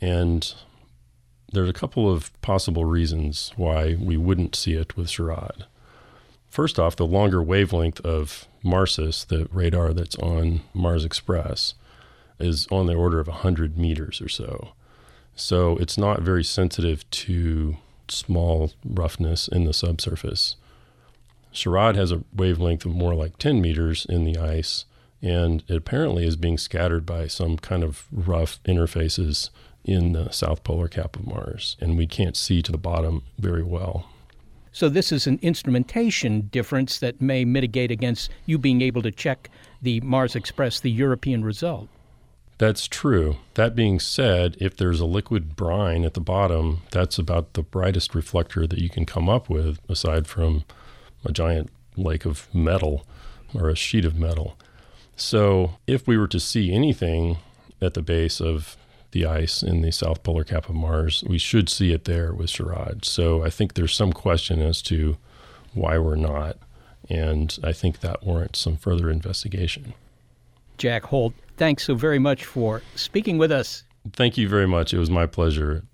And 0.00 0.52
there's 1.54 1.70
a 1.70 1.74
couple 1.74 2.10
of 2.10 2.30
possible 2.42 2.84
reasons 2.84 3.52
why 3.56 3.96
we 3.98 4.16
wouldn't 4.16 4.56
see 4.56 4.74
it 4.74 4.96
with 4.96 5.08
SHARAD. 5.08 5.64
First 6.48 6.78
off, 6.78 6.96
the 6.96 7.06
longer 7.06 7.42
wavelength 7.42 8.00
of 8.02 8.46
MARSIS, 8.62 9.24
the 9.24 9.48
radar 9.52 9.92
that's 9.92 10.16
on 10.16 10.60
Mars 10.72 11.04
Express, 11.04 11.74
is 12.38 12.66
on 12.70 12.86
the 12.86 12.94
order 12.94 13.20
of 13.20 13.28
100 13.28 13.78
meters 13.78 14.20
or 14.20 14.28
so. 14.28 14.72
So 15.34 15.76
it's 15.78 15.98
not 15.98 16.22
very 16.22 16.44
sensitive 16.44 17.08
to 17.10 17.76
small 18.08 18.72
roughness 18.84 19.48
in 19.48 19.64
the 19.64 19.72
subsurface. 19.72 20.56
SHARAD 21.52 21.96
has 21.96 22.12
a 22.12 22.24
wavelength 22.34 22.84
of 22.84 22.94
more 22.94 23.14
like 23.14 23.38
10 23.38 23.60
meters 23.60 24.06
in 24.08 24.24
the 24.24 24.36
ice, 24.36 24.84
and 25.22 25.62
it 25.68 25.76
apparently 25.76 26.26
is 26.26 26.36
being 26.36 26.58
scattered 26.58 27.06
by 27.06 27.26
some 27.26 27.56
kind 27.56 27.82
of 27.82 28.06
rough 28.12 28.62
interfaces 28.64 29.50
in 29.84 30.12
the 30.12 30.30
south 30.30 30.64
polar 30.64 30.88
cap 30.88 31.16
of 31.16 31.26
Mars, 31.26 31.76
and 31.80 31.98
we 31.98 32.06
can't 32.06 32.36
see 32.36 32.62
to 32.62 32.72
the 32.72 32.78
bottom 32.78 33.22
very 33.38 33.62
well. 33.62 34.08
So, 34.72 34.88
this 34.88 35.12
is 35.12 35.28
an 35.28 35.38
instrumentation 35.40 36.48
difference 36.50 36.98
that 36.98 37.20
may 37.20 37.44
mitigate 37.44 37.92
against 37.92 38.30
you 38.44 38.58
being 38.58 38.82
able 38.82 39.02
to 39.02 39.12
check 39.12 39.48
the 39.80 40.00
Mars 40.00 40.34
Express, 40.34 40.80
the 40.80 40.90
European 40.90 41.44
result. 41.44 41.88
That's 42.58 42.88
true. 42.88 43.36
That 43.54 43.76
being 43.76 44.00
said, 44.00 44.56
if 44.60 44.76
there's 44.76 45.00
a 45.00 45.06
liquid 45.06 45.54
brine 45.54 46.04
at 46.04 46.14
the 46.14 46.20
bottom, 46.20 46.82
that's 46.90 47.18
about 47.18 47.54
the 47.54 47.62
brightest 47.62 48.14
reflector 48.14 48.66
that 48.66 48.78
you 48.78 48.88
can 48.88 49.06
come 49.06 49.28
up 49.28 49.48
with, 49.48 49.78
aside 49.88 50.26
from 50.26 50.64
a 51.24 51.32
giant 51.32 51.70
lake 51.96 52.24
of 52.24 52.52
metal 52.52 53.06
or 53.54 53.68
a 53.68 53.76
sheet 53.76 54.04
of 54.04 54.16
metal. 54.16 54.56
So, 55.14 55.76
if 55.86 56.08
we 56.08 56.18
were 56.18 56.28
to 56.28 56.40
see 56.40 56.72
anything 56.72 57.38
at 57.80 57.94
the 57.94 58.02
base 58.02 58.40
of 58.40 58.76
the 59.14 59.24
ice 59.24 59.62
in 59.62 59.80
the 59.80 59.90
south 59.90 60.22
polar 60.22 60.44
cap 60.44 60.68
of 60.68 60.74
Mars, 60.74 61.24
we 61.26 61.38
should 61.38 61.70
see 61.70 61.92
it 61.92 62.04
there 62.04 62.34
with 62.34 62.50
SHARAD. 62.50 63.06
So, 63.06 63.42
I 63.42 63.48
think 63.48 63.72
there's 63.72 63.94
some 63.94 64.12
question 64.12 64.60
as 64.60 64.82
to 64.82 65.16
why 65.72 65.96
we're 65.96 66.16
not. 66.16 66.58
And 67.08 67.58
I 67.62 67.72
think 67.72 68.00
that 68.00 68.22
warrants 68.24 68.58
some 68.58 68.76
further 68.76 69.10
investigation. 69.10 69.94
Jack 70.78 71.04
Holt, 71.04 71.34
thanks 71.56 71.84
so 71.84 71.94
very 71.94 72.18
much 72.18 72.44
for 72.44 72.82
speaking 72.94 73.38
with 73.38 73.52
us. 73.52 73.84
Thank 74.12 74.36
you 74.36 74.48
very 74.48 74.66
much. 74.66 74.92
It 74.92 74.98
was 74.98 75.10
my 75.10 75.26
pleasure. 75.26 75.84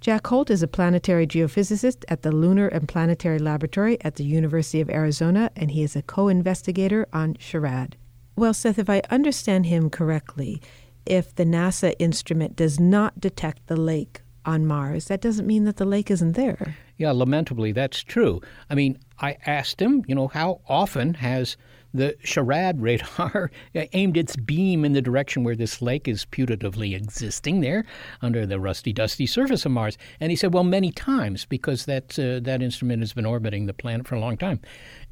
Jack 0.00 0.26
Holt 0.26 0.50
is 0.50 0.62
a 0.62 0.68
planetary 0.68 1.26
geophysicist 1.26 2.04
at 2.08 2.22
the 2.22 2.32
Lunar 2.32 2.66
and 2.68 2.88
Planetary 2.88 3.38
Laboratory 3.38 4.02
at 4.02 4.16
the 4.16 4.24
University 4.24 4.80
of 4.80 4.90
Arizona, 4.90 5.50
and 5.54 5.70
he 5.70 5.82
is 5.82 5.94
a 5.94 6.02
co 6.02 6.28
investigator 6.28 7.06
on 7.12 7.34
SHARAD. 7.34 7.94
Well, 8.34 8.54
Seth, 8.54 8.78
if 8.78 8.90
I 8.90 9.02
understand 9.10 9.66
him 9.66 9.90
correctly, 9.90 10.60
if 11.06 11.34
the 11.34 11.44
NASA 11.44 11.94
instrument 11.98 12.56
does 12.56 12.78
not 12.78 13.20
detect 13.20 13.66
the 13.66 13.76
lake 13.76 14.22
on 14.44 14.66
Mars, 14.66 15.06
that 15.06 15.20
doesn't 15.20 15.46
mean 15.46 15.64
that 15.64 15.76
the 15.76 15.84
lake 15.84 16.10
isn't 16.10 16.32
there. 16.32 16.76
Yeah, 16.96 17.12
lamentably, 17.12 17.72
that's 17.72 18.02
true. 18.02 18.40
I 18.70 18.74
mean, 18.74 18.98
I 19.20 19.36
asked 19.46 19.80
him, 19.80 20.04
you 20.06 20.14
know, 20.14 20.28
how 20.28 20.60
often 20.68 21.14
has 21.14 21.56
the 21.94 22.16
SHARAD 22.24 22.80
radar 22.80 23.50
aimed 23.92 24.16
its 24.16 24.36
beam 24.36 24.84
in 24.84 24.92
the 24.92 25.02
direction 25.02 25.44
where 25.44 25.56
this 25.56 25.82
lake 25.82 26.08
is 26.08 26.24
putatively 26.24 26.94
existing 26.96 27.60
there 27.60 27.84
under 28.20 28.46
the 28.46 28.58
rusty, 28.58 28.92
dusty 28.92 29.26
surface 29.26 29.66
of 29.66 29.72
Mars. 29.72 29.98
And 30.20 30.30
he 30.30 30.36
said, 30.36 30.54
well, 30.54 30.64
many 30.64 30.90
times 30.90 31.44
because 31.44 31.84
that, 31.86 32.18
uh, 32.18 32.40
that 32.40 32.62
instrument 32.62 33.02
has 33.02 33.12
been 33.12 33.26
orbiting 33.26 33.66
the 33.66 33.74
planet 33.74 34.06
for 34.06 34.14
a 34.14 34.20
long 34.20 34.36
time. 34.36 34.60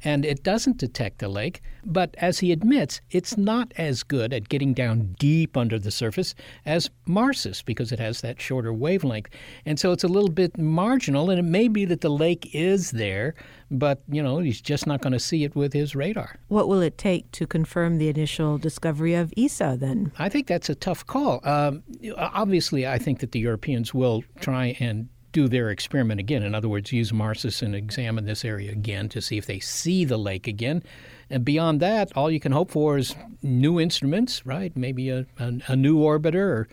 And 0.03 0.25
it 0.25 0.43
doesn't 0.43 0.77
detect 0.77 1.19
the 1.19 1.27
lake. 1.27 1.61
But 1.83 2.15
as 2.17 2.39
he 2.39 2.51
admits, 2.51 3.01
it's 3.09 3.37
not 3.37 3.71
as 3.77 4.03
good 4.03 4.33
at 4.33 4.49
getting 4.49 4.73
down 4.73 5.15
deep 5.19 5.57
under 5.57 5.79
the 5.79 5.91
surface 5.91 6.35
as 6.65 6.89
MARSIS 7.05 7.61
because 7.63 7.91
it 7.91 7.99
has 7.99 8.21
that 8.21 8.39
shorter 8.39 8.73
wavelength. 8.73 9.29
And 9.65 9.79
so 9.79 9.91
it's 9.91 10.03
a 10.03 10.07
little 10.07 10.29
bit 10.29 10.57
marginal, 10.57 11.29
and 11.29 11.39
it 11.39 11.43
may 11.43 11.67
be 11.67 11.85
that 11.85 12.01
the 12.01 12.09
lake 12.09 12.49
is 12.53 12.91
there, 12.91 13.35
but, 13.69 14.01
you 14.09 14.21
know, 14.21 14.39
he's 14.39 14.61
just 14.61 14.85
not 14.85 15.01
going 15.01 15.13
to 15.13 15.19
see 15.19 15.43
it 15.43 15.55
with 15.55 15.73
his 15.73 15.95
radar. 15.95 16.39
What 16.47 16.67
will 16.67 16.81
it 16.81 16.97
take 16.97 17.31
to 17.31 17.47
confirm 17.47 17.97
the 17.97 18.09
initial 18.09 18.57
discovery 18.57 19.15
of 19.15 19.33
ESA 19.37 19.77
then? 19.79 20.11
I 20.19 20.29
think 20.29 20.47
that's 20.47 20.69
a 20.69 20.75
tough 20.75 21.05
call. 21.05 21.39
Um, 21.43 21.83
obviously, 22.17 22.87
I 22.87 22.97
think 22.97 23.19
that 23.19 23.31
the 23.31 23.39
Europeans 23.39 23.93
will 23.93 24.23
try 24.39 24.75
and 24.79 25.09
do 25.31 25.47
their 25.47 25.69
experiment 25.69 26.19
again. 26.19 26.43
In 26.43 26.53
other 26.53 26.69
words, 26.69 26.91
use 26.91 27.11
Marsis 27.11 27.61
and 27.61 27.75
examine 27.75 28.25
this 28.25 28.43
area 28.45 28.71
again 28.71 29.09
to 29.09 29.21
see 29.21 29.37
if 29.37 29.45
they 29.45 29.59
see 29.59 30.05
the 30.05 30.17
lake 30.17 30.47
again. 30.47 30.83
And 31.29 31.45
beyond 31.45 31.79
that, 31.81 32.15
all 32.15 32.29
you 32.29 32.39
can 32.39 32.51
hope 32.51 32.71
for 32.71 32.97
is 32.97 33.15
new 33.41 33.79
instruments, 33.79 34.45
right? 34.45 34.75
Maybe 34.75 35.09
a, 35.09 35.25
a, 35.39 35.53
a 35.67 35.75
new 35.75 35.97
orbiter, 35.97 36.35
or, 36.35 36.67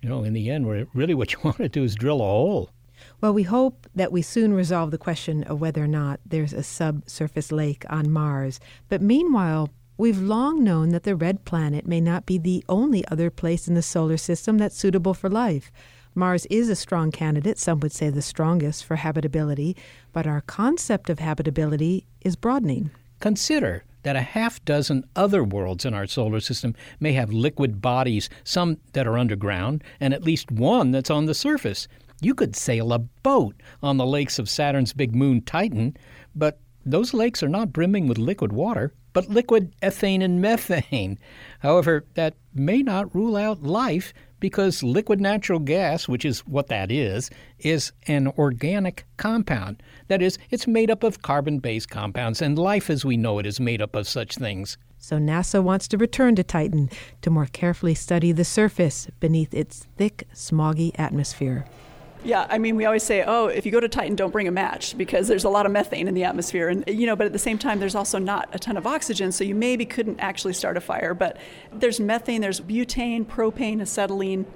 you 0.00 0.08
know, 0.08 0.22
in 0.22 0.32
the 0.32 0.50
end, 0.50 0.88
really 0.94 1.14
what 1.14 1.32
you 1.32 1.38
want 1.44 1.56
to 1.58 1.68
do 1.68 1.84
is 1.84 1.94
drill 1.94 2.20
a 2.20 2.24
hole. 2.24 2.70
Well, 3.20 3.34
we 3.34 3.42
hope 3.42 3.86
that 3.94 4.12
we 4.12 4.22
soon 4.22 4.52
resolve 4.52 4.90
the 4.90 4.98
question 4.98 5.44
of 5.44 5.60
whether 5.60 5.82
or 5.82 5.88
not 5.88 6.20
there's 6.24 6.52
a 6.52 6.62
subsurface 6.62 7.52
lake 7.52 7.84
on 7.88 8.10
Mars. 8.10 8.60
But 8.88 9.02
meanwhile, 9.02 9.70
we've 9.96 10.20
long 10.20 10.62
known 10.62 10.90
that 10.90 11.04
the 11.04 11.16
red 11.16 11.44
planet 11.44 11.86
may 11.86 12.00
not 12.00 12.26
be 12.26 12.38
the 12.38 12.64
only 12.68 13.06
other 13.08 13.30
place 13.30 13.68
in 13.68 13.74
the 13.74 13.82
solar 13.82 14.16
system 14.16 14.58
that's 14.58 14.76
suitable 14.76 15.14
for 15.14 15.28
life. 15.28 15.70
Mars 16.14 16.46
is 16.46 16.68
a 16.68 16.76
strong 16.76 17.10
candidate, 17.10 17.58
some 17.58 17.80
would 17.80 17.92
say 17.92 18.08
the 18.08 18.22
strongest, 18.22 18.84
for 18.84 18.96
habitability, 18.96 19.76
but 20.12 20.26
our 20.26 20.42
concept 20.42 21.10
of 21.10 21.18
habitability 21.18 22.06
is 22.20 22.36
broadening. 22.36 22.90
Consider 23.18 23.84
that 24.04 24.14
a 24.14 24.22
half 24.22 24.64
dozen 24.64 25.04
other 25.16 25.42
worlds 25.42 25.84
in 25.84 25.92
our 25.92 26.06
solar 26.06 26.38
system 26.38 26.74
may 27.00 27.14
have 27.14 27.32
liquid 27.32 27.82
bodies, 27.82 28.28
some 28.44 28.78
that 28.92 29.06
are 29.06 29.18
underground, 29.18 29.82
and 29.98 30.14
at 30.14 30.22
least 30.22 30.52
one 30.52 30.92
that's 30.92 31.10
on 31.10 31.26
the 31.26 31.34
surface. 31.34 31.88
You 32.20 32.34
could 32.34 32.54
sail 32.54 32.92
a 32.92 32.98
boat 33.00 33.60
on 33.82 33.96
the 33.96 34.06
lakes 34.06 34.38
of 34.38 34.48
Saturn's 34.48 34.92
big 34.92 35.16
moon 35.16 35.40
Titan, 35.40 35.96
but 36.34 36.60
those 36.86 37.14
lakes 37.14 37.42
are 37.42 37.48
not 37.48 37.72
brimming 37.72 38.06
with 38.06 38.18
liquid 38.18 38.52
water, 38.52 38.92
but 39.14 39.30
liquid 39.30 39.74
ethane 39.82 40.22
and 40.22 40.40
methane. 40.40 41.18
However, 41.60 42.04
that 42.14 42.34
may 42.52 42.82
not 42.82 43.14
rule 43.14 43.36
out 43.36 43.62
life 43.62 44.12
because 44.44 44.82
liquid 44.82 45.22
natural 45.22 45.58
gas, 45.58 46.06
which 46.06 46.22
is 46.22 46.40
what 46.40 46.66
that 46.66 46.92
is, 46.92 47.30
is 47.60 47.92
an 48.08 48.28
organic 48.36 49.06
compound. 49.16 49.82
That 50.08 50.20
is, 50.20 50.36
it's 50.50 50.66
made 50.66 50.90
up 50.90 51.02
of 51.02 51.22
carbon 51.22 51.60
based 51.60 51.88
compounds, 51.88 52.42
and 52.42 52.58
life 52.58 52.90
as 52.90 53.06
we 53.06 53.16
know 53.16 53.38
it 53.38 53.46
is 53.46 53.58
made 53.58 53.80
up 53.80 53.96
of 53.96 54.06
such 54.06 54.34
things. 54.34 54.76
So 54.98 55.16
NASA 55.16 55.62
wants 55.62 55.88
to 55.88 55.96
return 55.96 56.34
to 56.34 56.44
Titan 56.44 56.90
to 57.22 57.30
more 57.30 57.46
carefully 57.46 57.94
study 57.94 58.32
the 58.32 58.44
surface 58.44 59.08
beneath 59.18 59.54
its 59.54 59.86
thick, 59.96 60.28
smoggy 60.34 60.92
atmosphere. 60.98 61.64
Yeah, 62.24 62.46
I 62.48 62.56
mean, 62.56 62.76
we 62.76 62.86
always 62.86 63.02
say, 63.02 63.22
oh, 63.26 63.48
if 63.48 63.66
you 63.66 63.72
go 63.72 63.80
to 63.80 63.88
Titan, 63.88 64.16
don't 64.16 64.30
bring 64.30 64.48
a 64.48 64.50
match 64.50 64.96
because 64.96 65.28
there's 65.28 65.44
a 65.44 65.50
lot 65.50 65.66
of 65.66 65.72
methane 65.72 66.08
in 66.08 66.14
the 66.14 66.24
atmosphere. 66.24 66.70
And, 66.70 66.82
you 66.88 67.06
know, 67.06 67.14
but 67.14 67.26
at 67.26 67.34
the 67.34 67.38
same 67.38 67.58
time, 67.58 67.80
there's 67.80 67.94
also 67.94 68.18
not 68.18 68.48
a 68.54 68.58
ton 68.58 68.78
of 68.78 68.86
oxygen, 68.86 69.30
so 69.30 69.44
you 69.44 69.54
maybe 69.54 69.84
couldn't 69.84 70.18
actually 70.20 70.54
start 70.54 70.78
a 70.78 70.80
fire. 70.80 71.12
But 71.12 71.36
there's 71.70 72.00
methane, 72.00 72.40
there's 72.40 72.62
butane, 72.62 73.26
propane, 73.26 73.82
acetylene. 73.82 74.46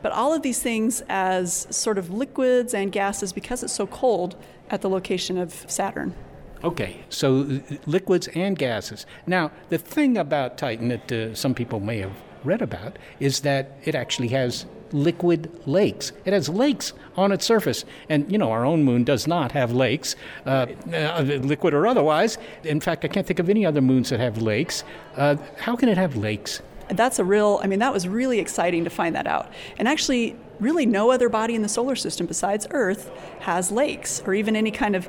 But 0.00 0.12
all 0.12 0.32
of 0.32 0.42
these 0.42 0.62
things 0.62 1.02
as 1.08 1.66
sort 1.70 1.98
of 1.98 2.08
liquids 2.10 2.72
and 2.72 2.92
gases 2.92 3.32
because 3.32 3.64
it's 3.64 3.72
so 3.72 3.88
cold 3.88 4.36
at 4.70 4.80
the 4.80 4.88
location 4.88 5.38
of 5.38 5.52
Saturn. 5.68 6.14
Okay, 6.62 7.04
so 7.08 7.60
liquids 7.86 8.28
and 8.28 8.56
gases. 8.56 9.06
Now, 9.26 9.50
the 9.70 9.78
thing 9.78 10.16
about 10.16 10.56
Titan 10.56 10.88
that 10.88 11.10
uh, 11.10 11.34
some 11.34 11.52
people 11.52 11.80
may 11.80 11.98
have 11.98 12.16
read 12.44 12.62
about 12.62 12.96
is 13.18 13.40
that 13.40 13.76
it 13.84 13.96
actually 13.96 14.28
has 14.28 14.66
liquid 14.92 15.50
lakes. 15.66 16.12
It 16.24 16.32
has 16.32 16.48
lakes 16.48 16.92
on 17.16 17.32
its 17.32 17.44
surface. 17.44 17.84
And, 18.08 18.30
you 18.30 18.38
know, 18.38 18.50
our 18.50 18.64
own 18.64 18.84
moon 18.84 19.04
does 19.04 19.26
not 19.26 19.52
have 19.52 19.72
lakes, 19.72 20.16
uh, 20.46 20.66
uh, 20.92 21.22
liquid 21.42 21.74
or 21.74 21.86
otherwise. 21.86 22.38
In 22.64 22.80
fact, 22.80 23.04
I 23.04 23.08
can't 23.08 23.26
think 23.26 23.38
of 23.38 23.48
any 23.48 23.66
other 23.66 23.80
moons 23.80 24.10
that 24.10 24.20
have 24.20 24.40
lakes. 24.40 24.84
Uh, 25.16 25.36
how 25.58 25.76
can 25.76 25.88
it 25.88 25.98
have 25.98 26.16
lakes? 26.16 26.62
That's 26.88 27.18
a 27.18 27.24
real, 27.24 27.60
I 27.62 27.66
mean, 27.66 27.80
that 27.80 27.92
was 27.92 28.08
really 28.08 28.38
exciting 28.38 28.84
to 28.84 28.90
find 28.90 29.14
that 29.14 29.26
out. 29.26 29.52
And 29.78 29.86
actually, 29.86 30.36
really, 30.58 30.86
no 30.86 31.10
other 31.10 31.28
body 31.28 31.54
in 31.54 31.62
the 31.62 31.68
solar 31.68 31.96
system 31.96 32.26
besides 32.26 32.66
Earth 32.70 33.10
has 33.40 33.70
lakes 33.70 34.22
or 34.24 34.34
even 34.34 34.56
any 34.56 34.70
kind 34.70 34.96
of 34.96 35.08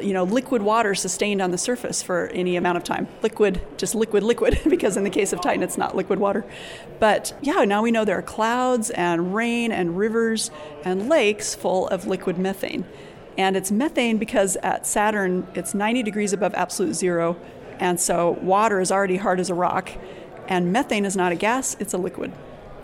you 0.00 0.12
know, 0.12 0.24
liquid 0.24 0.62
water 0.62 0.94
sustained 0.94 1.40
on 1.40 1.50
the 1.50 1.58
surface 1.58 2.02
for 2.02 2.26
any 2.28 2.56
amount 2.56 2.76
of 2.76 2.84
time. 2.84 3.08
Liquid, 3.22 3.60
just 3.76 3.94
liquid, 3.94 4.22
liquid, 4.22 4.60
because 4.68 4.96
in 4.96 5.04
the 5.04 5.10
case 5.10 5.32
of 5.32 5.40
Titan, 5.40 5.62
it's 5.62 5.78
not 5.78 5.96
liquid 5.96 6.18
water. 6.18 6.44
But 6.98 7.32
yeah, 7.40 7.64
now 7.64 7.82
we 7.82 7.90
know 7.90 8.04
there 8.04 8.18
are 8.18 8.22
clouds 8.22 8.90
and 8.90 9.34
rain 9.34 9.72
and 9.72 9.96
rivers 9.96 10.50
and 10.84 11.08
lakes 11.08 11.54
full 11.54 11.88
of 11.88 12.06
liquid 12.06 12.38
methane. 12.38 12.84
And 13.38 13.56
it's 13.56 13.70
methane 13.70 14.18
because 14.18 14.56
at 14.56 14.86
Saturn, 14.86 15.46
it's 15.54 15.74
90 15.74 16.02
degrees 16.02 16.32
above 16.32 16.54
absolute 16.54 16.94
zero. 16.94 17.36
And 17.78 17.98
so 18.00 18.32
water 18.42 18.80
is 18.80 18.92
already 18.92 19.16
hard 19.16 19.40
as 19.40 19.50
a 19.50 19.54
rock. 19.54 19.90
And 20.48 20.72
methane 20.72 21.04
is 21.04 21.16
not 21.16 21.32
a 21.32 21.36
gas, 21.36 21.76
it's 21.78 21.94
a 21.94 21.98
liquid. 21.98 22.32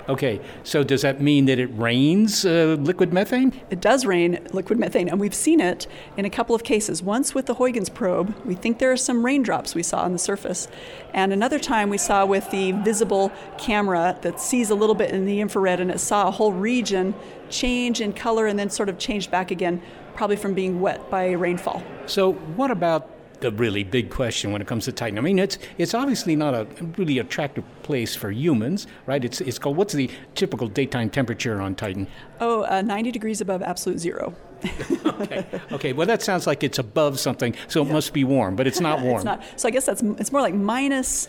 Okay, 0.09 0.40
so 0.62 0.85
does 0.85 1.03
that 1.03 1.21
mean 1.21 1.47
that 1.47 1.59
it 1.59 1.66
rains 1.66 2.47
uh, 2.47 2.77
liquid 2.79 3.12
methane? 3.12 3.53
It 3.71 3.81
does 3.81 4.07
rain 4.07 4.38
liquid 4.53 4.79
methane, 4.79 5.09
and 5.09 5.19
we've 5.19 5.35
seen 5.35 5.59
it 5.59 5.88
in 6.16 6.25
a 6.25 6.31
couple 6.31 6.55
of 6.55 6.62
cases. 6.62 7.03
Once 7.03 7.35
with 7.35 7.47
the 7.47 7.55
Huygens 7.55 7.88
probe, 7.88 8.33
we 8.45 8.55
think 8.55 8.79
there 8.79 8.92
are 8.92 8.97
some 8.97 9.27
raindrops 9.27 9.75
we 9.75 9.83
saw 9.83 10.03
on 10.03 10.12
the 10.12 10.19
surface. 10.19 10.69
And 11.12 11.33
another 11.33 11.59
time 11.59 11.90
we 11.90 11.99
saw 11.99 12.25
with 12.25 12.49
the 12.53 12.71
visible 12.73 13.33
camera 13.59 14.16
that 14.23 14.40
sees 14.40 14.71
a 14.71 14.77
little 14.77 14.95
bit 14.95 15.11
in 15.11 15.27
the 15.27 15.40
infrared 15.40 15.81
and 15.81 15.90
it 15.90 15.99
saw 15.99 16.29
a 16.29 16.31
whole 16.31 16.53
region 16.53 17.12
change 17.51 18.01
in 18.01 18.12
color 18.12 18.47
and 18.47 18.57
then 18.57 18.71
sort 18.71 18.88
of 18.88 18.99
change 18.99 19.29
back 19.29 19.51
again, 19.51 19.83
probably 20.14 20.37
from 20.37 20.55
being 20.55 20.81
wet 20.81 21.11
by 21.11 21.33
rainfall. 21.33 21.83
So, 22.07 22.33
what 22.33 22.71
about 22.71 23.11
the 23.40 23.53
really 23.53 23.85
big 23.85 24.11
question 24.11 24.53
when 24.53 24.61
it 24.62 24.66
comes 24.66 24.85
to 24.87 24.92
Titan. 24.92 25.18
I 25.18 25.22
mean, 25.22 25.38
it's 25.38 25.59
it's 25.79 25.94
obviously 25.94 26.37
not 26.37 26.55
a 26.55 26.66
really 26.96 27.18
attractive 27.18 27.64
place 27.83 28.14
for 28.14 28.31
humans, 28.31 28.87
right? 29.07 29.25
It's 29.25 29.40
it's 29.40 29.59
called 29.59 29.77
what's 29.77 29.94
the 29.94 30.11
typical 30.35 30.68
daytime 30.68 31.11
temperature 31.11 31.61
on 31.61 31.75
Titan? 31.75 32.07
Oh, 32.40 32.64
uh, 32.64 32.83
90 32.83 33.11
degrees 33.11 33.40
above 33.40 33.62
absolute 33.62 33.99
zero. 33.99 34.35
okay. 35.07 35.46
Okay. 35.72 35.92
Well, 35.92 36.07
that 36.07 36.22
sounds 36.22 36.46
like 36.46 36.64
it's 36.64 36.79
above 36.79 37.20
something, 37.20 37.55
so 37.68 37.83
it 37.83 37.87
yeah. 37.87 37.92
must 37.92 38.12
be 38.12 38.25
warm, 38.25 38.57
but 38.57 38.66
it's 38.66 38.81
not 38.81 39.01
warm. 39.03 39.16
it's 39.16 39.25
not. 39.25 39.44
So 39.57 39.68
I 39.68 39.70
guess 39.70 39.87
that's 39.87 40.03
it's 40.03 40.33
more 40.33 40.40
like 40.40 40.55
minus. 40.55 41.29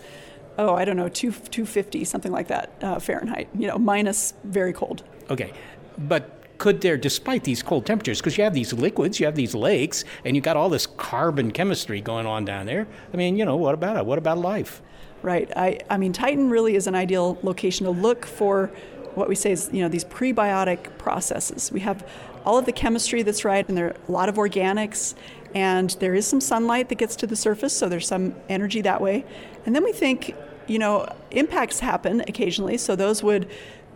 Oh, 0.60 0.74
I 0.74 0.86
don't 0.86 0.98
know, 0.98 1.08
two, 1.08 1.32
250, 1.32 2.04
something 2.04 2.32
like 2.32 2.48
that 2.48 2.72
uh, 2.82 2.98
Fahrenheit. 2.98 3.48
You 3.54 3.68
know, 3.68 3.78
minus 3.78 4.34
very 4.44 4.74
cold. 4.74 5.04
Okay, 5.30 5.54
but 6.00 6.37
could 6.58 6.82
there, 6.82 6.98
despite 6.98 7.44
these 7.44 7.62
cold 7.64 7.86
temperatures, 7.86 8.20
because 8.20 8.38
you 8.38 8.44
have 8.44 8.54
these 8.54 8.74
liquids, 8.74 9.20
you 9.20 9.26
have 9.26 9.36
these 9.36 9.56
lakes, 9.56 10.04
and 10.26 10.36
you 10.36 10.42
got 10.42 10.58
all 10.58 10.70
this 10.70 10.86
carbon 10.86 11.52
chemistry 11.52 12.02
going 12.02 12.26
on 12.26 12.46
down 12.46 12.66
there. 12.66 12.88
I 13.14 13.18
mean, 13.18 13.38
you 13.38 13.46
know, 13.46 13.56
what 13.56 13.74
about 13.74 13.98
it? 13.98 14.06
What 14.06 14.18
about 14.18 14.38
life? 14.38 14.82
Right. 15.22 15.52
I, 15.56 15.80
I 15.90 15.98
mean, 15.98 16.14
Titan 16.14 16.50
really 16.50 16.76
is 16.76 16.88
an 16.88 16.96
ideal 16.96 17.38
location 17.42 17.86
to 17.86 17.92
look 17.92 18.26
for 18.26 18.68
what 19.16 19.28
we 19.28 19.36
say 19.36 19.52
is, 19.52 19.70
you 19.74 19.82
know, 19.82 19.90
these 19.90 20.06
prebiotic 20.06 20.96
processes. 21.00 21.72
We 21.72 21.80
have 21.80 22.08
all 22.46 22.58
of 22.58 22.66
the 22.66 22.72
chemistry 22.72 23.24
that's 23.24 23.44
right, 23.44 23.68
and 23.68 23.76
there 23.76 23.88
are 23.88 23.96
a 24.08 24.12
lot 24.12 24.30
of 24.30 24.36
organics, 24.36 25.16
and 25.56 25.90
there 26.00 26.14
is 26.14 26.28
some 26.28 26.40
sunlight 26.40 26.90
that 26.90 26.96
gets 26.96 27.16
to 27.18 27.28
the 27.28 27.36
surface, 27.36 27.74
so 27.76 27.90
there's 27.90 28.08
some 28.08 28.36
energy 28.48 28.82
that 28.82 29.02
way. 29.02 29.26
And 29.66 29.76
then 29.76 29.84
we 29.84 29.92
think, 29.92 30.36
you 30.68 30.78
know, 30.78 31.12
impacts 31.32 31.80
happen 31.80 32.22
occasionally, 32.22 32.78
so 32.78 32.96
those 32.96 33.24
would 33.24 33.50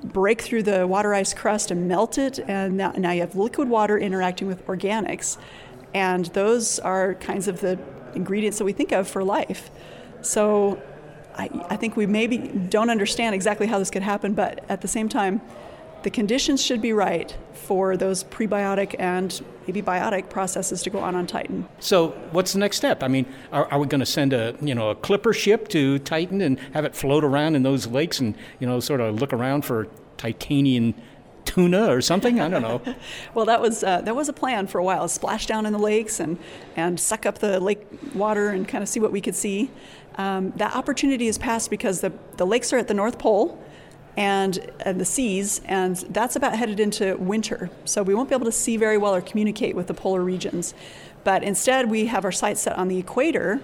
break 0.04 0.42
through 0.42 0.64
the 0.64 0.88
water 0.88 1.14
ice 1.14 1.34
crust 1.34 1.72
and 1.72 1.88
melt 1.88 2.18
it, 2.18 2.40
and 2.48 2.78
now, 2.78 2.92
now 2.98 3.12
you 3.12 3.22
have 3.22 3.36
liquid 3.36 3.70
water 3.70 3.98
interacting 3.98 4.48
with 4.48 4.66
organics. 4.66 5.38
And 5.94 6.26
those 6.28 6.80
are 6.80 7.16
kinds 7.16 7.48
of 7.48 7.62
the 7.62 7.80
ingredients 8.16 8.58
that 8.58 8.66
we 8.66 8.74
think 8.74 8.92
of 8.92 9.08
for 9.08 9.24
life. 9.24 9.70
So 10.22 10.82
I, 11.36 11.50
I 11.70 11.76
think 11.76 11.96
we 11.96 12.06
maybe 12.06 12.38
don't 12.38 12.90
understand 12.90 13.36
exactly 13.36 13.68
how 13.68 13.80
this 13.80 13.90
could 13.90 14.02
happen, 14.02 14.34
but 14.34 14.64
at 14.70 14.82
the 14.82 14.88
same 14.88 15.10
time, 15.10 15.42
the 16.04 16.10
conditions 16.10 16.64
should 16.64 16.82
be 16.82 16.94
right 16.94 17.36
for 17.62 17.96
those 17.96 18.24
prebiotic 18.24 18.96
and 19.00 19.42
maybe 19.68 19.82
biotic 19.82 20.30
processes 20.30 20.82
to 20.84 20.90
go 20.90 21.00
on 21.00 21.16
on 21.16 21.28
Titan. 21.28 21.68
So, 21.80 22.10
what's 22.32 22.54
the 22.54 22.60
next 22.60 22.78
step? 22.78 23.04
I 23.04 23.08
mean, 23.08 23.26
are, 23.52 23.66
are 23.72 23.80
we 23.80 23.88
going 23.88 24.00
to 24.00 24.06
send 24.06 24.34
a 24.34 24.56
you 24.62 24.76
know 24.76 24.90
a 24.90 24.96
clipper 24.96 25.34
ship 25.34 25.68
to 25.70 26.00
Titan 26.00 26.42
and 26.42 26.60
have 26.74 26.86
it 26.86 26.96
float 26.96 27.24
around 27.24 27.56
in 27.56 27.64
those 27.64 27.88
lakes 27.88 28.20
and 28.20 28.36
you 28.60 28.68
know 28.68 28.80
sort 28.80 29.02
of 29.02 29.16
look 29.16 29.34
around 29.34 29.64
for 29.64 29.88
titanian 30.18 30.94
tuna 31.46 31.92
or 31.92 32.02
something? 32.02 32.40
I 32.40 32.50
don't 32.50 32.62
know. 32.62 32.82
well, 33.34 33.46
that 33.46 33.62
was 33.62 33.84
uh, 33.84 34.02
that 34.02 34.16
was 34.16 34.30
a 34.30 34.34
plan 34.34 34.68
for 34.68 34.80
a 34.80 34.84
while. 34.84 35.08
Splash 35.08 35.46
down 35.46 35.66
in 35.66 35.74
the 35.74 35.80
lakes 35.80 36.20
and 36.20 36.38
and 36.76 37.00
suck 37.00 37.26
up 37.26 37.40
the 37.40 37.60
lake 37.60 37.86
water 38.16 38.50
and 38.50 38.68
kind 38.68 38.82
of 38.82 38.90
see 38.90 39.00
what 39.00 39.12
we 39.12 39.22
could 39.22 39.36
see. 39.36 39.70
Um, 40.16 40.52
that 40.58 40.76
opportunity 40.76 41.28
has 41.28 41.38
passed 41.38 41.70
because 41.70 42.02
the 42.02 42.12
the 42.38 42.46
lakes 42.46 42.74
are 42.74 42.78
at 42.78 42.88
the 42.88 42.94
North 42.94 43.18
Pole 43.18 43.62
and, 44.18 44.72
and 44.82 45.00
the 45.00 45.06
seas, 45.06 45.62
and 45.66 45.96
that's 46.10 46.36
about 46.36 46.58
headed 46.58 46.80
into 46.80 47.16
winter. 47.18 47.70
So 47.86 48.04
we 48.04 48.14
won't 48.14 48.30
be 48.30 48.36
able 48.36 48.46
to 48.46 48.52
see 48.52 48.78
very 48.78 48.98
well 48.98 49.16
or 49.16 49.22
communicate 49.22 49.76
with 49.76 49.88
the 49.88 49.94
polar 49.94 50.22
regions. 50.22 50.74
But 51.24 51.44
instead, 51.44 51.90
we 51.90 52.08
have 52.08 52.26
our 52.26 52.32
sights 52.32 52.62
set 52.62 52.78
on 52.78 52.88
the 52.88 52.98
equator, 52.98 53.62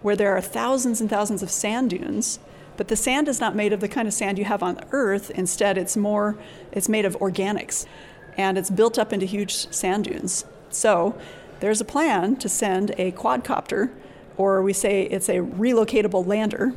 where 0.00 0.16
there 0.16 0.36
are 0.36 0.40
thousands 0.40 1.00
and 1.00 1.10
thousands 1.10 1.42
of 1.42 1.50
sand 1.50 1.90
dunes. 1.90 2.38
But 2.76 2.88
the 2.88 2.96
sand 2.96 3.28
is 3.28 3.38
not 3.38 3.54
made 3.54 3.72
of 3.72 3.80
the 3.80 3.88
kind 3.88 4.08
of 4.08 4.14
sand 4.14 4.38
you 4.38 4.44
have 4.46 4.62
on 4.62 4.80
Earth. 4.92 5.30
Instead, 5.30 5.76
it's 5.76 5.96
more, 5.96 6.36
it's 6.72 6.88
made 6.88 7.04
of 7.04 7.18
organics. 7.18 7.86
And 8.36 8.56
it's 8.56 8.70
built 8.70 8.98
up 8.98 9.12
into 9.12 9.26
huge 9.26 9.70
sand 9.72 10.04
dunes. 10.04 10.46
So 10.70 11.18
there's 11.60 11.80
a 11.80 11.84
plan 11.84 12.36
to 12.36 12.48
send 12.48 12.92
a 12.96 13.12
quadcopter, 13.12 13.90
or 14.36 14.62
we 14.62 14.72
say 14.72 15.02
it's 15.02 15.28
a 15.28 15.38
relocatable 15.38 16.26
lander, 16.26 16.74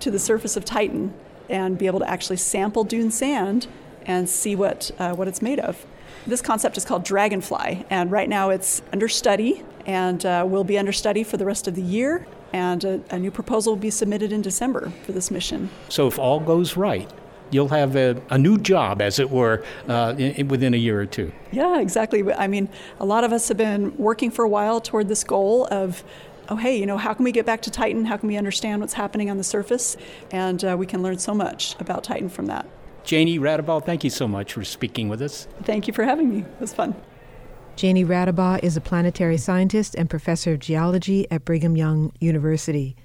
to 0.00 0.10
the 0.10 0.18
surface 0.18 0.56
of 0.56 0.64
Titan 0.64 1.14
and 1.48 1.78
be 1.78 1.86
able 1.86 1.98
to 2.00 2.08
actually 2.08 2.36
sample 2.36 2.84
dune 2.84 3.10
sand 3.10 3.66
and 4.06 4.28
see 4.28 4.56
what, 4.56 4.90
uh, 4.98 5.14
what 5.14 5.28
it's 5.28 5.42
made 5.42 5.60
of. 5.60 5.86
This 6.26 6.42
concept 6.42 6.76
is 6.76 6.84
called 6.84 7.04
Dragonfly, 7.04 7.86
and 7.90 8.10
right 8.10 8.28
now 8.28 8.50
it's 8.50 8.82
under 8.92 9.08
study 9.08 9.62
and 9.86 10.24
uh, 10.26 10.44
will 10.46 10.64
be 10.64 10.78
under 10.78 10.92
study 10.92 11.24
for 11.24 11.36
the 11.36 11.46
rest 11.46 11.66
of 11.66 11.74
the 11.74 11.82
year. 11.82 12.26
And 12.52 12.84
a, 12.84 13.00
a 13.10 13.18
new 13.18 13.30
proposal 13.30 13.74
will 13.74 13.80
be 13.80 13.90
submitted 13.90 14.32
in 14.32 14.42
December 14.42 14.90
for 15.04 15.12
this 15.12 15.30
mission. 15.30 15.70
So, 15.88 16.06
if 16.06 16.18
all 16.18 16.40
goes 16.40 16.76
right, 16.76 17.10
you'll 17.50 17.68
have 17.68 17.96
a, 17.96 18.20
a 18.30 18.38
new 18.38 18.58
job, 18.58 19.00
as 19.00 19.18
it 19.18 19.30
were, 19.30 19.64
uh, 19.86 20.14
in, 20.16 20.48
within 20.48 20.74
a 20.74 20.76
year 20.76 21.00
or 21.00 21.06
two. 21.06 21.32
Yeah, 21.52 21.80
exactly. 21.80 22.30
I 22.32 22.46
mean, 22.46 22.68
a 23.00 23.06
lot 23.06 23.24
of 23.24 23.32
us 23.32 23.48
have 23.48 23.56
been 23.56 23.96
working 23.96 24.30
for 24.30 24.44
a 24.44 24.48
while 24.48 24.80
toward 24.80 25.08
this 25.08 25.24
goal 25.24 25.66
of 25.70 26.04
oh, 26.48 26.56
hey, 26.56 26.78
you 26.78 26.86
know, 26.86 26.96
how 26.96 27.14
can 27.14 27.24
we 27.24 27.32
get 27.32 27.46
back 27.46 27.62
to 27.62 27.70
Titan? 27.70 28.04
How 28.04 28.16
can 28.16 28.28
we 28.28 28.36
understand 28.36 28.80
what's 28.80 28.94
happening 28.94 29.30
on 29.30 29.36
the 29.36 29.44
surface? 29.44 29.96
And 30.30 30.64
uh, 30.64 30.76
we 30.78 30.86
can 30.86 31.02
learn 31.02 31.18
so 31.18 31.34
much 31.34 31.76
about 31.80 32.04
Titan 32.04 32.28
from 32.28 32.46
that. 32.46 32.66
Jani 33.06 33.38
Radebaugh, 33.38 33.84
thank 33.84 34.04
you 34.04 34.10
so 34.10 34.28
much 34.28 34.52
for 34.52 34.64
speaking 34.64 35.08
with 35.08 35.22
us. 35.22 35.48
Thank 35.62 35.86
you 35.86 35.94
for 35.94 36.04
having 36.04 36.30
me. 36.30 36.40
It 36.40 36.60
was 36.60 36.74
fun. 36.74 36.94
Jani 37.78 38.04
Radebaugh 38.04 38.62
is 38.62 38.76
a 38.76 38.80
planetary 38.80 39.38
scientist 39.38 39.94
and 39.94 40.10
professor 40.10 40.54
of 40.54 40.58
geology 40.58 41.30
at 41.30 41.44
Brigham 41.44 41.76
Young 41.76 42.12
University. 42.20 42.96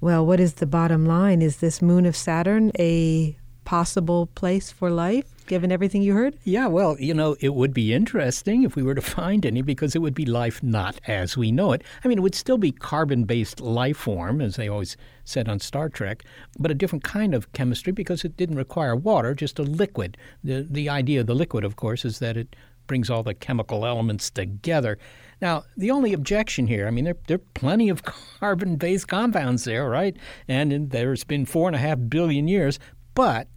Well, 0.00 0.26
what 0.26 0.40
is 0.40 0.54
the 0.54 0.66
bottom 0.66 1.06
line? 1.06 1.40
Is 1.40 1.58
this 1.58 1.80
moon 1.80 2.04
of 2.04 2.16
Saturn 2.16 2.72
a 2.78 3.36
possible 3.64 4.26
place 4.34 4.72
for 4.72 4.90
life, 4.90 5.39
given 5.50 5.72
everything 5.72 6.00
you 6.00 6.14
heard? 6.14 6.38
Yeah, 6.44 6.68
well, 6.68 6.96
you 7.00 7.12
know, 7.12 7.36
it 7.40 7.54
would 7.54 7.74
be 7.74 7.92
interesting 7.92 8.62
if 8.62 8.76
we 8.76 8.84
were 8.84 8.94
to 8.94 9.02
find 9.02 9.44
any 9.44 9.62
because 9.62 9.96
it 9.96 9.98
would 9.98 10.14
be 10.14 10.24
life 10.24 10.62
not 10.62 11.00
as 11.08 11.36
we 11.36 11.50
know 11.50 11.72
it. 11.72 11.82
I 12.04 12.08
mean, 12.08 12.18
it 12.18 12.20
would 12.20 12.36
still 12.36 12.56
be 12.56 12.70
carbon 12.70 13.24
based 13.24 13.60
life 13.60 13.96
form, 13.96 14.40
as 14.40 14.54
they 14.54 14.68
always 14.68 14.96
said 15.24 15.48
on 15.48 15.58
Star 15.58 15.88
Trek, 15.88 16.22
but 16.56 16.70
a 16.70 16.74
different 16.74 17.02
kind 17.02 17.34
of 17.34 17.52
chemistry 17.52 17.92
because 17.92 18.24
it 18.24 18.36
didn't 18.36 18.58
require 18.58 18.94
water, 18.94 19.34
just 19.34 19.58
a 19.58 19.64
liquid. 19.64 20.16
The, 20.44 20.64
the 20.70 20.88
idea 20.88 21.22
of 21.22 21.26
the 21.26 21.34
liquid, 21.34 21.64
of 21.64 21.74
course, 21.74 22.04
is 22.04 22.20
that 22.20 22.36
it 22.36 22.54
brings 22.86 23.10
all 23.10 23.24
the 23.24 23.34
chemical 23.34 23.84
elements 23.84 24.30
together. 24.30 24.98
Now, 25.42 25.64
the 25.76 25.90
only 25.90 26.12
objection 26.12 26.68
here, 26.68 26.86
I 26.86 26.92
mean, 26.92 27.06
there, 27.06 27.16
there 27.26 27.38
are 27.38 27.52
plenty 27.54 27.88
of 27.88 28.02
carbon 28.38 28.76
based 28.76 29.08
compounds 29.08 29.64
there, 29.64 29.88
right? 29.88 30.16
And 30.46 30.90
there's 30.90 31.24
been 31.24 31.44
four 31.44 31.68
and 31.68 31.74
a 31.74 31.80
half 31.80 31.98
billion 32.08 32.46
years, 32.46 32.78
but, 33.16 33.48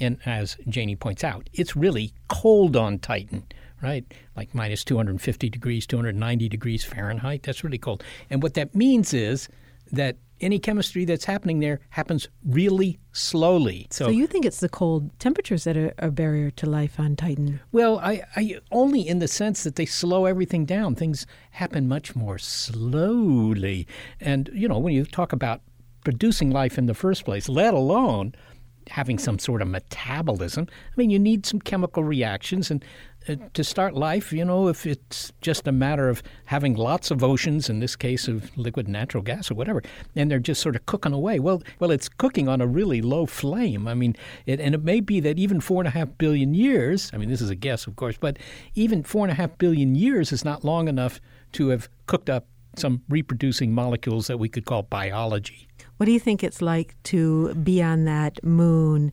and 0.00 0.18
as 0.26 0.56
Jani 0.66 0.96
points 0.96 1.22
out, 1.22 1.48
it's 1.52 1.76
really 1.76 2.12
cold 2.28 2.76
on 2.76 2.98
Titan, 2.98 3.44
right? 3.82 4.04
Like 4.36 4.54
minus 4.54 4.84
250 4.84 5.48
degrees, 5.48 5.86
290 5.86 6.48
degrees 6.48 6.84
Fahrenheit. 6.84 7.42
That's 7.42 7.62
really 7.62 7.78
cold. 7.78 8.02
And 8.30 8.42
what 8.42 8.54
that 8.54 8.74
means 8.74 9.12
is 9.12 9.48
that 9.92 10.16
any 10.40 10.58
chemistry 10.58 11.04
that's 11.04 11.24
happening 11.24 11.60
there 11.60 11.80
happens 11.90 12.28
really 12.44 12.98
slowly. 13.12 13.86
So, 13.90 14.06
so 14.06 14.10
you 14.10 14.26
think 14.26 14.44
it's 14.44 14.60
the 14.60 14.68
cold 14.68 15.10
temperatures 15.18 15.64
that 15.64 15.76
are 15.76 15.92
a 15.98 16.10
barrier 16.10 16.50
to 16.52 16.66
life 16.66 16.98
on 16.98 17.16
Titan? 17.16 17.60
Well, 17.72 17.98
I, 17.98 18.22
I 18.36 18.58
only 18.72 19.06
in 19.06 19.18
the 19.18 19.28
sense 19.28 19.64
that 19.64 19.76
they 19.76 19.86
slow 19.86 20.24
everything 20.26 20.64
down. 20.64 20.94
Things 20.94 21.26
happen 21.50 21.88
much 21.88 22.16
more 22.16 22.38
slowly. 22.38 23.86
And 24.20 24.50
you 24.54 24.68
know, 24.68 24.78
when 24.78 24.94
you 24.94 25.04
talk 25.04 25.32
about 25.32 25.60
producing 26.04 26.50
life 26.50 26.78
in 26.78 26.86
the 26.86 26.94
first 26.94 27.24
place, 27.24 27.48
let 27.48 27.74
alone 27.74 28.34
having 28.88 29.18
some 29.18 29.38
sort 29.38 29.62
of 29.62 29.68
metabolism. 29.68 30.66
I 30.70 30.94
mean, 30.96 31.10
you 31.10 31.18
need 31.18 31.46
some 31.46 31.60
chemical 31.60 32.02
reactions, 32.02 32.70
and 32.70 32.84
uh, 33.28 33.36
to 33.52 33.62
start 33.62 33.94
life, 33.94 34.32
you 34.32 34.44
know, 34.44 34.68
if 34.68 34.86
it's 34.86 35.32
just 35.42 35.68
a 35.68 35.72
matter 35.72 36.08
of 36.08 36.22
having 36.46 36.74
lots 36.74 37.10
of 37.10 37.22
oceans, 37.22 37.68
in 37.68 37.80
this 37.80 37.94
case 37.94 38.28
of 38.28 38.56
liquid 38.56 38.88
natural 38.88 39.22
gas 39.22 39.50
or 39.50 39.54
whatever, 39.54 39.82
and 40.16 40.30
they're 40.30 40.38
just 40.38 40.62
sort 40.62 40.74
of 40.74 40.86
cooking 40.86 41.12
away. 41.12 41.38
Well, 41.38 41.62
well, 41.78 41.90
it's 41.90 42.08
cooking 42.08 42.48
on 42.48 42.60
a 42.60 42.66
really 42.66 43.02
low 43.02 43.26
flame. 43.26 43.86
I 43.86 43.94
mean, 43.94 44.16
it, 44.46 44.58
and 44.58 44.74
it 44.74 44.82
may 44.82 45.00
be 45.00 45.20
that 45.20 45.38
even 45.38 45.60
four 45.60 45.82
and 45.82 45.88
a 45.88 45.90
half 45.90 46.08
billion 46.16 46.54
years. 46.54 47.10
I 47.12 47.18
mean, 47.18 47.28
this 47.28 47.42
is 47.42 47.50
a 47.50 47.54
guess, 47.54 47.86
of 47.86 47.96
course, 47.96 48.16
but 48.18 48.38
even 48.74 49.02
four 49.02 49.24
and 49.24 49.32
a 49.32 49.34
half 49.34 49.58
billion 49.58 49.94
years 49.94 50.32
is 50.32 50.44
not 50.44 50.64
long 50.64 50.88
enough 50.88 51.20
to 51.52 51.68
have 51.68 51.88
cooked 52.06 52.30
up 52.30 52.46
some 52.76 53.02
reproducing 53.08 53.72
molecules 53.72 54.28
that 54.28 54.38
we 54.38 54.48
could 54.48 54.64
call 54.64 54.82
biology. 54.84 55.68
What 56.00 56.06
do 56.06 56.12
you 56.12 56.18
think 56.18 56.42
it's 56.42 56.62
like 56.62 56.94
to 57.04 57.52
be 57.56 57.82
on 57.82 58.06
that 58.06 58.42
moon 58.42 59.12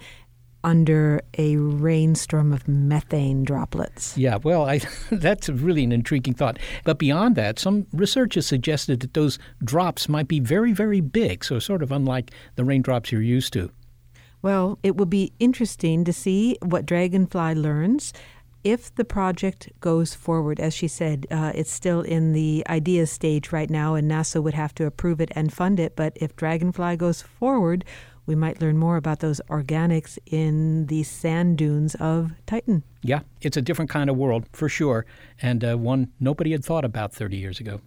under 0.63 1.21
a 1.37 1.57
rainstorm 1.57 2.53
of 2.53 2.65
methane 2.65 3.43
droplets. 3.43 4.17
Yeah, 4.17 4.37
well, 4.37 4.63
I, 4.63 4.79
that's 5.11 5.49
really 5.49 5.83
an 5.83 5.91
intriguing 5.91 6.33
thought. 6.33 6.57
But 6.85 6.97
beyond 6.97 7.35
that, 7.35 7.59
some 7.59 7.87
research 7.91 8.35
has 8.35 8.47
suggested 8.47 9.01
that 9.01 9.13
those 9.13 9.37
drops 9.61 10.07
might 10.07 10.29
be 10.29 10.39
very, 10.39 10.71
very 10.71 11.01
big, 11.01 11.43
so 11.43 11.59
sort 11.59 11.83
of 11.83 11.91
unlike 11.91 12.31
the 12.55 12.63
raindrops 12.63 13.11
you're 13.11 13.21
used 13.21 13.51
to. 13.53 13.69
Well, 14.41 14.79
it 14.81 14.95
will 14.95 15.07
be 15.07 15.33
interesting 15.39 16.05
to 16.05 16.13
see 16.13 16.57
what 16.61 16.85
Dragonfly 16.85 17.55
learns. 17.55 18.13
If 18.63 18.93
the 18.95 19.05
project 19.05 19.69
goes 19.79 20.13
forward, 20.13 20.59
as 20.59 20.73
she 20.73 20.87
said, 20.87 21.25
uh, 21.31 21.51
it's 21.55 21.71
still 21.71 22.01
in 22.01 22.33
the 22.33 22.65
idea 22.69 23.07
stage 23.07 23.51
right 23.51 23.69
now, 23.69 23.95
and 23.95 24.09
NASA 24.09 24.41
would 24.41 24.55
have 24.55 24.75
to 24.75 24.85
approve 24.85 25.21
it 25.21 25.31
and 25.35 25.53
fund 25.53 25.79
it. 25.79 25.95
But 25.95 26.13
if 26.15 26.35
Dragonfly 26.35 26.97
goes 26.97 27.21
forward, 27.21 27.85
we 28.25 28.35
might 28.35 28.61
learn 28.61 28.77
more 28.77 28.97
about 28.97 29.19
those 29.19 29.39
organics 29.49 30.19
in 30.25 30.87
the 30.87 31.03
sand 31.03 31.57
dunes 31.57 31.95
of 31.95 32.33
Titan. 32.45 32.83
Yeah, 33.01 33.21
it's 33.41 33.57
a 33.57 33.61
different 33.61 33.89
kind 33.89 34.09
of 34.09 34.17
world 34.17 34.45
for 34.51 34.67
sure, 34.67 35.05
and 35.41 35.63
uh, 35.63 35.77
one 35.77 36.11
nobody 36.19 36.51
had 36.51 36.65
thought 36.65 36.83
about 36.83 37.13
30 37.13 37.37
years 37.37 37.59
ago. 37.59 37.81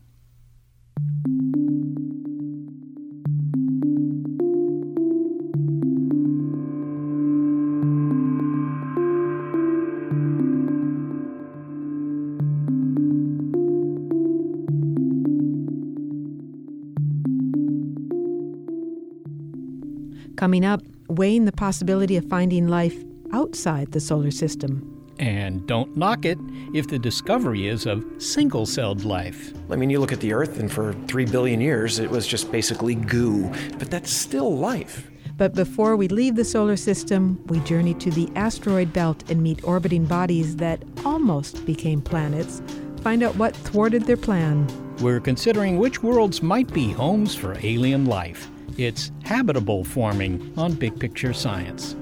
Coming 20.40 20.64
up, 20.64 20.80
weighing 21.08 21.44
the 21.44 21.52
possibility 21.52 22.16
of 22.16 22.24
finding 22.24 22.66
life 22.66 22.96
outside 23.30 23.92
the 23.92 24.00
solar 24.00 24.30
system. 24.30 25.12
And 25.18 25.66
don't 25.66 25.94
knock 25.98 26.24
it 26.24 26.38
if 26.72 26.88
the 26.88 26.98
discovery 26.98 27.68
is 27.68 27.84
of 27.84 28.02
single 28.16 28.64
celled 28.64 29.04
life. 29.04 29.52
I 29.68 29.76
mean, 29.76 29.90
you 29.90 30.00
look 30.00 30.12
at 30.12 30.20
the 30.20 30.32
Earth, 30.32 30.58
and 30.58 30.72
for 30.72 30.94
three 31.08 31.26
billion 31.26 31.60
years, 31.60 31.98
it 31.98 32.08
was 32.08 32.26
just 32.26 32.50
basically 32.50 32.94
goo, 32.94 33.52
but 33.78 33.90
that's 33.90 34.10
still 34.10 34.56
life. 34.56 35.10
But 35.36 35.54
before 35.54 35.94
we 35.94 36.08
leave 36.08 36.36
the 36.36 36.44
solar 36.46 36.78
system, 36.78 37.38
we 37.48 37.60
journey 37.60 37.92
to 37.92 38.10
the 38.10 38.30
asteroid 38.34 38.94
belt 38.94 39.30
and 39.30 39.42
meet 39.42 39.62
orbiting 39.62 40.06
bodies 40.06 40.56
that 40.56 40.82
almost 41.04 41.66
became 41.66 42.00
planets. 42.00 42.62
Find 43.02 43.22
out 43.22 43.36
what 43.36 43.54
thwarted 43.54 44.06
their 44.06 44.16
plan. 44.16 44.66
We're 45.02 45.20
considering 45.20 45.76
which 45.76 46.02
worlds 46.02 46.42
might 46.42 46.72
be 46.72 46.92
homes 46.92 47.34
for 47.34 47.58
alien 47.62 48.06
life. 48.06 48.50
It's 48.78 49.12
habitable 49.30 49.84
forming 49.84 50.52
on 50.56 50.74
Big 50.74 50.98
Picture 50.98 51.32
Science. 51.32 51.94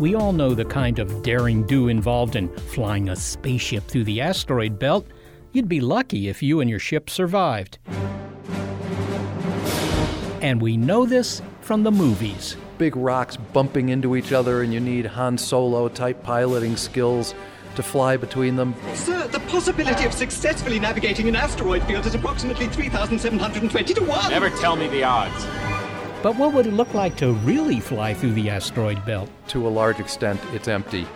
We 0.00 0.14
all 0.14 0.32
know 0.32 0.54
the 0.54 0.64
kind 0.64 0.98
of 0.98 1.22
daring 1.22 1.64
do 1.64 1.88
involved 1.88 2.36
in 2.36 2.48
flying 2.56 3.10
a 3.10 3.16
spaceship 3.16 3.84
through 3.84 4.04
the 4.04 4.22
asteroid 4.22 4.78
belt. 4.78 5.06
You'd 5.52 5.68
be 5.68 5.82
lucky 5.82 6.28
if 6.28 6.42
you 6.42 6.62
and 6.62 6.70
your 6.70 6.78
ship 6.78 7.10
survived. 7.10 7.78
And 10.42 10.60
we 10.60 10.76
know 10.76 11.06
this 11.06 11.40
from 11.60 11.84
the 11.84 11.92
movies. 11.92 12.56
Big 12.76 12.96
rocks 12.96 13.36
bumping 13.36 13.90
into 13.90 14.16
each 14.16 14.32
other, 14.32 14.62
and 14.62 14.74
you 14.74 14.80
need 14.80 15.06
Han 15.06 15.38
Solo 15.38 15.88
type 15.88 16.20
piloting 16.24 16.76
skills 16.76 17.32
to 17.76 17.82
fly 17.82 18.16
between 18.16 18.56
them. 18.56 18.74
Sir, 18.94 19.28
the 19.28 19.38
possibility 19.40 20.04
of 20.04 20.12
successfully 20.12 20.80
navigating 20.80 21.28
an 21.28 21.36
asteroid 21.36 21.84
field 21.84 22.04
is 22.06 22.16
approximately 22.16 22.66
3,720 22.66 23.94
to 23.94 24.04
1. 24.04 24.30
Never 24.30 24.50
tell 24.50 24.74
me 24.74 24.88
the 24.88 25.04
odds. 25.04 25.46
But 26.24 26.36
what 26.36 26.52
would 26.54 26.66
it 26.66 26.74
look 26.74 26.92
like 26.92 27.16
to 27.18 27.34
really 27.34 27.78
fly 27.78 28.12
through 28.12 28.32
the 28.32 28.50
asteroid 28.50 29.04
belt? 29.06 29.30
To 29.48 29.66
a 29.66 29.70
large 29.70 30.00
extent, 30.00 30.40
it's 30.52 30.66
empty. 30.66 31.06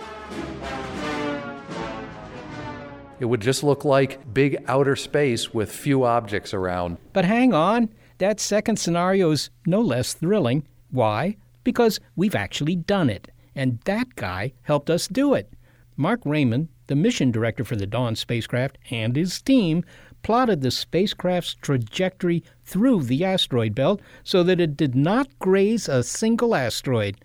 It 3.18 3.24
would 3.24 3.40
just 3.40 3.64
look 3.64 3.84
like 3.84 4.32
big 4.32 4.62
outer 4.68 4.94
space 4.94 5.52
with 5.52 5.72
few 5.72 6.04
objects 6.04 6.54
around. 6.54 6.98
But 7.12 7.24
hang 7.24 7.54
on, 7.54 7.88
that 8.18 8.40
second 8.40 8.78
scenario 8.78 9.30
is 9.30 9.50
no 9.66 9.80
less 9.80 10.14
thrilling. 10.14 10.66
Why? 10.90 11.36
Because 11.64 12.00
we've 12.14 12.34
actually 12.34 12.76
done 12.76 13.10
it, 13.10 13.30
and 13.54 13.80
that 13.84 14.14
guy 14.14 14.52
helped 14.62 14.90
us 14.90 15.08
do 15.08 15.34
it. 15.34 15.52
Marc 15.96 16.22
Rayman, 16.24 16.68
the 16.86 16.94
mission 16.94 17.30
director 17.30 17.64
for 17.64 17.76
the 17.76 17.86
Dawn 17.86 18.16
spacecraft, 18.16 18.78
and 18.90 19.16
his 19.16 19.40
team 19.42 19.84
plotted 20.22 20.60
the 20.60 20.70
spacecraft's 20.70 21.54
trajectory 21.54 22.42
through 22.64 23.02
the 23.02 23.24
asteroid 23.24 23.74
belt 23.74 24.00
so 24.24 24.42
that 24.42 24.60
it 24.60 24.76
did 24.76 24.94
not 24.94 25.38
graze 25.38 25.88
a 25.88 26.02
single 26.02 26.54
asteroid. 26.54 27.16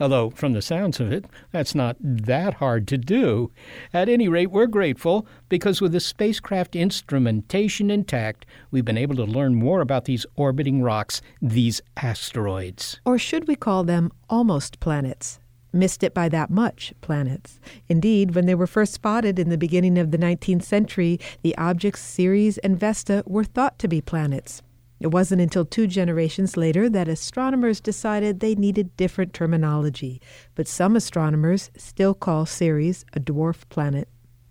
Although, 0.00 0.30
from 0.30 0.54
the 0.54 0.62
sounds 0.62 0.98
of 0.98 1.12
it, 1.12 1.26
that's 1.52 1.74
not 1.74 1.96
that 2.00 2.54
hard 2.54 2.88
to 2.88 2.96
do. 2.96 3.52
At 3.92 4.08
any 4.08 4.28
rate, 4.28 4.50
we're 4.50 4.66
grateful 4.66 5.26
because 5.50 5.80
with 5.80 5.92
the 5.92 6.00
spacecraft 6.00 6.74
instrumentation 6.74 7.90
intact, 7.90 8.46
we've 8.70 8.84
been 8.84 8.96
able 8.96 9.16
to 9.16 9.24
learn 9.24 9.54
more 9.56 9.82
about 9.82 10.06
these 10.06 10.24
orbiting 10.36 10.82
rocks, 10.82 11.20
these 11.42 11.82
asteroids. 11.98 12.98
Or 13.04 13.18
should 13.18 13.46
we 13.46 13.56
call 13.56 13.84
them 13.84 14.10
almost 14.30 14.80
planets? 14.80 15.38
Missed 15.72 16.02
it 16.02 16.14
by 16.14 16.28
that 16.30 16.50
much 16.50 16.94
planets. 17.00 17.60
Indeed, 17.88 18.34
when 18.34 18.46
they 18.46 18.54
were 18.54 18.66
first 18.66 18.94
spotted 18.94 19.38
in 19.38 19.50
the 19.50 19.58
beginning 19.58 19.98
of 19.98 20.10
the 20.10 20.18
19th 20.18 20.64
century, 20.64 21.20
the 21.42 21.56
objects 21.58 22.00
Ceres 22.00 22.58
and 22.58 22.78
Vesta 22.78 23.22
were 23.26 23.44
thought 23.44 23.78
to 23.78 23.86
be 23.86 24.00
planets. 24.00 24.62
It 25.00 25.08
wasn't 25.08 25.40
until 25.40 25.64
two 25.64 25.86
generations 25.86 26.58
later 26.58 26.90
that 26.90 27.08
astronomers 27.08 27.80
decided 27.80 28.40
they 28.40 28.54
needed 28.54 28.96
different 28.98 29.32
terminology, 29.32 30.20
but 30.54 30.68
some 30.68 30.94
astronomers 30.94 31.70
still 31.74 32.12
call 32.12 32.44
Ceres 32.44 33.06
a 33.14 33.20
dwarf 33.20 33.66
planet. 33.70 34.08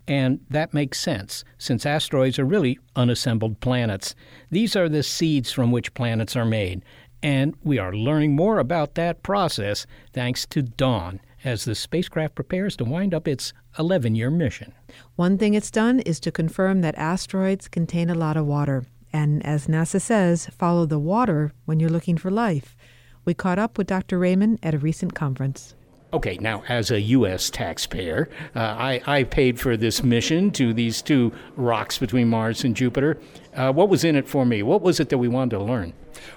And 0.08 0.40
that 0.50 0.74
makes 0.74 0.98
sense, 0.98 1.44
since 1.56 1.86
asteroids 1.86 2.36
are 2.40 2.44
really 2.44 2.80
unassembled 2.96 3.60
planets. 3.60 4.16
These 4.50 4.74
are 4.74 4.88
the 4.88 5.04
seeds 5.04 5.52
from 5.52 5.70
which 5.70 5.94
planets 5.94 6.34
are 6.34 6.44
made, 6.44 6.82
and 7.22 7.54
we 7.62 7.78
are 7.78 7.94
learning 7.94 8.34
more 8.34 8.58
about 8.58 8.96
that 8.96 9.22
process 9.22 9.86
thanks 10.12 10.46
to 10.46 10.62
Dawn 10.62 11.20
as 11.44 11.64
the 11.64 11.76
spacecraft 11.76 12.34
prepares 12.34 12.76
to 12.76 12.84
wind 12.84 13.14
up 13.14 13.28
its 13.28 13.52
11 13.78 14.16
year 14.16 14.30
mission. 14.32 14.72
One 15.14 15.38
thing 15.38 15.54
it's 15.54 15.70
done 15.70 16.00
is 16.00 16.18
to 16.20 16.32
confirm 16.32 16.80
that 16.80 16.98
asteroids 16.98 17.68
contain 17.68 18.10
a 18.10 18.16
lot 18.16 18.36
of 18.36 18.46
water 18.46 18.84
and 19.12 19.44
as 19.44 19.66
NASA 19.66 20.00
says, 20.00 20.46
follow 20.46 20.86
the 20.86 20.98
water 20.98 21.52
when 21.64 21.80
you're 21.80 21.90
looking 21.90 22.16
for 22.16 22.30
life. 22.30 22.76
We 23.24 23.34
caught 23.34 23.58
up 23.58 23.76
with 23.76 23.86
Dr. 23.86 24.18
Rayman 24.18 24.58
at 24.62 24.74
a 24.74 24.78
recent 24.78 25.14
conference. 25.14 25.74
Okay, 26.12 26.38
now 26.40 26.64
as 26.68 26.90
a 26.90 27.00
U.S. 27.00 27.50
taxpayer, 27.50 28.28
uh, 28.56 28.58
I, 28.58 29.00
I, 29.06 29.22
paid 29.22 29.60
for 29.60 29.76
this 29.76 30.02
mission 30.02 30.50
to 30.52 30.74
these 30.74 31.02
two 31.02 31.32
rocks 31.54 31.98
between 31.98 32.26
Mars 32.26 32.64
and 32.64 32.74
Jupiter. 32.74 33.16
Uh, 33.54 33.72
what 33.72 33.88
was 33.88 34.02
in 34.02 34.16
it 34.16 34.26
for 34.26 34.44
me? 34.44 34.64
What 34.64 34.82
was 34.82 34.98
it 34.98 35.08
that 35.10 35.18
we 35.18 35.28
wanted 35.28 35.56
to 35.56 35.62
learn? 35.62 35.92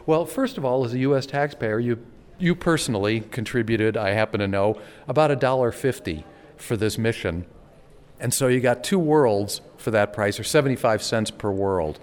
Well, 0.05 0.27
first 0.27 0.59
of 0.59 0.65
all, 0.65 0.85
as 0.85 0.93
a 0.93 0.99
U.S. 0.99 1.25
taxpayer, 1.25 1.79
you 1.79 2.05
you 2.37 2.53
personally 2.53 3.21
contributed, 3.21 3.95
I 3.95 4.09
happen 4.09 4.39
to 4.41 4.47
know, 4.47 4.79
about 5.07 5.31
a 5.31 5.35
dollar 5.35 5.71
fifty 5.71 6.23
for 6.55 6.77
this 6.77 6.99
mission, 6.99 7.45
and 8.19 8.31
so 8.31 8.47
you 8.47 8.59
got 8.59 8.83
two 8.83 8.99
worlds 8.99 9.61
for 9.77 9.89
that 9.89 10.13
price, 10.13 10.39
or 10.39 10.43
seventy-five 10.43 11.01
cents 11.01 11.31
per 11.31 11.49
world. 11.49 11.99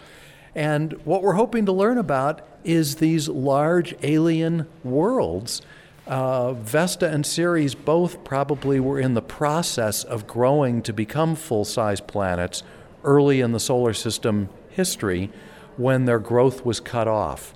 And 0.54 0.92
what 1.04 1.22
we're 1.22 1.34
hoping 1.34 1.66
to 1.66 1.72
learn 1.72 1.98
about 1.98 2.46
is 2.64 2.96
these 2.96 3.28
large 3.28 3.94
alien 4.02 4.66
worlds. 4.84 5.62
Uh, 6.06 6.54
Vesta 6.54 7.08
and 7.08 7.24
Ceres 7.24 7.74
both 7.74 8.24
probably 8.24 8.80
were 8.80 8.98
in 8.98 9.14
the 9.14 9.22
process 9.22 10.02
of 10.02 10.26
growing 10.26 10.82
to 10.82 10.92
become 10.92 11.36
full 11.36 11.64
size 11.64 12.00
planets 12.00 12.62
early 13.04 13.40
in 13.40 13.52
the 13.52 13.60
solar 13.60 13.94
system 13.94 14.48
history 14.68 15.30
when 15.76 16.04
their 16.04 16.18
growth 16.18 16.64
was 16.64 16.80
cut 16.80 17.08
off. 17.08 17.54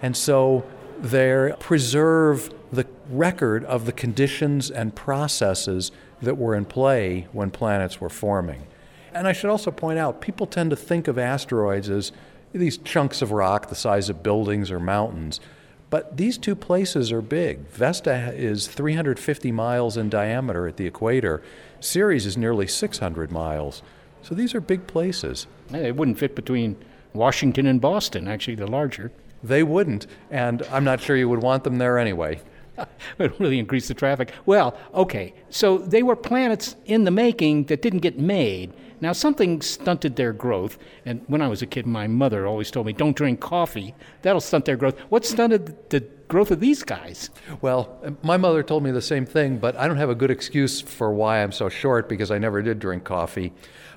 And 0.00 0.16
so 0.16 0.64
they 0.98 1.52
preserve 1.58 2.52
the 2.72 2.86
record 3.10 3.64
of 3.64 3.86
the 3.86 3.92
conditions 3.92 4.70
and 4.70 4.94
processes 4.94 5.92
that 6.22 6.36
were 6.36 6.54
in 6.54 6.64
play 6.64 7.26
when 7.32 7.50
planets 7.50 8.00
were 8.00 8.08
forming. 8.08 8.66
And 9.12 9.26
I 9.26 9.32
should 9.32 9.50
also 9.50 9.70
point 9.70 9.98
out 9.98 10.20
people 10.20 10.46
tend 10.46 10.70
to 10.70 10.76
think 10.76 11.08
of 11.08 11.18
asteroids 11.18 11.88
as 11.88 12.12
these 12.56 12.78
chunks 12.78 13.22
of 13.22 13.32
rock 13.32 13.68
the 13.68 13.74
size 13.74 14.08
of 14.08 14.22
buildings 14.22 14.70
or 14.70 14.80
mountains. 14.80 15.40
But 15.88 16.16
these 16.16 16.36
two 16.36 16.56
places 16.56 17.12
are 17.12 17.22
big. 17.22 17.68
Vesta 17.68 18.32
is 18.34 18.66
350 18.66 19.52
miles 19.52 19.96
in 19.96 20.08
diameter 20.08 20.66
at 20.66 20.76
the 20.76 20.86
equator. 20.86 21.42
Ceres 21.80 22.26
is 22.26 22.36
nearly 22.36 22.66
600 22.66 23.30
miles. 23.30 23.82
So 24.22 24.34
these 24.34 24.54
are 24.54 24.60
big 24.60 24.86
places. 24.88 25.46
They 25.68 25.92
wouldn't 25.92 26.18
fit 26.18 26.34
between 26.34 26.76
Washington 27.12 27.66
and 27.66 27.80
Boston, 27.80 28.26
actually, 28.26 28.56
the 28.56 28.66
larger. 28.66 29.12
They 29.42 29.62
wouldn't, 29.62 30.06
and 30.30 30.62
I'm 30.72 30.84
not 30.84 31.00
sure 31.00 31.16
you 31.16 31.28
would 31.28 31.42
want 31.42 31.62
them 31.62 31.78
there 31.78 31.98
anyway. 31.98 32.40
it 32.78 32.88
would 33.18 33.40
really 33.40 33.58
increase 33.58 33.88
the 33.88 33.94
traffic. 33.94 34.32
Well, 34.44 34.76
okay, 34.92 35.34
so 35.50 35.78
they 35.78 36.02
were 36.02 36.16
planets 36.16 36.76
in 36.86 37.04
the 37.04 37.10
making 37.10 37.64
that 37.64 37.82
didn't 37.82 38.00
get 38.00 38.18
made. 38.18 38.72
Now, 39.00 39.12
something 39.12 39.60
stunted 39.60 40.16
their 40.16 40.32
growth. 40.32 40.78
And 41.04 41.22
when 41.26 41.42
I 41.42 41.48
was 41.48 41.62
a 41.62 41.66
kid, 41.66 41.86
my 41.86 42.06
mother 42.06 42.46
always 42.46 42.70
told 42.70 42.86
me, 42.86 42.92
don't 42.92 43.16
drink 43.16 43.40
coffee. 43.40 43.94
That'll 44.22 44.40
stunt 44.40 44.64
their 44.64 44.76
growth. 44.76 44.98
What 45.08 45.24
stunted 45.24 45.90
the 45.90 46.00
growth 46.28 46.50
of 46.50 46.60
these 46.60 46.82
guys? 46.82 47.30
Well, 47.60 48.16
my 48.22 48.36
mother 48.36 48.62
told 48.62 48.82
me 48.82 48.90
the 48.90 49.02
same 49.02 49.26
thing, 49.26 49.58
but 49.58 49.76
I 49.76 49.86
don't 49.86 49.98
have 49.98 50.10
a 50.10 50.14
good 50.14 50.30
excuse 50.30 50.80
for 50.80 51.12
why 51.12 51.42
I'm 51.42 51.52
so 51.52 51.68
short 51.68 52.08
because 52.08 52.30
I 52.30 52.38
never 52.38 52.62
did 52.62 52.78
drink 52.78 53.04
coffee. 53.04 53.52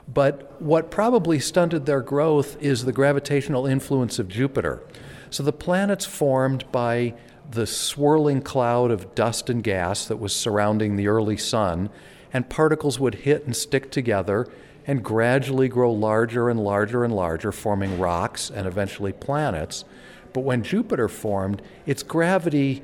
But 0.08 0.62
what 0.62 0.91
probably 0.91 1.39
stunted 1.39 1.86
their 1.86 2.02
growth 2.02 2.62
is 2.62 2.86
the 2.86 2.91
gravitational 2.91 3.66
influence 3.66 4.20
of 4.20 4.28
Jupiter. 4.28 4.84
So 5.30 5.43
the 5.43 5.54
planets 5.54 6.06
formed 6.06 6.70
by 6.72 7.14
the 7.52 7.68
swirling 7.68 8.41
cloud 8.41 8.91
of 8.91 9.16
dust 9.16 9.50
and 9.50 9.64
gas 9.64 10.06
that 10.06 10.18
was 10.18 10.36
surrounding 10.36 10.95
the 10.95 11.08
early 11.08 11.38
sun, 11.38 11.89
and 12.32 12.50
particles 12.50 13.00
would 13.00 13.16
hit 13.16 13.45
and 13.45 13.56
stick 13.56 13.91
together 13.91 14.47
and 14.90 15.04
gradually 15.04 15.68
grow 15.68 15.92
larger 15.92 16.50
and 16.50 16.60
larger 16.60 17.04
and 17.04 17.16
larger, 17.16 17.52
forming 17.52 18.00
rocks 18.00 18.50
and 18.50 18.66
eventually 18.66 19.14
planets. 19.14 19.86
But 20.34 20.40
when 20.40 20.64
Jupiter 20.64 21.08
formed, 21.08 21.62
its 21.86 22.02
gravity 22.02 22.82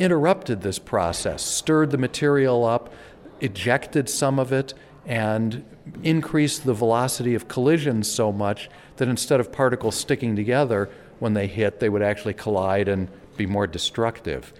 interrupted 0.00 0.62
this 0.62 0.80
process, 0.80 1.44
stirred 1.44 1.92
the 1.92 1.96
material 1.96 2.64
up, 2.64 2.92
ejected 3.40 4.08
some 4.08 4.40
of 4.40 4.52
it, 4.52 4.74
and 5.06 5.64
increased 6.02 6.64
the 6.64 6.74
velocity 6.74 7.36
of 7.36 7.46
collisions 7.46 8.10
so 8.10 8.32
much 8.32 8.68
that 8.96 9.06
instead 9.06 9.38
of 9.38 9.52
particles 9.52 9.94
sticking 9.94 10.34
together, 10.34 10.90
when 11.20 11.34
they 11.34 11.46
hit, 11.46 11.78
they 11.78 11.88
would 11.88 12.02
actually 12.02 12.34
collide 12.34 12.88
and 12.88 13.08
be 13.36 13.46
more 13.46 13.68
destructive. 13.68 14.52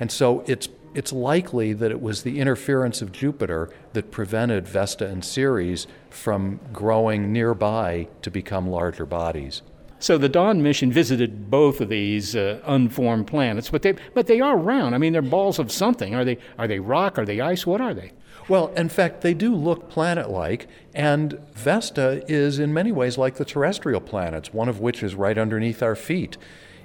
And 0.00 0.10
so 0.10 0.42
it's 0.46 0.66
it's 0.96 1.12
likely 1.12 1.74
that 1.74 1.90
it 1.90 2.00
was 2.00 2.22
the 2.22 2.40
interference 2.40 3.02
of 3.02 3.12
Jupiter 3.12 3.68
that 3.92 4.10
prevented 4.10 4.66
Vesta 4.66 5.06
and 5.06 5.22
Ceres 5.22 5.86
from 6.08 6.58
growing 6.72 7.34
nearby 7.34 8.08
to 8.22 8.30
become 8.30 8.66
larger 8.66 9.04
bodies. 9.04 9.60
So 9.98 10.16
the 10.16 10.30
Dawn 10.30 10.62
mission 10.62 10.90
visited 10.90 11.50
both 11.50 11.82
of 11.82 11.90
these 11.90 12.34
uh, 12.34 12.60
unformed 12.64 13.26
planets, 13.26 13.68
but 13.68 13.82
they 13.82 13.94
but 14.14 14.26
they 14.26 14.40
are 14.40 14.56
round. 14.56 14.94
I 14.94 14.98
mean, 14.98 15.12
they're 15.12 15.20
balls 15.20 15.58
of 15.58 15.70
something. 15.70 16.14
Are 16.14 16.24
they 16.24 16.38
are 16.58 16.66
they 16.66 16.80
rock? 16.80 17.18
Are 17.18 17.26
they 17.26 17.40
ice? 17.40 17.66
What 17.66 17.82
are 17.82 17.92
they? 17.92 18.12
Well, 18.48 18.68
in 18.68 18.88
fact, 18.88 19.20
they 19.20 19.34
do 19.34 19.54
look 19.54 19.90
planet-like, 19.90 20.66
and 20.94 21.38
Vesta 21.52 22.24
is 22.26 22.58
in 22.58 22.72
many 22.72 22.92
ways 22.92 23.18
like 23.18 23.36
the 23.36 23.44
terrestrial 23.44 24.00
planets, 24.00 24.54
one 24.54 24.68
of 24.68 24.80
which 24.80 25.02
is 25.02 25.14
right 25.14 25.36
underneath 25.36 25.82
our 25.82 25.96
feet. 25.96 26.38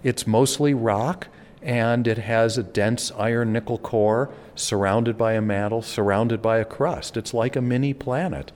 It's 0.03 0.25
mostly 0.25 0.73
rock 0.73 1.27
and 1.61 2.07
it 2.07 2.17
has 2.17 2.57
a 2.57 2.63
dense 2.63 3.11
iron 3.17 3.53
nickel 3.53 3.77
core 3.77 4.29
surrounded 4.55 5.17
by 5.17 5.33
a 5.33 5.41
mantle, 5.41 5.81
surrounded 5.81 6.41
by 6.41 6.57
a 6.57 6.65
crust. 6.65 7.17
It's 7.17 7.33
like 7.33 7.55
a 7.55 7.61
mini 7.61 7.93
planet. 7.93 8.51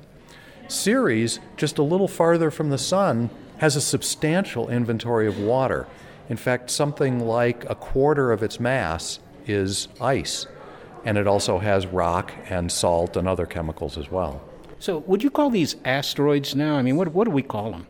Ceres, 0.67 1.39
just 1.57 1.77
a 1.77 1.83
little 1.83 2.07
farther 2.07 2.49
from 2.49 2.69
the 2.69 2.77
sun, 2.77 3.29
has 3.57 3.75
a 3.75 3.81
substantial 3.81 4.69
inventory 4.69 5.27
of 5.27 5.39
water. 5.39 5.87
In 6.29 6.37
fact, 6.37 6.71
something 6.71 7.19
like 7.19 7.69
a 7.69 7.75
quarter 7.75 8.31
of 8.31 8.41
its 8.41 8.59
mass 8.59 9.19
is 9.45 9.87
ice, 10.01 10.47
and 11.03 11.17
it 11.17 11.27
also 11.27 11.59
has 11.59 11.85
rock 11.85 12.33
and 12.49 12.71
salt 12.71 13.15
and 13.15 13.27
other 13.27 13.45
chemicals 13.45 13.97
as 13.97 14.09
well. 14.09 14.41
So, 14.79 14.97
would 14.99 15.23
you 15.23 15.29
call 15.29 15.51
these 15.51 15.75
asteroids 15.85 16.55
now? 16.55 16.75
I 16.75 16.81
mean, 16.81 16.95
what, 16.95 17.09
what 17.09 17.25
do 17.25 17.31
we 17.31 17.43
call 17.43 17.71
them? 17.71 17.87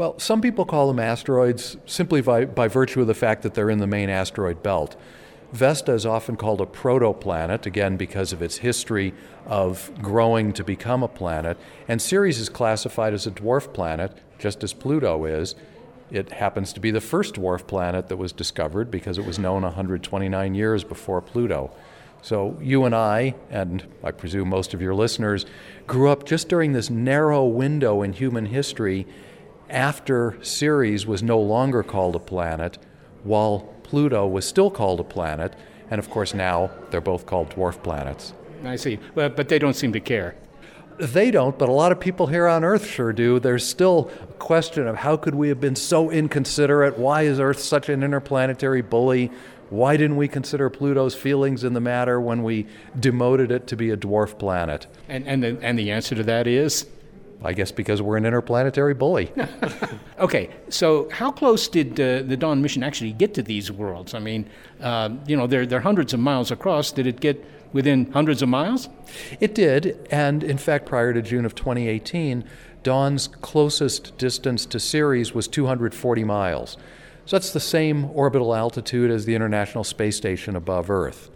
Well, 0.00 0.18
some 0.18 0.40
people 0.40 0.64
call 0.64 0.88
them 0.88 0.98
asteroids 0.98 1.76
simply 1.84 2.22
by, 2.22 2.46
by 2.46 2.68
virtue 2.68 3.02
of 3.02 3.06
the 3.06 3.12
fact 3.12 3.42
that 3.42 3.52
they're 3.52 3.68
in 3.68 3.80
the 3.80 3.86
main 3.86 4.08
asteroid 4.08 4.62
belt. 4.62 4.96
Vesta 5.52 5.92
is 5.92 6.06
often 6.06 6.36
called 6.36 6.62
a 6.62 6.64
protoplanet, 6.64 7.66
again 7.66 7.98
because 7.98 8.32
of 8.32 8.40
its 8.40 8.56
history 8.56 9.12
of 9.44 9.90
growing 10.00 10.54
to 10.54 10.64
become 10.64 11.02
a 11.02 11.08
planet, 11.08 11.58
and 11.86 12.00
Ceres 12.00 12.38
is 12.38 12.48
classified 12.48 13.12
as 13.12 13.26
a 13.26 13.30
dwarf 13.30 13.74
planet, 13.74 14.16
just 14.38 14.64
as 14.64 14.72
Pluto 14.72 15.26
is. 15.26 15.54
It 16.10 16.32
happens 16.32 16.72
to 16.72 16.80
be 16.80 16.90
the 16.90 17.02
first 17.02 17.34
dwarf 17.34 17.66
planet 17.66 18.08
that 18.08 18.16
was 18.16 18.32
discovered 18.32 18.90
because 18.90 19.18
it 19.18 19.26
was 19.26 19.38
known 19.38 19.64
129 19.64 20.54
years 20.54 20.82
before 20.82 21.20
Pluto. 21.20 21.72
So 22.22 22.56
you 22.62 22.86
and 22.86 22.94
I, 22.94 23.34
and 23.50 23.86
I 24.02 24.12
presume 24.12 24.48
most 24.48 24.72
of 24.72 24.80
your 24.80 24.94
listeners, 24.94 25.44
grew 25.86 26.08
up 26.08 26.24
just 26.24 26.48
during 26.48 26.72
this 26.72 26.88
narrow 26.88 27.44
window 27.44 28.00
in 28.00 28.14
human 28.14 28.46
history 28.46 29.06
after 29.70 30.36
Ceres 30.42 31.06
was 31.06 31.22
no 31.22 31.38
longer 31.38 31.82
called 31.82 32.16
a 32.16 32.20
planet, 32.20 32.78
while 33.24 33.60
Pluto 33.82 34.26
was 34.26 34.44
still 34.44 34.70
called 34.70 35.00
a 35.00 35.04
planet, 35.04 35.54
and 35.90 35.98
of 35.98 36.10
course 36.10 36.34
now 36.34 36.70
they're 36.90 37.00
both 37.00 37.26
called 37.26 37.50
dwarf 37.50 37.82
planets. 37.82 38.34
I 38.64 38.76
see. 38.76 38.98
But, 39.14 39.36
but 39.36 39.48
they 39.48 39.58
don't 39.58 39.74
seem 39.74 39.92
to 39.92 40.00
care. 40.00 40.36
They 40.98 41.30
don't, 41.30 41.58
but 41.58 41.68
a 41.68 41.72
lot 41.72 41.92
of 41.92 42.00
people 42.00 42.26
here 42.26 42.46
on 42.46 42.62
Earth 42.62 42.86
sure 42.86 43.12
do. 43.12 43.40
There's 43.40 43.66
still 43.66 44.10
a 44.22 44.32
question 44.34 44.86
of 44.86 44.96
how 44.96 45.16
could 45.16 45.34
we 45.34 45.48
have 45.48 45.60
been 45.60 45.76
so 45.76 46.10
inconsiderate? 46.10 46.98
Why 46.98 47.22
is 47.22 47.40
Earth 47.40 47.58
such 47.58 47.88
an 47.88 48.02
interplanetary 48.02 48.82
bully? 48.82 49.30
Why 49.70 49.96
didn't 49.96 50.16
we 50.16 50.28
consider 50.28 50.68
Pluto's 50.68 51.14
feelings 51.14 51.64
in 51.64 51.72
the 51.72 51.80
matter 51.80 52.20
when 52.20 52.42
we 52.42 52.66
demoted 52.98 53.50
it 53.50 53.66
to 53.68 53.76
be 53.76 53.90
a 53.90 53.96
dwarf 53.96 54.38
planet? 54.38 54.86
And, 55.08 55.26
and, 55.26 55.42
the, 55.42 55.58
and 55.62 55.78
the 55.78 55.90
answer 55.90 56.14
to 56.16 56.22
that 56.24 56.46
is? 56.46 56.86
I 57.42 57.54
guess 57.54 57.72
because 57.72 58.02
we're 58.02 58.16
an 58.16 58.26
interplanetary 58.26 58.94
bully. 58.94 59.32
okay, 60.18 60.50
so 60.68 61.08
how 61.10 61.30
close 61.30 61.68
did 61.68 61.98
uh, 61.98 62.22
the 62.22 62.36
Dawn 62.36 62.60
mission 62.60 62.82
actually 62.82 63.12
get 63.12 63.32
to 63.34 63.42
these 63.42 63.72
worlds? 63.72 64.12
I 64.12 64.18
mean, 64.18 64.48
uh, 64.80 65.10
you 65.26 65.36
know, 65.36 65.46
they're, 65.46 65.64
they're 65.64 65.80
hundreds 65.80 66.12
of 66.12 66.20
miles 66.20 66.50
across. 66.50 66.92
Did 66.92 67.06
it 67.06 67.20
get 67.20 67.42
within 67.72 68.12
hundreds 68.12 68.42
of 68.42 68.48
miles? 68.48 68.88
It 69.40 69.54
did, 69.54 70.06
and 70.10 70.42
in 70.42 70.58
fact, 70.58 70.86
prior 70.86 71.14
to 71.14 71.22
June 71.22 71.46
of 71.46 71.54
2018, 71.54 72.44
Dawn's 72.82 73.28
closest 73.28 74.16
distance 74.18 74.66
to 74.66 74.80
Ceres 74.80 75.34
was 75.34 75.48
240 75.48 76.24
miles. 76.24 76.76
So 77.26 77.36
that's 77.36 77.52
the 77.52 77.60
same 77.60 78.06
orbital 78.06 78.54
altitude 78.54 79.10
as 79.10 79.24
the 79.24 79.34
International 79.34 79.84
Space 79.84 80.16
Station 80.16 80.56
above 80.56 80.90
Earth. 80.90 81.30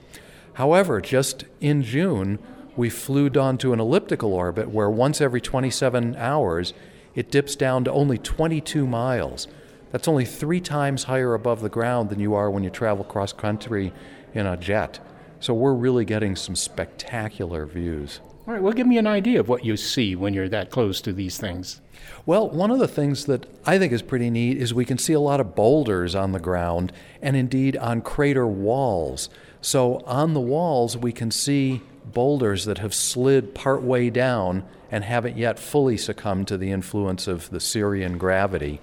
However, 0.54 1.00
just 1.00 1.44
in 1.60 1.82
June, 1.82 2.38
we 2.76 2.90
flew 2.90 3.28
Dawn 3.28 3.58
to 3.58 3.72
an 3.72 3.80
elliptical 3.80 4.32
orbit 4.32 4.70
where 4.70 4.90
once 4.90 5.20
every 5.20 5.40
27 5.40 6.16
hours 6.16 6.74
it 7.14 7.30
dips 7.30 7.54
down 7.54 7.84
to 7.84 7.92
only 7.92 8.18
22 8.18 8.86
miles. 8.86 9.46
That's 9.92 10.08
only 10.08 10.24
three 10.24 10.60
times 10.60 11.04
higher 11.04 11.34
above 11.34 11.60
the 11.60 11.68
ground 11.68 12.10
than 12.10 12.18
you 12.18 12.34
are 12.34 12.50
when 12.50 12.64
you 12.64 12.70
travel 12.70 13.04
cross 13.04 13.32
country 13.32 13.92
in 14.32 14.46
a 14.46 14.56
jet. 14.56 14.98
So 15.38 15.54
we're 15.54 15.74
really 15.74 16.04
getting 16.04 16.34
some 16.34 16.56
spectacular 16.56 17.66
views. 17.66 18.20
All 18.46 18.52
right, 18.52 18.62
well, 18.62 18.72
give 18.72 18.86
me 18.86 18.98
an 18.98 19.06
idea 19.06 19.40
of 19.40 19.48
what 19.48 19.64
you 19.64 19.76
see 19.76 20.16
when 20.16 20.34
you're 20.34 20.48
that 20.48 20.70
close 20.70 21.00
to 21.02 21.12
these 21.12 21.38
things. 21.38 21.80
Well, 22.26 22.50
one 22.50 22.70
of 22.70 22.78
the 22.78 22.88
things 22.88 23.24
that 23.26 23.46
I 23.64 23.78
think 23.78 23.92
is 23.92 24.02
pretty 24.02 24.28
neat 24.30 24.58
is 24.58 24.74
we 24.74 24.84
can 24.84 24.98
see 24.98 25.12
a 25.12 25.20
lot 25.20 25.40
of 25.40 25.54
boulders 25.54 26.14
on 26.14 26.32
the 26.32 26.40
ground 26.40 26.92
and 27.22 27.36
indeed 27.36 27.76
on 27.76 28.02
crater 28.02 28.46
walls. 28.46 29.30
So 29.62 30.02
on 30.06 30.34
the 30.34 30.40
walls, 30.40 30.96
we 30.96 31.12
can 31.12 31.30
see 31.30 31.80
boulders 32.04 32.64
that 32.64 32.78
have 32.78 32.94
slid 32.94 33.54
partway 33.54 34.10
down 34.10 34.64
and 34.90 35.04
haven't 35.04 35.36
yet 35.36 35.58
fully 35.58 35.96
succumbed 35.96 36.48
to 36.48 36.56
the 36.56 36.70
influence 36.70 37.26
of 37.26 37.50
the 37.50 37.60
Cerean 37.60 38.18
gravity. 38.18 38.80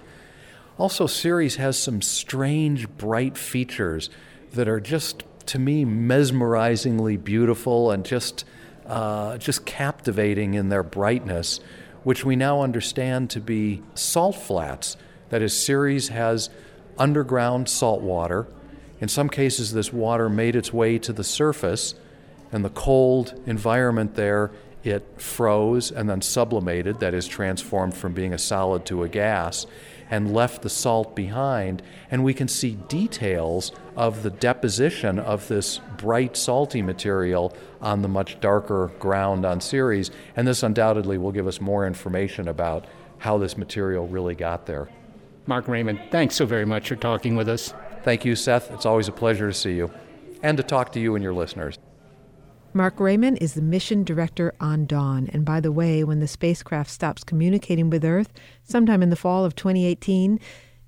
Also, 0.78 1.06
Ceres 1.06 1.56
has 1.56 1.78
some 1.78 2.02
strange 2.02 2.88
bright 2.88 3.36
features 3.38 4.10
that 4.52 4.68
are 4.68 4.80
just, 4.80 5.24
to 5.46 5.58
me, 5.58 5.84
mesmerizingly 5.84 7.16
beautiful 7.16 7.90
and 7.90 8.04
just, 8.04 8.44
uh, 8.86 9.38
just 9.38 9.64
captivating 9.64 10.54
in 10.54 10.68
their 10.68 10.82
brightness, 10.82 11.60
which 12.02 12.24
we 12.24 12.36
now 12.36 12.62
understand 12.62 13.30
to 13.30 13.40
be 13.40 13.82
salt 13.94 14.36
flats. 14.36 14.96
That 15.28 15.40
is, 15.40 15.64
Ceres 15.64 16.08
has 16.08 16.50
underground 16.98 17.68
salt 17.68 18.02
water. 18.02 18.46
In 19.00 19.08
some 19.08 19.28
cases, 19.28 19.72
this 19.72 19.92
water 19.92 20.28
made 20.28 20.56
its 20.56 20.72
way 20.72 20.98
to 20.98 21.12
the 21.12 21.24
surface 21.24 21.94
and 22.52 22.64
the 22.64 22.70
cold 22.70 23.40
environment 23.46 24.14
there, 24.14 24.52
it 24.84 25.20
froze 25.20 25.90
and 25.90 26.08
then 26.08 26.20
sublimated, 26.20 27.00
that 27.00 27.14
is, 27.14 27.26
transformed 27.26 27.94
from 27.94 28.12
being 28.12 28.32
a 28.32 28.38
solid 28.38 28.84
to 28.86 29.02
a 29.02 29.08
gas, 29.08 29.66
and 30.10 30.34
left 30.34 30.62
the 30.62 30.68
salt 30.68 31.16
behind. 31.16 31.82
And 32.10 32.22
we 32.22 32.34
can 32.34 32.46
see 32.46 32.72
details 32.88 33.72
of 33.96 34.22
the 34.22 34.30
deposition 34.30 35.18
of 35.18 35.48
this 35.48 35.80
bright, 35.96 36.36
salty 36.36 36.82
material 36.82 37.56
on 37.80 38.02
the 38.02 38.08
much 38.08 38.38
darker 38.40 38.92
ground 38.98 39.46
on 39.46 39.60
Ceres. 39.60 40.10
And 40.36 40.46
this 40.46 40.62
undoubtedly 40.62 41.16
will 41.16 41.32
give 41.32 41.46
us 41.46 41.60
more 41.60 41.86
information 41.86 42.48
about 42.48 42.84
how 43.18 43.38
this 43.38 43.56
material 43.56 44.06
really 44.06 44.34
got 44.34 44.66
there. 44.66 44.88
Marc 45.46 45.66
Rayman, 45.66 46.10
thanks 46.10 46.34
so 46.34 46.44
very 46.44 46.66
much 46.66 46.88
for 46.88 46.96
talking 46.96 47.34
with 47.34 47.48
us. 47.48 47.72
Thank 48.02 48.24
you, 48.24 48.36
Seth. 48.36 48.70
It's 48.70 48.84
always 48.84 49.08
a 49.08 49.12
pleasure 49.12 49.48
to 49.48 49.54
see 49.54 49.74
you 49.74 49.90
and 50.42 50.56
to 50.56 50.62
talk 50.62 50.92
to 50.92 51.00
you 51.00 51.14
and 51.14 51.22
your 51.22 51.32
listeners. 51.32 51.78
Marc 52.74 52.96
Rayman 52.96 53.36
is 53.38 53.52
the 53.52 53.60
mission 53.60 54.02
director 54.02 54.54
on 54.58 54.86
Dawn. 54.86 55.28
And 55.34 55.44
by 55.44 55.60
the 55.60 55.70
way, 55.70 56.04
when 56.04 56.20
the 56.20 56.28
spacecraft 56.28 56.90
stops 56.90 57.22
communicating 57.22 57.90
with 57.90 58.02
Earth 58.02 58.32
sometime 58.64 59.02
in 59.02 59.10
the 59.10 59.16
fall 59.16 59.44
of 59.44 59.54
2018 59.54 60.40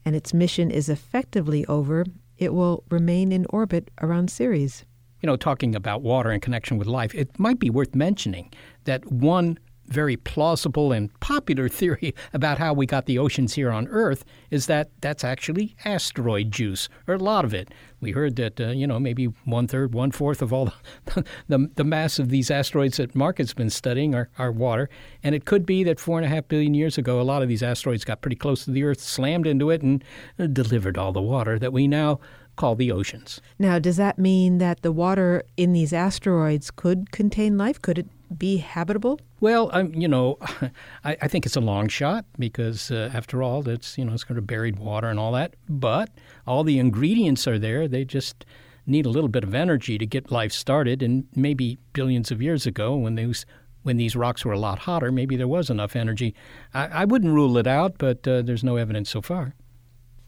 and 0.07 0.17
its 0.17 0.33
mission 0.33 0.71
is 0.71 0.89
effectively 0.89 1.67
over, 1.67 2.07
it 2.39 2.55
will 2.55 2.85
remain 2.91 3.33
in 3.33 3.47
orbit 3.51 3.91
around 4.01 4.31
Ceres. 4.31 4.87
You 5.21 5.27
know, 5.27 5.37
talking 5.37 5.75
about 5.75 6.01
water 6.01 6.33
in 6.33 6.41
connection 6.41 6.79
with 6.79 6.87
life, 6.87 7.15
it 7.15 7.39
might 7.39 7.59
be 7.59 7.69
worth 7.69 7.95
mentioning 7.95 8.51
that 8.85 9.05
one 9.13 9.59
very 9.87 10.17
plausible 10.17 10.93
and 10.93 11.13
popular 11.21 11.69
theory 11.69 12.15
about 12.33 12.59
how 12.59 12.73
we 12.73 12.87
got 12.87 13.07
the 13.07 13.19
oceans 13.19 13.55
here 13.55 13.71
on 13.71 13.89
Earth 13.89 14.25
is 14.51 14.67
that 14.67 14.91
that's 15.01 15.25
actually 15.25 15.77
asteroid 15.85 16.51
juice, 16.51 16.89
or 17.07 17.15
a 17.15 17.19
lot 17.19 17.45
of 17.45 17.55
it. 17.55 17.71
We 18.01 18.13
heard 18.13 18.37
that, 18.37 18.61
uh, 18.61 18.69
you 18.69 18.87
know, 18.87 19.01
maybe 19.01 19.27
one 19.45 19.67
third, 19.67 19.95
one 19.95 20.11
fourth 20.11 20.43
of 20.43 20.53
all 20.53 20.73
the, 21.07 21.25
the, 21.49 21.71
the, 21.77 21.85
mass 21.85 22.19
of 22.19 22.29
these 22.29 22.51
asteroids 22.51 22.99
that 22.99 23.15
Marc 23.15 23.39
has 23.39 23.55
been 23.55 23.71
studying 23.71 24.15
are, 24.15 24.29
are 24.39 24.53
water. 24.53 24.91
And 25.23 25.35
it 25.35 25.45
could 25.45 25.65
be 25.65 25.85
that 25.85 25.99
four 25.99 26.19
and 26.19 26.27
a 26.27 26.29
half 26.29 26.47
billion 26.49 26.75
years 26.75 26.99
ago, 26.99 27.21
a 27.21 27.23
lot 27.23 27.43
of 27.43 27.49
these 27.49 27.63
asteroids 27.63 28.05
got 28.05 28.21
pretty 28.21 28.37
close 28.37 28.65
to 28.65 28.71
the 28.71 28.85
Earth, 28.85 29.01
slammed 29.01 29.47
into 29.47 29.71
it, 29.71 29.83
and 29.83 30.05
uh, 30.39 30.47
delivered 30.47 30.99
all 30.99 31.13
the 31.13 31.23
water 31.23 31.59
that 31.59 31.73
we 31.73 31.89
now 31.89 32.21
call 32.57 32.75
the 32.75 32.93
oceans. 32.93 33.41
Now, 33.59 33.79
does 33.79 33.97
that 33.97 34.19
mean 34.19 34.59
that 34.59 34.83
the 34.83 34.93
water 34.93 35.43
in 35.57 35.73
these 35.73 35.93
asteroids 35.93 36.71
could 36.71 37.11
contain 37.11 37.59
life? 37.59 37.81
Could 37.81 37.99
it 37.99 38.39
be 38.39 38.59
habitable? 38.59 39.21
Well, 39.45 39.69
um, 39.75 39.95
you 39.95 40.09
know, 40.09 40.39
I, 41.05 41.19
I, 41.21 41.29
think 41.29 41.45
it's 41.45 41.55
a 41.55 41.61
long 41.61 41.89
shot 41.89 42.25
because, 42.39 42.91
uh, 42.91 43.11
after 43.13 43.43
all, 43.43 43.61
that's 43.61 43.99
you 43.99 44.05
know 44.07 44.15
it's 44.15 44.25
kind 44.25 44.39
of 44.39 44.47
buried 44.47 44.79
water 44.79 45.09
and 45.09 45.19
all 45.19 45.33
that. 45.33 45.55
But 45.69 46.09
all 46.47 46.65
the 46.65 46.79
ingredients 46.79 47.47
are 47.47 47.59
there. 47.59 47.87
They 47.87 48.07
just 48.07 48.47
need 48.87 49.05
a 49.05 49.11
little 49.11 49.29
bit 49.29 49.45
of 49.45 49.55
energy 49.55 49.99
to 49.99 50.07
get 50.07 50.33
life 50.33 50.51
started. 50.51 51.03
And 51.03 51.27
maybe 51.37 51.77
billions 51.93 52.31
of 52.31 52.41
years 52.41 52.65
ago, 52.65 52.97
when 52.97 53.17
these 53.17 53.45
when 53.83 53.99
these 53.99 54.17
rocks 54.17 54.47
were 54.47 54.55
a 54.55 54.59
lot 54.59 54.79
hotter, 54.79 55.13
maybe 55.13 55.37
there 55.37 55.47
was 55.47 55.69
enough 55.69 55.95
energy. 55.95 56.35
I, 56.73 57.03
I 57.03 57.05
wouldn't 57.05 57.35
rule 57.35 57.59
it 57.59 57.67
out, 57.67 57.99
but 57.99 58.27
uh, 58.27 58.41
there's 58.41 58.65
no 58.65 58.77
evidence 58.77 59.11
so 59.11 59.21
far. 59.21 59.55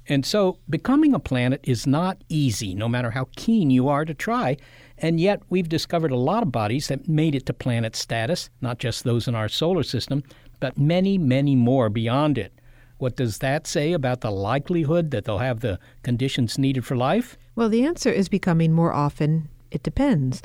And 0.08 0.26
so, 0.26 0.58
becoming 0.68 1.14
a 1.14 1.18
planet 1.18 1.60
is 1.64 1.86
not 1.86 2.22
easy, 2.28 2.74
no 2.74 2.86
matter 2.86 3.12
how 3.12 3.28
keen 3.34 3.70
you 3.70 3.88
are 3.88 4.04
to 4.04 4.12
try. 4.12 4.58
And 4.99 5.20
yet, 5.20 5.42
we've 5.51 5.68
discovered 5.68 6.11
a 6.11 6.16
lot 6.16 6.42
of 6.42 6.53
bodies 6.53 6.88
that 6.88 7.09
made 7.09 7.34
it 7.34 7.47
to 7.47 7.53
planet 7.53 7.94
status, 7.94 8.49
not 8.61 8.78
just 8.78 9.05
those 9.05 9.28
in 9.28 9.34
our 9.34 9.49
solar 9.49 9.82
system, 9.82 10.22
but 10.61 10.78
many, 10.78 11.18
many 11.18 11.55
more 11.55 11.90
beyond 11.90 12.38
it. 12.38 12.53
What 12.99 13.16
does 13.16 13.38
that 13.38 13.66
say 13.66 13.92
about 13.92 14.22
the 14.22 14.30
likelihood 14.30 15.11
that 15.11 15.24
they'll 15.24 15.38
have 15.38 15.61
the 15.61 15.78
conditions 16.03 16.57
needed 16.57 16.86
for 16.86 16.97
life? 16.97 17.36
Well, 17.55 17.68
the 17.68 17.84
answer 17.84 18.11
is 18.11 18.28
becoming 18.28 18.72
more 18.72 18.92
often 18.92 19.49
it 19.70 19.82
depends. 19.82 20.42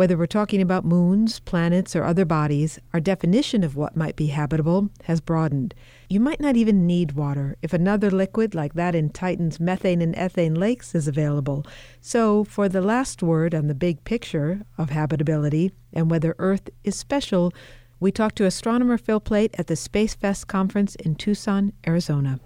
Whether 0.00 0.16
we're 0.16 0.24
talking 0.24 0.62
about 0.62 0.86
moons, 0.86 1.40
planets, 1.40 1.94
or 1.94 2.04
other 2.04 2.24
bodies, 2.24 2.78
our 2.94 3.00
definition 3.00 3.62
of 3.62 3.76
what 3.76 3.98
might 3.98 4.16
be 4.16 4.28
habitable 4.28 4.88
has 5.04 5.20
broadened. 5.20 5.74
You 6.08 6.20
might 6.20 6.40
not 6.40 6.56
even 6.56 6.86
need 6.86 7.12
water 7.12 7.58
if 7.60 7.74
another 7.74 8.10
liquid 8.10 8.54
like 8.54 8.72
that 8.72 8.94
in 8.94 9.10
Titan's 9.10 9.60
methane 9.60 10.00
and 10.00 10.14
ethane 10.14 10.56
lakes 10.56 10.94
is 10.94 11.06
available. 11.06 11.66
So, 12.00 12.44
for 12.44 12.66
the 12.66 12.80
last 12.80 13.22
word 13.22 13.54
on 13.54 13.66
the 13.66 13.74
big 13.74 14.02
picture 14.04 14.62
of 14.78 14.88
habitability 14.88 15.70
and 15.92 16.10
whether 16.10 16.34
Earth 16.38 16.70
is 16.82 16.96
special, 16.96 17.52
we 18.00 18.10
talked 18.10 18.36
to 18.36 18.46
astronomer 18.46 18.96
Phil 18.96 19.20
Plait 19.20 19.54
at 19.58 19.66
the 19.66 19.76
Space 19.76 20.14
Fest 20.14 20.48
conference 20.48 20.94
in 20.94 21.14
Tucson, 21.14 21.74
Arizona. 21.86 22.40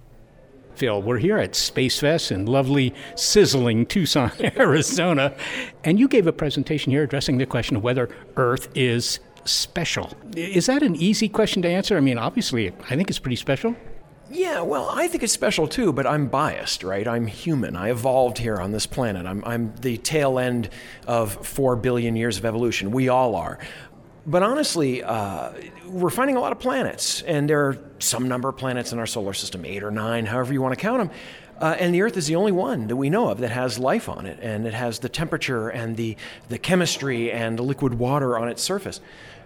Phil, 0.74 1.00
we're 1.00 1.18
here 1.18 1.38
at 1.38 1.54
Space 1.54 2.00
Fest 2.00 2.32
in 2.32 2.46
lovely, 2.46 2.94
sizzling 3.14 3.86
Tucson, 3.86 4.32
Arizona, 4.56 5.34
and 5.84 6.00
you 6.00 6.08
gave 6.08 6.26
a 6.26 6.32
presentation 6.32 6.90
here 6.90 7.04
addressing 7.04 7.38
the 7.38 7.46
question 7.46 7.76
of 7.76 7.82
whether 7.82 8.08
Earth 8.36 8.68
is 8.74 9.20
special. 9.44 10.12
Is 10.34 10.66
that 10.66 10.82
an 10.82 10.96
easy 10.96 11.28
question 11.28 11.62
to 11.62 11.68
answer? 11.68 11.96
I 11.96 12.00
mean, 12.00 12.18
obviously, 12.18 12.72
I 12.90 12.96
think 12.96 13.08
it's 13.08 13.18
pretty 13.18 13.36
special. 13.36 13.76
Yeah, 14.30 14.62
well, 14.62 14.88
I 14.90 15.06
think 15.06 15.22
it's 15.22 15.32
special 15.32 15.68
too, 15.68 15.92
but 15.92 16.06
I'm 16.06 16.26
biased, 16.26 16.82
right? 16.82 17.06
I'm 17.06 17.26
human. 17.26 17.76
I 17.76 17.90
evolved 17.90 18.38
here 18.38 18.56
on 18.56 18.72
this 18.72 18.86
planet. 18.86 19.26
I'm, 19.26 19.44
I'm 19.44 19.74
the 19.76 19.98
tail 19.98 20.38
end 20.38 20.70
of 21.06 21.46
four 21.46 21.76
billion 21.76 22.16
years 22.16 22.38
of 22.38 22.44
evolution. 22.44 22.90
We 22.90 23.08
all 23.08 23.36
are. 23.36 23.58
But 24.26 24.42
honestly, 24.42 25.02
uh, 25.02 25.50
we're 25.86 26.10
finding 26.10 26.36
a 26.36 26.40
lot 26.40 26.52
of 26.52 26.58
planets, 26.58 27.20
and 27.22 27.48
there 27.48 27.66
are 27.66 27.78
some 27.98 28.26
number 28.26 28.48
of 28.48 28.56
planets 28.56 28.92
in 28.92 28.98
our 28.98 29.06
solar 29.06 29.34
system, 29.34 29.66
eight 29.66 29.82
or 29.82 29.90
nine, 29.90 30.24
however 30.24 30.52
you 30.52 30.62
want 30.62 30.72
to 30.72 30.80
count 30.80 30.98
them. 30.98 31.10
Uh, 31.60 31.76
and 31.78 31.94
the 31.94 32.02
Earth 32.02 32.16
is 32.16 32.26
the 32.26 32.34
only 32.34 32.50
one 32.50 32.88
that 32.88 32.96
we 32.96 33.10
know 33.10 33.28
of 33.28 33.38
that 33.38 33.50
has 33.50 33.78
life 33.78 34.08
on 34.08 34.26
it, 34.26 34.38
and 34.40 34.66
it 34.66 34.74
has 34.74 34.98
the 34.98 35.08
temperature 35.08 35.68
and 35.68 35.96
the, 35.96 36.16
the 36.48 36.58
chemistry 36.58 37.30
and 37.30 37.58
the 37.58 37.62
liquid 37.62 37.94
water 37.94 38.38
on 38.38 38.48
its 38.48 38.62
surface. 38.62 39.00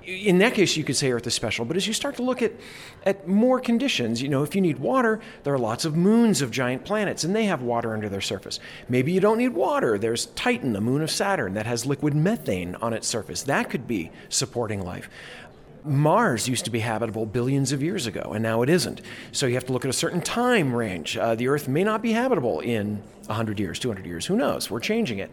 In 0.08 0.38
that 0.38 0.54
case, 0.54 0.74
you 0.74 0.84
could 0.84 0.96
say 0.96 1.12
Earth 1.12 1.26
is 1.26 1.34
special. 1.34 1.66
But 1.66 1.76
as 1.76 1.86
you 1.86 1.92
start 1.92 2.16
to 2.16 2.22
look 2.22 2.40
at, 2.40 2.52
at 3.04 3.28
more 3.28 3.60
conditions, 3.60 4.22
you 4.22 4.30
know, 4.30 4.42
if 4.42 4.54
you 4.54 4.62
need 4.62 4.78
water, 4.78 5.20
there 5.44 5.52
are 5.52 5.58
lots 5.58 5.84
of 5.84 5.96
moons 5.96 6.40
of 6.40 6.50
giant 6.50 6.86
planets, 6.86 7.24
and 7.24 7.36
they 7.36 7.44
have 7.44 7.60
water 7.60 7.92
under 7.92 8.08
their 8.08 8.22
surface. 8.22 8.58
Maybe 8.88 9.12
you 9.12 9.20
don't 9.20 9.36
need 9.36 9.50
water. 9.50 9.98
There's 9.98 10.26
Titan, 10.26 10.74
a 10.76 10.80
moon 10.80 11.02
of 11.02 11.10
Saturn, 11.10 11.52
that 11.54 11.66
has 11.66 11.84
liquid 11.84 12.14
methane 12.14 12.74
on 12.76 12.94
its 12.94 13.06
surface. 13.06 13.42
That 13.42 13.68
could 13.68 13.86
be 13.86 14.10
supporting 14.30 14.82
life. 14.82 15.10
Mars 15.84 16.48
used 16.48 16.64
to 16.64 16.70
be 16.70 16.80
habitable 16.80 17.26
billions 17.26 17.72
of 17.72 17.82
years 17.82 18.06
ago, 18.06 18.32
and 18.34 18.42
now 18.42 18.62
it 18.62 18.68
isn't. 18.68 19.00
So 19.32 19.46
you 19.46 19.54
have 19.54 19.66
to 19.66 19.72
look 19.72 19.84
at 19.84 19.90
a 19.90 19.94
certain 19.94 20.20
time 20.20 20.74
range. 20.74 21.16
Uh, 21.16 21.34
the 21.34 21.48
Earth 21.48 21.68
may 21.68 21.84
not 21.84 22.02
be 22.02 22.12
habitable 22.12 22.60
in 22.60 23.02
100 23.26 23.60
years, 23.60 23.78
200 23.78 24.06
years, 24.06 24.26
who 24.26 24.36
knows? 24.36 24.70
We're 24.70 24.80
changing 24.80 25.18
it. 25.18 25.30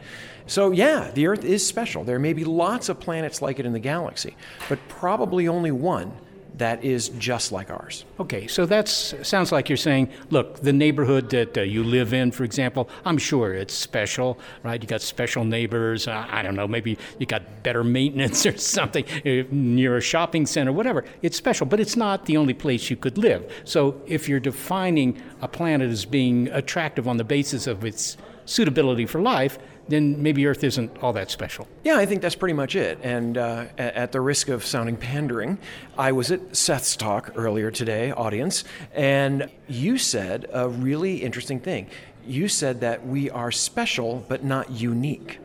So, 0.48 0.72
yeah, 0.72 1.12
the 1.14 1.28
Earth 1.28 1.46
is 1.46 1.66
special. 1.66 2.04
There 2.04 2.20
may 2.20 2.34
be 2.34 2.44
lots 2.44 2.90
of 2.90 3.00
planets 3.00 3.42
like 3.42 3.60
it 3.60 3.66
in 3.66 3.74
the 3.74 3.80
galaxy, 3.80 4.36
but 4.68 4.80
probably 4.88 5.48
only 5.48 5.72
one 5.72 6.12
that 6.58 6.84
is 6.84 7.10
just 7.10 7.52
like 7.52 7.70
ours. 7.70 8.06
Okay, 8.20 8.48
so 8.48 8.66
that 8.66 8.88
sounds 8.88 9.52
like 9.52 9.70
you're 9.70 9.78
saying, 9.78 10.10
look, 10.30 10.62
the 10.62 10.74
neighborhood 10.74 11.30
that 11.32 11.58
uh, 11.58 11.62
you 11.62 11.84
live 11.84 12.14
in, 12.14 12.32
for 12.32 12.44
example, 12.44 12.90
I'm 13.04 13.18
sure 13.18 13.54
it's 13.54 13.74
special, 13.74 14.40
right? 14.64 14.82
You 14.82 14.88
got 14.88 15.02
special 15.02 15.44
neighbors. 15.44 16.08
Uh, 16.08 16.26
I 16.30 16.42
don't 16.42 16.56
know, 16.56 16.68
maybe 16.68 16.98
you 17.20 17.26
got 17.26 17.64
better 17.64 17.84
maintenance 17.84 18.46
or 18.46 18.58
something 18.58 19.06
uh, 19.26 19.44
near 19.52 19.98
a 19.98 20.02
shopping 20.02 20.46
center, 20.46 20.72
whatever. 20.72 21.04
It's 21.22 21.38
special, 21.38 21.66
but 21.66 21.80
it's 21.80 21.96
not 21.96 22.26
the 22.26 22.38
only 22.38 22.54
place 22.54 22.90
you 22.90 22.96
could 22.96 23.18
live. 23.18 23.52
So 23.66 24.02
if 24.08 24.30
you're 24.30 24.40
defining 24.40 25.22
a 25.42 25.48
planet 25.48 25.90
as 25.90 26.06
being 26.06 26.48
attractive 26.50 27.08
on 27.08 27.18
the 27.18 27.24
basis 27.24 27.68
of 27.68 27.84
its 27.84 28.18
suitability 28.46 29.06
for 29.06 29.22
life, 29.22 29.58
then 29.88 30.22
maybe 30.22 30.46
Earth 30.48 30.64
isn't 30.64 30.98
all 31.04 31.14
that 31.14 31.30
special. 31.30 31.68
Yeah, 31.84 31.98
I 31.98 32.06
think 32.06 32.22
that's 32.22 32.36
pretty 32.36 32.54
much 32.54 32.76
it. 32.76 33.00
And 33.04 33.38
uh, 33.38 33.66
at 33.78 34.12
the 34.12 34.22
risk 34.22 34.50
of 34.50 34.66
sounding 34.66 34.98
pandering, 34.98 35.60
I 35.98 36.12
was 36.12 36.32
at 36.32 36.56
Seth's 36.56 36.96
talk 36.96 37.34
earlier 37.36 37.70
today, 37.70 38.12
audience, 38.12 38.64
and 38.94 39.50
you 39.68 39.98
said 39.98 40.48
a 40.52 40.68
really 40.68 41.18
interesting 41.18 41.60
thing. 41.60 41.88
You 42.26 42.48
said 42.48 42.82
that 42.82 43.06
we 43.06 43.30
are 43.30 43.52
special 43.52 44.26
but 44.28 44.44
not 44.44 44.72
unique. 44.72 45.40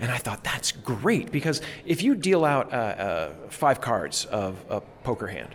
And 0.00 0.10
I 0.10 0.16
thought 0.16 0.42
that's 0.42 0.72
great 0.72 1.30
because 1.30 1.60
if 1.84 2.02
you 2.02 2.14
deal 2.14 2.44
out 2.44 2.72
uh, 2.72 2.76
uh, 2.76 3.32
five 3.50 3.80
cards 3.80 4.24
of 4.26 4.64
a 4.70 4.80
poker 4.80 5.26
hand, 5.26 5.54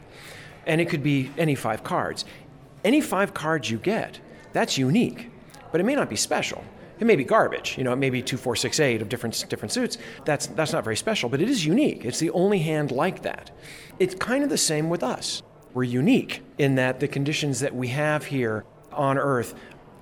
and 0.67 0.79
it 0.79 0.89
could 0.89 1.01
be 1.01 1.31
any 1.38 1.55
five 1.55 1.83
cards, 1.83 2.25
any 2.83 3.01
five 3.01 3.33
cards 3.33 3.71
you 3.71 3.77
get, 3.77 4.19
that's 4.53 4.77
unique, 4.77 5.31
but 5.71 5.81
it 5.81 5.85
may 5.85 5.95
not 5.95 6.09
be 6.09 6.15
special. 6.15 6.63
It 6.99 7.05
may 7.05 7.15
be 7.15 7.23
garbage, 7.23 7.77
you 7.77 7.83
know, 7.83 7.93
it 7.93 7.97
may 7.97 8.09
be 8.09 8.21
two, 8.21 8.37
four, 8.37 8.55
six, 8.55 8.79
eight 8.79 9.01
of 9.01 9.09
different 9.09 9.45
different 9.49 9.71
suits. 9.71 9.97
That's 10.25 10.47
that's 10.47 10.73
not 10.73 10.83
very 10.83 10.97
special, 10.97 11.29
but 11.29 11.41
it 11.41 11.49
is 11.49 11.65
unique. 11.65 12.05
It's 12.05 12.19
the 12.19 12.31
only 12.31 12.59
hand 12.59 12.91
like 12.91 13.21
that. 13.21 13.51
It's 13.99 14.15
kind 14.15 14.43
of 14.43 14.49
the 14.49 14.57
same 14.57 14.89
with 14.89 15.03
us. 15.03 15.43
We're 15.73 15.83
unique 15.83 16.41
in 16.57 16.75
that 16.75 16.99
the 16.99 17.07
conditions 17.07 17.59
that 17.59 17.75
we 17.75 17.89
have 17.89 18.25
here 18.25 18.65
on 18.91 19.17
Earth 19.17 19.53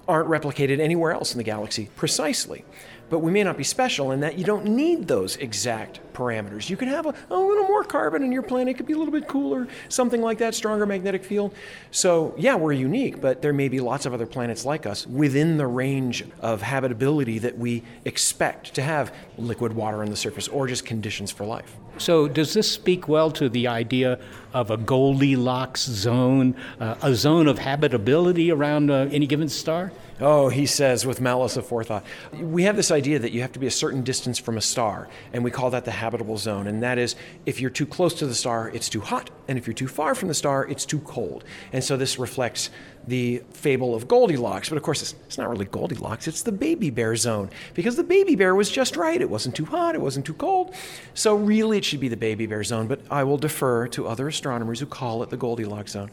aren't 0.07 0.29
replicated 0.29 0.79
anywhere 0.79 1.11
else 1.11 1.33
in 1.33 1.37
the 1.37 1.43
galaxy 1.43 1.89
precisely 1.95 2.63
but 3.10 3.20
we 3.20 3.32
may 3.32 3.43
not 3.43 3.58
be 3.58 3.64
special 3.64 4.12
in 4.12 4.20
that 4.22 4.38
you 4.38 4.43
don't 4.43 4.66
need 4.66 5.08
those 5.08 5.38
exact 5.38 5.99
parameters. 6.14 6.70
You 6.70 6.78
can 6.78 6.88
have 6.88 7.06
a, 7.06 7.14
a, 7.30 7.38
little 7.38 7.66
more 7.66 7.84
carbon 7.84 8.24
in 8.24 8.32
your 8.32 8.41
planet, 8.41 8.70
it 8.70 8.78
could 8.78 8.88
be 8.88 8.93
a 8.93 8.97
little 8.97 9.12
bit 9.12 9.28
cooler, 9.28 9.68
something 9.89 10.22
like 10.22 10.38
that, 10.39 10.56
stronger 10.56 10.86
magnetic 10.86 11.24
field. 11.24 11.53
So, 11.91 12.34
yeah, 12.38 12.56
we're 12.56 12.72
unique, 12.72 13.22
but 13.22 13.41
there 13.41 13.53
may 13.53 13.68
be 13.68 13.80
lots 13.80 14.06
of 14.06 14.14
other 14.14 14.26
planets 14.26 14.66
like 14.66 14.86
us 14.86 15.06
within 15.06 15.58
the 15.58 15.68
range 15.68 16.24
of 16.41 16.62
habitability 16.62 17.39
that 17.39 17.58
we 17.58 17.84
expect 18.06 18.74
to 18.76 18.82
have 18.82 19.14
liquid 19.38 19.74
water 19.74 20.01
on 20.01 20.10
the 20.10 20.16
surface 20.16 20.47
or 20.47 20.68
just 20.68 20.86
conditions 20.86 21.32
for 21.32 21.45
life. 21.45 21.76
So, 21.97 22.28
does 22.28 22.53
this 22.53 22.70
speak 22.70 23.08
well 23.08 23.32
to 23.32 23.47
the 23.47 23.68
idea 23.68 24.20
of 24.53 24.70
a 24.70 24.78
Goldilocks 24.78 25.86
zone, 25.86 26.56
uh, 26.80 26.95
a 27.01 27.14
zone 27.16 27.47
of 27.47 27.60
habitability 27.60 28.51
around 28.51 28.91
uh, 28.91 29.08
any 29.12 29.28
given 29.28 29.47
star? 29.47 29.91
Oh, 30.22 30.47
he 30.47 30.66
says 30.66 31.05
with 31.05 31.20
malice 31.20 31.57
aforethought. 31.57 32.03
We 32.39 32.63
have 32.63 32.78
this 32.78 32.89
idea 32.89 33.20
that 33.20 33.34
you 33.34 33.41
have 33.41 33.51
to 33.51 33.59
be 33.59 33.68
a 33.68 33.72
certain 33.72 34.01
distance 34.01 34.39
from 34.39 34.57
a 34.57 34.61
star, 34.61 35.09
and 35.34 35.43
we 35.43 35.51
call 35.51 35.70
that 35.72 35.84
the 35.84 35.91
habitable 35.91 36.38
zone. 36.38 36.68
And 36.68 36.82
that 36.84 36.97
is, 36.97 37.18
if 37.45 37.59
you're 37.59 37.70
too 37.70 37.86
close 37.86 38.13
to 38.16 38.26
the 38.26 38.34
star, 38.34 38.70
it's 38.70 38.88
too 38.88 39.01
hot, 39.01 39.30
and 39.49 39.57
if 39.57 39.68
you're 39.68 39.74
too 39.74 39.89
far 39.89 40.16
from 40.16 40.30
the 40.30 40.34
star, 40.34 40.66
it's 40.68 40.86
too 40.86 40.99
cold. 40.99 41.43
And 41.74 41.84
so 41.84 41.97
this 41.97 42.18
reflects 42.18 42.70
the 43.07 43.43
fable 43.51 43.93
of 43.93 44.07
Goldilocks. 44.07 44.70
But 44.70 44.78
of 44.78 44.84
course, 44.84 45.01
it's, 45.01 45.16
it's 45.28 45.38
not 45.38 45.49
really 45.49 45.66
Goldilocks, 45.66 46.30
it's 46.30 46.43
the 46.43 46.51
baby 46.53 46.89
bear 46.89 47.18
zone, 47.18 47.49
because 47.74 47.97
the 47.97 48.03
baby 48.03 48.38
bear 48.38 48.55
was 48.55 48.72
just 48.72 48.95
right. 48.95 49.22
It 49.22 49.30
wasn't 49.30 49.53
too 49.53 49.66
hot, 49.66 49.95
it 49.95 50.01
wasn't 50.01 50.26
too 50.26 50.34
cold. 50.34 50.74
So 51.13 51.36
really, 51.36 51.78
it 51.80 51.84
should 51.84 51.99
be 51.99 52.07
the 52.07 52.16
baby 52.16 52.45
bear 52.45 52.63
zone, 52.63 52.88
but 52.88 53.01
I 53.11 53.26
will 53.26 53.38
defer 53.38 53.89
to 53.89 54.07
other 54.07 54.30
astronomers 54.30 54.80
who 54.80 54.86
call 54.86 55.24
it 55.24 55.30
the 55.30 55.38
Goldilocks 55.38 55.91
zone 55.91 56.09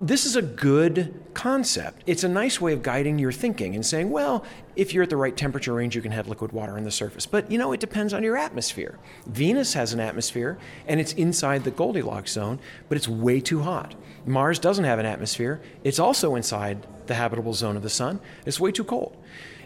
this 0.00 0.24
is 0.24 0.34
a 0.34 0.42
good 0.42 1.14
concept. 1.34 2.02
It's 2.06 2.24
a 2.24 2.28
nice 2.28 2.58
way 2.58 2.72
of 2.72 2.82
guiding 2.82 3.18
your 3.18 3.32
thinking 3.32 3.74
and 3.74 3.84
saying, 3.84 4.10
well, 4.10 4.44
if 4.74 4.94
you're 4.94 5.02
at 5.02 5.10
the 5.10 5.16
right 5.16 5.36
temperature 5.36 5.74
range, 5.74 5.94
you 5.94 6.00
can 6.00 6.12
have 6.12 6.26
liquid 6.26 6.52
water 6.52 6.76
on 6.78 6.84
the 6.84 6.90
surface. 6.90 7.26
But 7.26 7.50
you 7.50 7.58
know, 7.58 7.72
it 7.72 7.80
depends 7.80 8.14
on 8.14 8.22
your 8.22 8.36
atmosphere. 8.36 8.98
Venus 9.26 9.74
has 9.74 9.92
an 9.92 10.00
atmosphere 10.00 10.58
and 10.86 11.00
it's 11.00 11.12
inside 11.12 11.64
the 11.64 11.70
Goldilocks 11.70 12.32
zone, 12.32 12.58
but 12.88 12.96
it's 12.96 13.08
way 13.08 13.40
too 13.40 13.60
hot. 13.60 13.94
Mars 14.24 14.58
doesn't 14.58 14.84
have 14.84 14.98
an 14.98 15.06
atmosphere, 15.06 15.60
it's 15.84 15.98
also 15.98 16.34
inside 16.34 16.86
the 17.06 17.14
habitable 17.14 17.52
zone 17.52 17.76
of 17.76 17.82
the 17.82 17.90
sun. 17.90 18.20
It's 18.46 18.60
way 18.60 18.72
too 18.72 18.84
cold. 18.84 19.16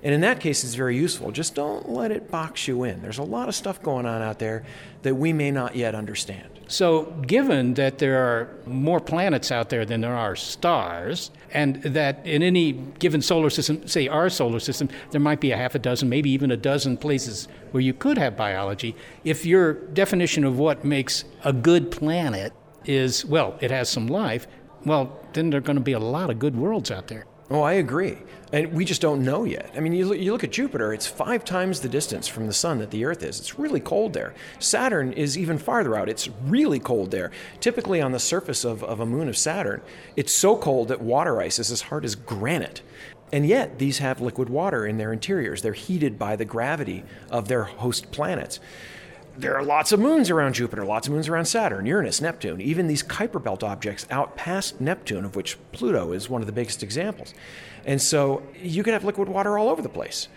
And 0.04 0.12
in 0.12 0.20
that 0.20 0.38
case, 0.38 0.62
it's 0.64 0.74
very 0.74 0.96
useful. 0.98 1.30
Just 1.32 1.54
don't 1.54 1.88
let 1.88 2.10
it 2.12 2.30
box 2.30 2.68
you 2.68 2.84
in. 2.84 3.00
There's 3.00 3.16
a 3.16 3.22
lot 3.22 3.48
of 3.48 3.54
stuff 3.54 3.82
going 3.82 4.04
on 4.04 4.20
out 4.20 4.38
there 4.38 4.62
that 5.00 5.14
we 5.14 5.32
may 5.32 5.50
not 5.50 5.74
yet 5.74 5.94
understand. 5.94 6.50
So, 6.66 7.04
given 7.26 7.74
that 7.74 7.98
there 7.98 8.22
are 8.22 8.48
more 8.66 9.00
planets 9.00 9.50
out 9.50 9.70
there 9.70 9.84
than 9.84 10.00
there 10.02 10.14
are 10.14 10.36
stars, 10.36 11.30
and 11.52 11.82
that 11.82 12.26
in 12.26 12.42
any 12.42 12.72
given 12.72 13.22
solar 13.22 13.50
system, 13.50 13.86
say 13.86 14.08
our 14.08 14.28
solar 14.30 14.60
system, 14.60 14.88
there 15.10 15.20
might 15.20 15.40
be 15.40 15.52
a 15.52 15.56
half 15.56 15.74
a 15.74 15.78
dozen, 15.78 16.08
maybe 16.08 16.30
even 16.30 16.50
a 16.50 16.56
dozen 16.56 16.96
places 16.96 17.48
where 17.70 17.82
you 17.82 17.92
could 17.92 18.18
have 18.18 18.36
biology, 18.36 18.94
if 19.24 19.44
your 19.44 19.74
definition 19.74 20.44
of 20.44 20.58
what 20.58 20.84
makes 20.84 21.24
a 21.44 21.52
good 21.52 21.90
planet 21.90 22.52
is, 22.84 23.24
well, 23.24 23.58
it 23.60 23.70
has 23.70 23.88
some 23.88 24.06
life, 24.06 24.46
well, 24.84 25.18
then 25.32 25.50
there 25.50 25.58
are 25.58 25.62
going 25.62 25.76
to 25.76 25.82
be 25.82 25.92
a 25.92 25.98
lot 25.98 26.30
of 26.30 26.38
good 26.38 26.56
worlds 26.56 26.90
out 26.90 27.08
there. 27.08 27.26
Oh, 27.50 27.60
I 27.60 27.74
agree. 27.74 28.18
And 28.52 28.72
we 28.72 28.84
just 28.84 29.00
don't 29.00 29.24
know 29.24 29.44
yet. 29.44 29.70
I 29.76 29.80
mean, 29.80 29.92
you 29.92 30.06
look, 30.06 30.18
you 30.18 30.32
look 30.32 30.44
at 30.44 30.52
Jupiter, 30.52 30.94
it's 30.94 31.06
five 31.06 31.44
times 31.44 31.80
the 31.80 31.88
distance 31.88 32.26
from 32.26 32.46
the 32.46 32.52
sun 32.52 32.78
that 32.78 32.90
the 32.90 33.04
Earth 33.04 33.22
is. 33.22 33.38
It's 33.38 33.58
really 33.58 33.80
cold 33.80 34.12
there. 34.12 34.32
Saturn 34.58 35.12
is 35.12 35.36
even 35.36 35.58
farther 35.58 35.96
out. 35.96 36.08
It's 36.08 36.28
really 36.44 36.78
cold 36.78 37.10
there. 37.10 37.30
Typically, 37.60 38.00
on 38.00 38.12
the 38.12 38.18
surface 38.18 38.64
of, 38.64 38.82
of 38.84 39.00
a 39.00 39.06
moon 39.06 39.28
of 39.28 39.36
Saturn, 39.36 39.82
it's 40.16 40.32
so 40.32 40.56
cold 40.56 40.88
that 40.88 41.02
water 41.02 41.40
ice 41.40 41.58
is 41.58 41.70
as 41.70 41.82
hard 41.82 42.04
as 42.04 42.14
granite. 42.14 42.80
And 43.32 43.46
yet, 43.46 43.78
these 43.78 43.98
have 43.98 44.20
liquid 44.20 44.48
water 44.48 44.86
in 44.86 44.96
their 44.96 45.12
interiors. 45.12 45.60
They're 45.60 45.72
heated 45.72 46.18
by 46.18 46.36
the 46.36 46.44
gravity 46.44 47.02
of 47.30 47.48
their 47.48 47.64
host 47.64 48.12
planets 48.12 48.60
there 49.36 49.56
are 49.56 49.64
lots 49.64 49.92
of 49.92 49.98
moons 49.98 50.30
around 50.30 50.54
Jupiter, 50.54 50.84
lots 50.84 51.06
of 51.08 51.12
moons 51.12 51.28
around 51.28 51.46
Saturn, 51.46 51.86
Uranus, 51.86 52.20
Neptune, 52.20 52.60
even 52.60 52.86
these 52.86 53.02
Kuiper 53.02 53.42
Belt 53.42 53.64
objects 53.64 54.06
out 54.10 54.36
past 54.36 54.80
Neptune, 54.80 55.24
of 55.24 55.34
which 55.34 55.58
Pluto 55.72 56.12
is 56.12 56.30
one 56.30 56.40
of 56.40 56.46
the 56.46 56.52
biggest 56.52 56.82
examples. 56.82 57.34
And 57.84 58.00
so 58.00 58.42
you 58.60 58.82
could 58.82 58.92
have 58.92 59.04
liquid 59.04 59.28
water 59.28 59.58
all 59.58 59.68
over 59.68 59.82
the 59.82 59.88
place. 59.88 60.28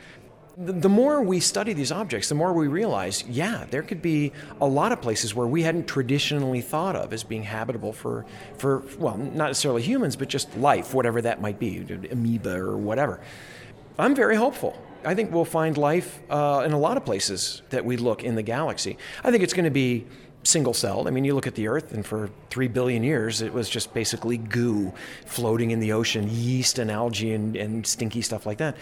The 0.59 0.89
more 0.89 1.21
we 1.21 1.39
study 1.39 1.73
these 1.73 1.91
objects, 1.91 2.29
the 2.29 2.35
more 2.35 2.51
we 2.51 2.67
realize, 2.67 3.23
yeah, 3.27 3.65
there 3.69 3.83
could 3.83 4.01
be 4.01 4.31
a 4.59 4.65
lot 4.65 4.91
of 4.91 4.99
places 5.03 5.35
where 5.35 5.45
we 5.45 5.61
hadn't 5.61 5.87
traditionally 5.87 6.61
thought 6.61 6.95
of 6.95 7.13
as 7.13 7.23
being 7.23 7.43
habitable 7.43 7.93
for, 7.93 8.25
for 8.57 8.83
well, 8.97 9.17
not 9.17 9.49
necessarily 9.49 9.83
humans, 9.83 10.15
but 10.15 10.29
just 10.29 10.57
life, 10.57 10.95
whatever 10.95 11.21
that 11.21 11.41
might 11.41 11.59
be, 11.59 11.85
amoeba 12.11 12.55
or 12.55 12.75
whatever. 12.75 13.21
I'm 13.99 14.15
very 14.15 14.35
hopeful. 14.35 14.81
I 15.03 15.15
think 15.15 15.31
we'll 15.31 15.45
find 15.45 15.77
life 15.77 16.19
uh, 16.29 16.63
in 16.65 16.73
a 16.73 16.79
lot 16.79 16.97
of 16.97 17.05
places 17.05 17.61
that 17.69 17.85
we 17.85 17.97
look 17.97 18.23
in 18.23 18.35
the 18.35 18.43
galaxy. 18.43 18.97
I 19.23 19.31
think 19.31 19.43
it's 19.43 19.53
going 19.53 19.65
to 19.65 19.71
be 19.71 20.05
single 20.43 20.73
celled. 20.73 21.07
I 21.07 21.11
mean, 21.11 21.25
you 21.25 21.35
look 21.35 21.47
at 21.47 21.55
the 21.55 21.67
Earth, 21.67 21.93
and 21.93 22.05
for 22.05 22.29
three 22.49 22.67
billion 22.67 23.03
years, 23.03 23.41
it 23.41 23.53
was 23.53 23.69
just 23.69 23.93
basically 23.93 24.37
goo 24.37 24.93
floating 25.25 25.71
in 25.71 25.79
the 25.79 25.91
ocean, 25.91 26.27
yeast 26.29 26.79
and 26.79 26.89
algae 26.89 27.33
and, 27.33 27.55
and 27.55 27.85
stinky 27.85 28.21
stuff 28.21 28.45
like 28.45 28.57
that. 28.59 28.77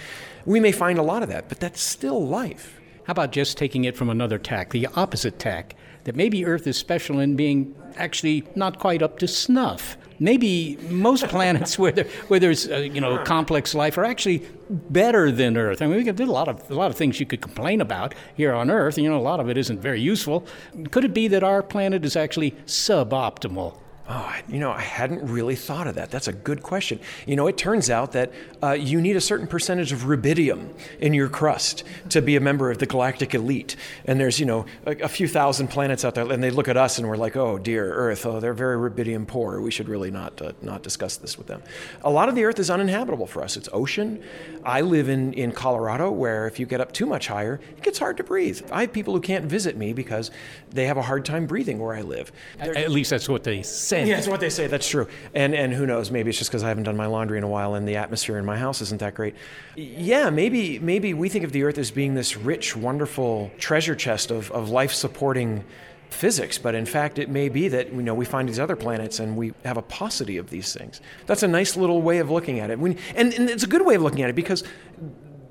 We 0.45 0.59
may 0.59 0.71
find 0.71 0.99
a 0.99 1.03
lot 1.03 1.23
of 1.23 1.29
that, 1.29 1.49
but 1.49 1.59
that's 1.59 1.81
still 1.81 2.25
life. 2.25 2.79
How 3.05 3.11
about 3.11 3.31
just 3.31 3.57
taking 3.57 3.85
it 3.85 3.95
from 3.95 4.09
another 4.09 4.37
tack, 4.37 4.71
the 4.71 4.87
opposite 4.95 5.39
tack? 5.39 5.75
that 6.05 6.15
maybe 6.15 6.45
Earth 6.45 6.65
is 6.65 6.77
special 6.77 7.19
in 7.19 7.35
being 7.35 7.75
actually 7.97 8.43
not 8.55 8.79
quite 8.79 9.01
up 9.01 9.19
to 9.19 9.27
snuff. 9.27 9.97
Maybe 10.19 10.77
most 10.89 11.27
planets 11.27 11.77
where, 11.79 11.91
there, 11.91 12.05
where 12.27 12.39
there's 12.39 12.69
uh, 12.69 12.77
you 12.77 13.01
know 13.01 13.17
complex 13.23 13.73
life 13.75 13.97
are 13.97 14.05
actually 14.05 14.45
better 14.69 15.31
than 15.31 15.57
Earth. 15.57 15.81
I 15.81 15.87
mean, 15.87 16.03
we 16.03 16.11
do 16.11 16.23
a 16.23 16.31
lot 16.31 16.47
of 16.47 16.69
a 16.69 16.75
lot 16.75 16.91
of 16.91 16.97
things 16.97 17.19
you 17.19 17.25
could 17.25 17.41
complain 17.41 17.81
about 17.81 18.13
here 18.35 18.53
on 18.53 18.69
Earth. 18.69 18.97
You 18.97 19.09
know, 19.09 19.17
a 19.17 19.21
lot 19.21 19.39
of 19.39 19.49
it 19.49 19.57
isn't 19.57 19.79
very 19.79 20.01
useful. 20.01 20.45
Could 20.91 21.05
it 21.05 21.13
be 21.13 21.27
that 21.29 21.43
our 21.43 21.61
planet 21.61 22.05
is 22.05 22.15
actually 22.15 22.51
suboptimal? 22.65 23.79
Oh, 24.07 24.31
you 24.47 24.59
know, 24.59 24.69
I 24.69 24.81
hadn't 24.81 25.27
really 25.27 25.55
thought 25.55 25.87
of 25.87 25.95
that. 25.95 26.11
That's 26.11 26.27
a 26.27 26.33
good 26.33 26.61
question. 26.61 26.99
You 27.25 27.35
know, 27.35 27.47
it 27.47 27.57
turns 27.57 27.89
out 27.89 28.11
that 28.11 28.31
uh, 28.61 28.73
you 28.73 29.01
need 29.01 29.15
a 29.15 29.21
certain 29.21 29.47
percentage 29.47 29.91
of 29.91 30.01
rubidium 30.01 30.69
in 30.99 31.15
your 31.15 31.27
crust 31.27 31.83
to 32.09 32.21
be 32.21 32.35
a 32.35 32.39
member 32.39 32.69
of 32.69 32.77
the 32.77 32.85
galactic 32.85 33.33
elite. 33.33 33.75
And 34.05 34.19
there's, 34.19 34.39
you 34.39 34.45
know, 34.45 34.67
a, 34.85 34.91
a, 34.97 35.07
few 35.07 35.27
thousand 35.27 35.69
planets 35.69 36.05
out 36.05 36.13
there, 36.13 36.31
and 36.31 36.43
they 36.43 36.51
look 36.51 36.67
at 36.67 36.77
us 36.77 36.99
and 36.99 37.07
we're 37.07 37.17
like, 37.17 37.35
oh, 37.35 37.57
dear 37.57 37.91
Earth, 37.91 38.27
oh, 38.27 38.39
they're 38.39 38.53
very 38.53 38.77
rubidium 38.77 39.25
poor. 39.25 39.59
We 39.59 39.71
should 39.71 39.89
really 39.89 40.11
not, 40.11 40.39
uh, 40.39 40.51
not 40.61 40.83
discuss 40.83 41.17
this 41.17 41.35
with 41.35 41.47
them. 41.47 41.63
A 42.03 42.11
lot 42.11 42.29
of 42.29 42.35
the 42.35 42.43
Earth 42.43 42.59
is 42.59 42.69
uninhabitable 42.69 43.25
for 43.25 43.41
us. 43.43 43.57
It's 43.57 43.69
ocean. 43.73 44.21
I 44.63 44.81
live 44.81 45.09
in, 45.09 45.33
in 45.33 45.51
Colorado, 45.51 46.11
where 46.11 46.45
if 46.45 46.59
you 46.59 46.67
get 46.67 46.79
up 46.79 46.91
too 46.91 47.07
much 47.07 47.25
higher, 47.25 47.59
it 47.75 47.81
gets 47.81 47.97
hard 47.97 48.17
to 48.17 48.23
breathe. 48.23 48.61
I 48.71 48.81
have 48.81 48.93
people 48.93 49.15
who 49.15 49.21
can't 49.21 49.45
visit 49.45 49.77
me 49.77 49.93
because 49.93 50.29
they 50.69 50.85
have 50.85 50.97
a 50.97 51.01
hard 51.01 51.25
time 51.25 51.47
breathing 51.47 51.79
where 51.79 51.95
I 51.95 52.01
live. 52.01 52.31
At, 52.59 52.75
at 52.75 52.91
least 52.91 53.09
that's 53.09 53.27
what 53.27 53.43
they 53.43 53.63
say. 53.63 53.94
Yeah, 54.03 54.15
that's 54.15 54.27
what 54.27 54.39
they 54.39 54.49
say. 54.49 54.67
That's 54.67 54.87
true. 54.87 55.07
And 55.33 55.53
and 55.53 55.73
who 55.73 55.85
knows? 55.85 56.11
Maybe 56.11 56.29
it's 56.29 56.37
just 56.37 56.49
because 56.49 56.63
I 56.63 56.69
haven't 56.69 56.83
done 56.83 56.97
my 56.97 57.05
laundry 57.05 57.37
in 57.37 57.43
a 57.43 57.47
while, 57.47 57.75
and 57.75 57.87
the 57.87 57.95
atmosphere 57.95 58.37
in 58.37 58.45
my 58.45 58.57
house 58.57 58.81
isn't 58.81 58.99
that 58.99 59.15
great. 59.15 59.35
Yeah, 59.75 60.29
maybe 60.29 60.79
maybe 60.79 61.13
we 61.13 61.29
think 61.29 61.45
of 61.45 61.51
the 61.51 61.63
Earth 61.63 61.77
as 61.77 61.91
being 61.91 62.13
this 62.13 62.37
rich, 62.37 62.75
wonderful 62.75 63.51
treasure 63.57 63.95
chest 63.95 64.31
of 64.31 64.51
of 64.51 64.69
life 64.69 64.93
supporting 64.93 65.63
physics, 66.09 66.57
but 66.57 66.75
in 66.75 66.85
fact, 66.85 67.19
it 67.19 67.29
may 67.29 67.49
be 67.49 67.67
that 67.67 67.91
you 67.93 68.01
know 68.01 68.13
we 68.13 68.25
find 68.25 68.47
these 68.47 68.59
other 68.59 68.75
planets 68.75 69.19
and 69.19 69.35
we 69.35 69.53
have 69.63 69.77
a 69.77 69.81
paucity 69.81 70.37
of 70.37 70.49
these 70.49 70.73
things. 70.73 71.01
That's 71.25 71.43
a 71.43 71.47
nice 71.47 71.75
little 71.75 72.01
way 72.01 72.19
of 72.19 72.31
looking 72.31 72.59
at 72.59 72.69
it. 72.69 72.79
And, 72.79 72.97
and 73.15 73.49
it's 73.49 73.63
a 73.63 73.67
good 73.67 73.85
way 73.85 73.95
of 73.95 74.01
looking 74.01 74.23
at 74.23 74.29
it 74.29 74.35
because 74.35 74.63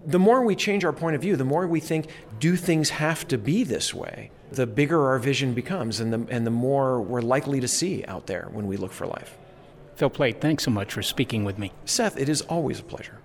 the 0.07 0.19
more 0.19 0.43
we 0.43 0.55
change 0.55 0.85
our 0.85 0.93
point 0.93 1.17
of 1.17 1.23
view, 1.23 1.37
the 1.37 1.45
more 1.45 1.67
we 1.67 1.81
think, 1.81 2.09
do 2.39 2.57
things 2.57 2.91
have 2.91 3.27
to 3.29 3.39
be 3.39 3.65
this 3.65 3.95
way? 3.95 4.31
The 4.55 4.67
bigger 4.67 5.09
our 5.09 5.19
vision 5.19 5.53
becomes 5.53 5.99
and 5.99 6.13
the, 6.13 6.27
and 6.31 6.47
the 6.47 6.51
more 6.51 7.01
we're 7.01 7.23
likely 7.23 7.61
to 7.61 7.69
see 7.69 8.05
out 8.07 8.27
there 8.27 8.49
when 8.53 8.67
we 8.67 8.77
look 8.77 8.93
for 8.93 9.07
life. 9.07 9.37
Phil 9.97 10.11
Plait, 10.11 10.41
thanks 10.41 10.65
so 10.65 10.71
much 10.71 10.93
for 10.93 11.03
speaking 11.03 11.45
with 11.45 11.59
me. 11.59 11.73
Seth, 11.85 12.17
it 12.17 12.29
is 12.29 12.41
always 12.43 12.81
a 12.81 12.85
pleasure. 12.85 13.19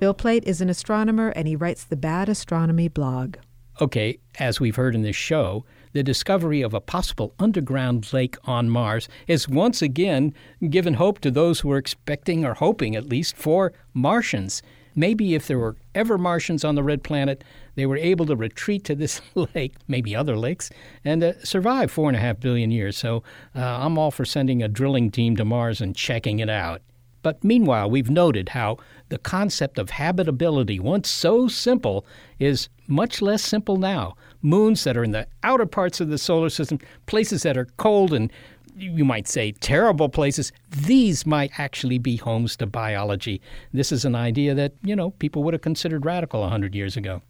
Phil 0.00 0.14
Plait 0.14 0.44
is 0.44 0.60
an 0.60 0.68
astronomer 0.68 1.28
and 1.30 1.46
he 1.46 1.54
writes 1.54 1.84
the 1.84 1.96
Bad 1.96 2.28
Astronomy 2.28 2.88
blog. 2.88 3.36
Okay, 3.80 4.18
as 4.38 4.60
we've 4.60 4.76
heard 4.76 4.94
in 4.94 5.02
this 5.02 5.16
show, 5.16 5.64
the 5.92 6.02
discovery 6.02 6.62
of 6.62 6.74
a 6.74 6.80
possible 6.80 7.32
underground 7.38 8.12
lake 8.12 8.36
on 8.44 8.68
Mars 8.68 9.08
has 9.28 9.48
once 9.48 9.82
again 9.82 10.34
given 10.68 10.94
hope 10.94 11.18
to 11.20 11.30
those 11.30 11.60
who 11.60 11.70
are 11.70 11.78
expecting, 11.78 12.44
or 12.44 12.54
hoping 12.54 12.94
at 12.94 13.08
least, 13.08 13.36
for 13.36 13.72
Martians. 13.94 14.62
Maybe 14.94 15.34
if 15.34 15.46
there 15.46 15.58
were 15.58 15.76
ever 15.94 16.18
Martians 16.18 16.64
on 16.64 16.74
the 16.74 16.82
red 16.82 17.02
planet, 17.02 17.42
they 17.80 17.86
were 17.86 17.96
able 17.96 18.26
to 18.26 18.36
retreat 18.36 18.84
to 18.84 18.94
this 18.94 19.22
lake, 19.54 19.74
maybe 19.88 20.14
other 20.14 20.36
lakes, 20.36 20.68
and 21.02 21.24
uh, 21.24 21.32
survive 21.42 21.90
four 21.90 22.10
and 22.10 22.16
a 22.16 22.20
half 22.20 22.38
billion 22.38 22.70
years. 22.70 22.94
So 22.94 23.22
uh, 23.56 23.60
I'm 23.64 23.96
all 23.96 24.10
for 24.10 24.26
sending 24.26 24.62
a 24.62 24.68
drilling 24.68 25.10
team 25.10 25.34
to 25.36 25.46
Mars 25.46 25.80
and 25.80 25.96
checking 25.96 26.40
it 26.40 26.50
out. 26.50 26.82
But 27.22 27.42
meanwhile, 27.42 27.88
we've 27.88 28.10
noted 28.10 28.50
how 28.50 28.76
the 29.08 29.16
concept 29.16 29.78
of 29.78 29.88
habitability, 29.88 30.78
once 30.78 31.08
so 31.08 31.48
simple, 31.48 32.04
is 32.38 32.68
much 32.86 33.22
less 33.22 33.42
simple 33.42 33.78
now. 33.78 34.14
Moons 34.42 34.84
that 34.84 34.94
are 34.94 35.04
in 35.04 35.12
the 35.12 35.26
outer 35.42 35.64
parts 35.64 36.02
of 36.02 36.10
the 36.10 36.18
solar 36.18 36.50
system, 36.50 36.80
places 37.06 37.44
that 37.44 37.56
are 37.56 37.66
cold 37.78 38.12
and 38.12 38.30
you 38.76 39.06
might 39.06 39.26
say 39.26 39.52
terrible 39.52 40.10
places, 40.10 40.52
these 40.68 41.24
might 41.24 41.50
actually 41.58 41.98
be 41.98 42.16
homes 42.16 42.56
to 42.58 42.66
biology. 42.66 43.40
This 43.72 43.90
is 43.90 44.04
an 44.04 44.14
idea 44.14 44.54
that, 44.54 44.74
you 44.82 44.94
know, 44.94 45.12
people 45.12 45.42
would 45.44 45.54
have 45.54 45.62
considered 45.62 46.04
radical 46.04 46.42
100 46.42 46.74
years 46.74 46.98
ago. 46.98 47.22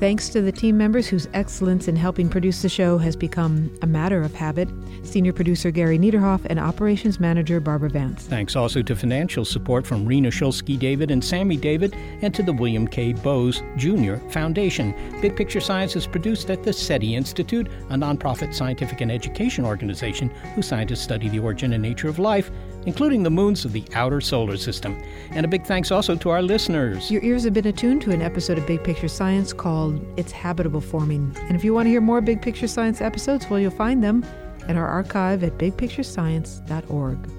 Thanks 0.00 0.30
to 0.30 0.40
the 0.40 0.50
team 0.50 0.78
members 0.78 1.08
whose 1.08 1.28
excellence 1.34 1.86
in 1.86 1.94
helping 1.94 2.30
produce 2.30 2.62
the 2.62 2.70
show 2.70 2.96
has 2.96 3.16
become 3.16 3.70
a 3.82 3.86
matter 3.86 4.22
of 4.22 4.32
habit 4.32 4.66
senior 5.02 5.32
producer 5.32 5.70
Gary 5.70 5.98
Niederhoff 5.98 6.40
and 6.46 6.58
operations 6.58 7.20
manager 7.20 7.60
Barbara 7.60 7.90
Vance. 7.90 8.26
Thanks 8.26 8.56
also 8.56 8.80
to 8.80 8.96
financial 8.96 9.44
support 9.44 9.86
from 9.86 10.06
Rena 10.06 10.30
Shulsky 10.30 10.78
David 10.78 11.10
and 11.10 11.22
Sammy 11.22 11.56
David 11.56 11.94
and 12.22 12.34
to 12.34 12.42
the 12.42 12.52
William 12.52 12.86
K. 12.86 13.12
Bowes 13.12 13.62
Jr. 13.76 14.16
Foundation. 14.30 14.94
Big 15.20 15.36
Picture 15.36 15.60
Science 15.60 15.96
is 15.96 16.06
produced 16.06 16.48
at 16.48 16.62
the 16.62 16.72
SETI 16.72 17.14
Institute, 17.14 17.68
a 17.90 17.94
nonprofit 17.94 18.54
scientific 18.54 19.00
and 19.00 19.12
education 19.12 19.64
organization 19.64 20.30
whose 20.54 20.66
scientists 20.66 21.02
study 21.02 21.28
the 21.28 21.38
origin 21.38 21.74
and 21.74 21.82
nature 21.82 22.08
of 22.08 22.18
life 22.18 22.50
including 22.86 23.22
the 23.22 23.30
moons 23.30 23.64
of 23.64 23.72
the 23.72 23.84
outer 23.94 24.20
solar 24.20 24.56
system. 24.56 25.00
And 25.30 25.44
a 25.44 25.48
big 25.48 25.64
thanks 25.64 25.90
also 25.90 26.16
to 26.16 26.30
our 26.30 26.42
listeners. 26.42 27.10
Your 27.10 27.22
ears 27.22 27.44
have 27.44 27.54
been 27.54 27.66
attuned 27.66 28.02
to 28.02 28.10
an 28.10 28.22
episode 28.22 28.58
of 28.58 28.66
Big 28.66 28.82
Picture 28.82 29.08
Science 29.08 29.52
called 29.52 30.04
It's 30.18 30.32
Habitable 30.32 30.80
Forming. 30.80 31.34
And 31.42 31.56
if 31.56 31.64
you 31.64 31.74
want 31.74 31.86
to 31.86 31.90
hear 31.90 32.00
more 32.00 32.20
Big 32.20 32.42
Picture 32.42 32.68
Science 32.68 33.00
episodes, 33.00 33.48
well, 33.48 33.60
you'll 33.60 33.70
find 33.70 34.02
them 34.02 34.24
in 34.68 34.76
our 34.76 34.86
archive 34.86 35.42
at 35.44 35.58
bigpicturescience.org. 35.58 37.30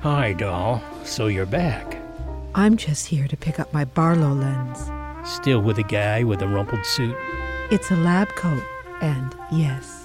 Hi, 0.00 0.32
doll. 0.32 0.82
So 1.04 1.26
you're 1.26 1.44
back. 1.44 2.00
I'm 2.54 2.76
just 2.76 3.06
here 3.06 3.26
to 3.28 3.36
pick 3.36 3.58
up 3.58 3.72
my 3.74 3.84
Barlow 3.84 4.32
lens. 4.32 4.97
Still 5.24 5.60
with 5.60 5.78
a 5.78 5.82
guy 5.82 6.24
with 6.24 6.42
a 6.42 6.48
rumpled 6.48 6.86
suit? 6.86 7.16
It's 7.70 7.90
a 7.90 7.96
lab 7.96 8.28
coat, 8.36 8.62
and 9.00 9.34
yes, 9.50 9.97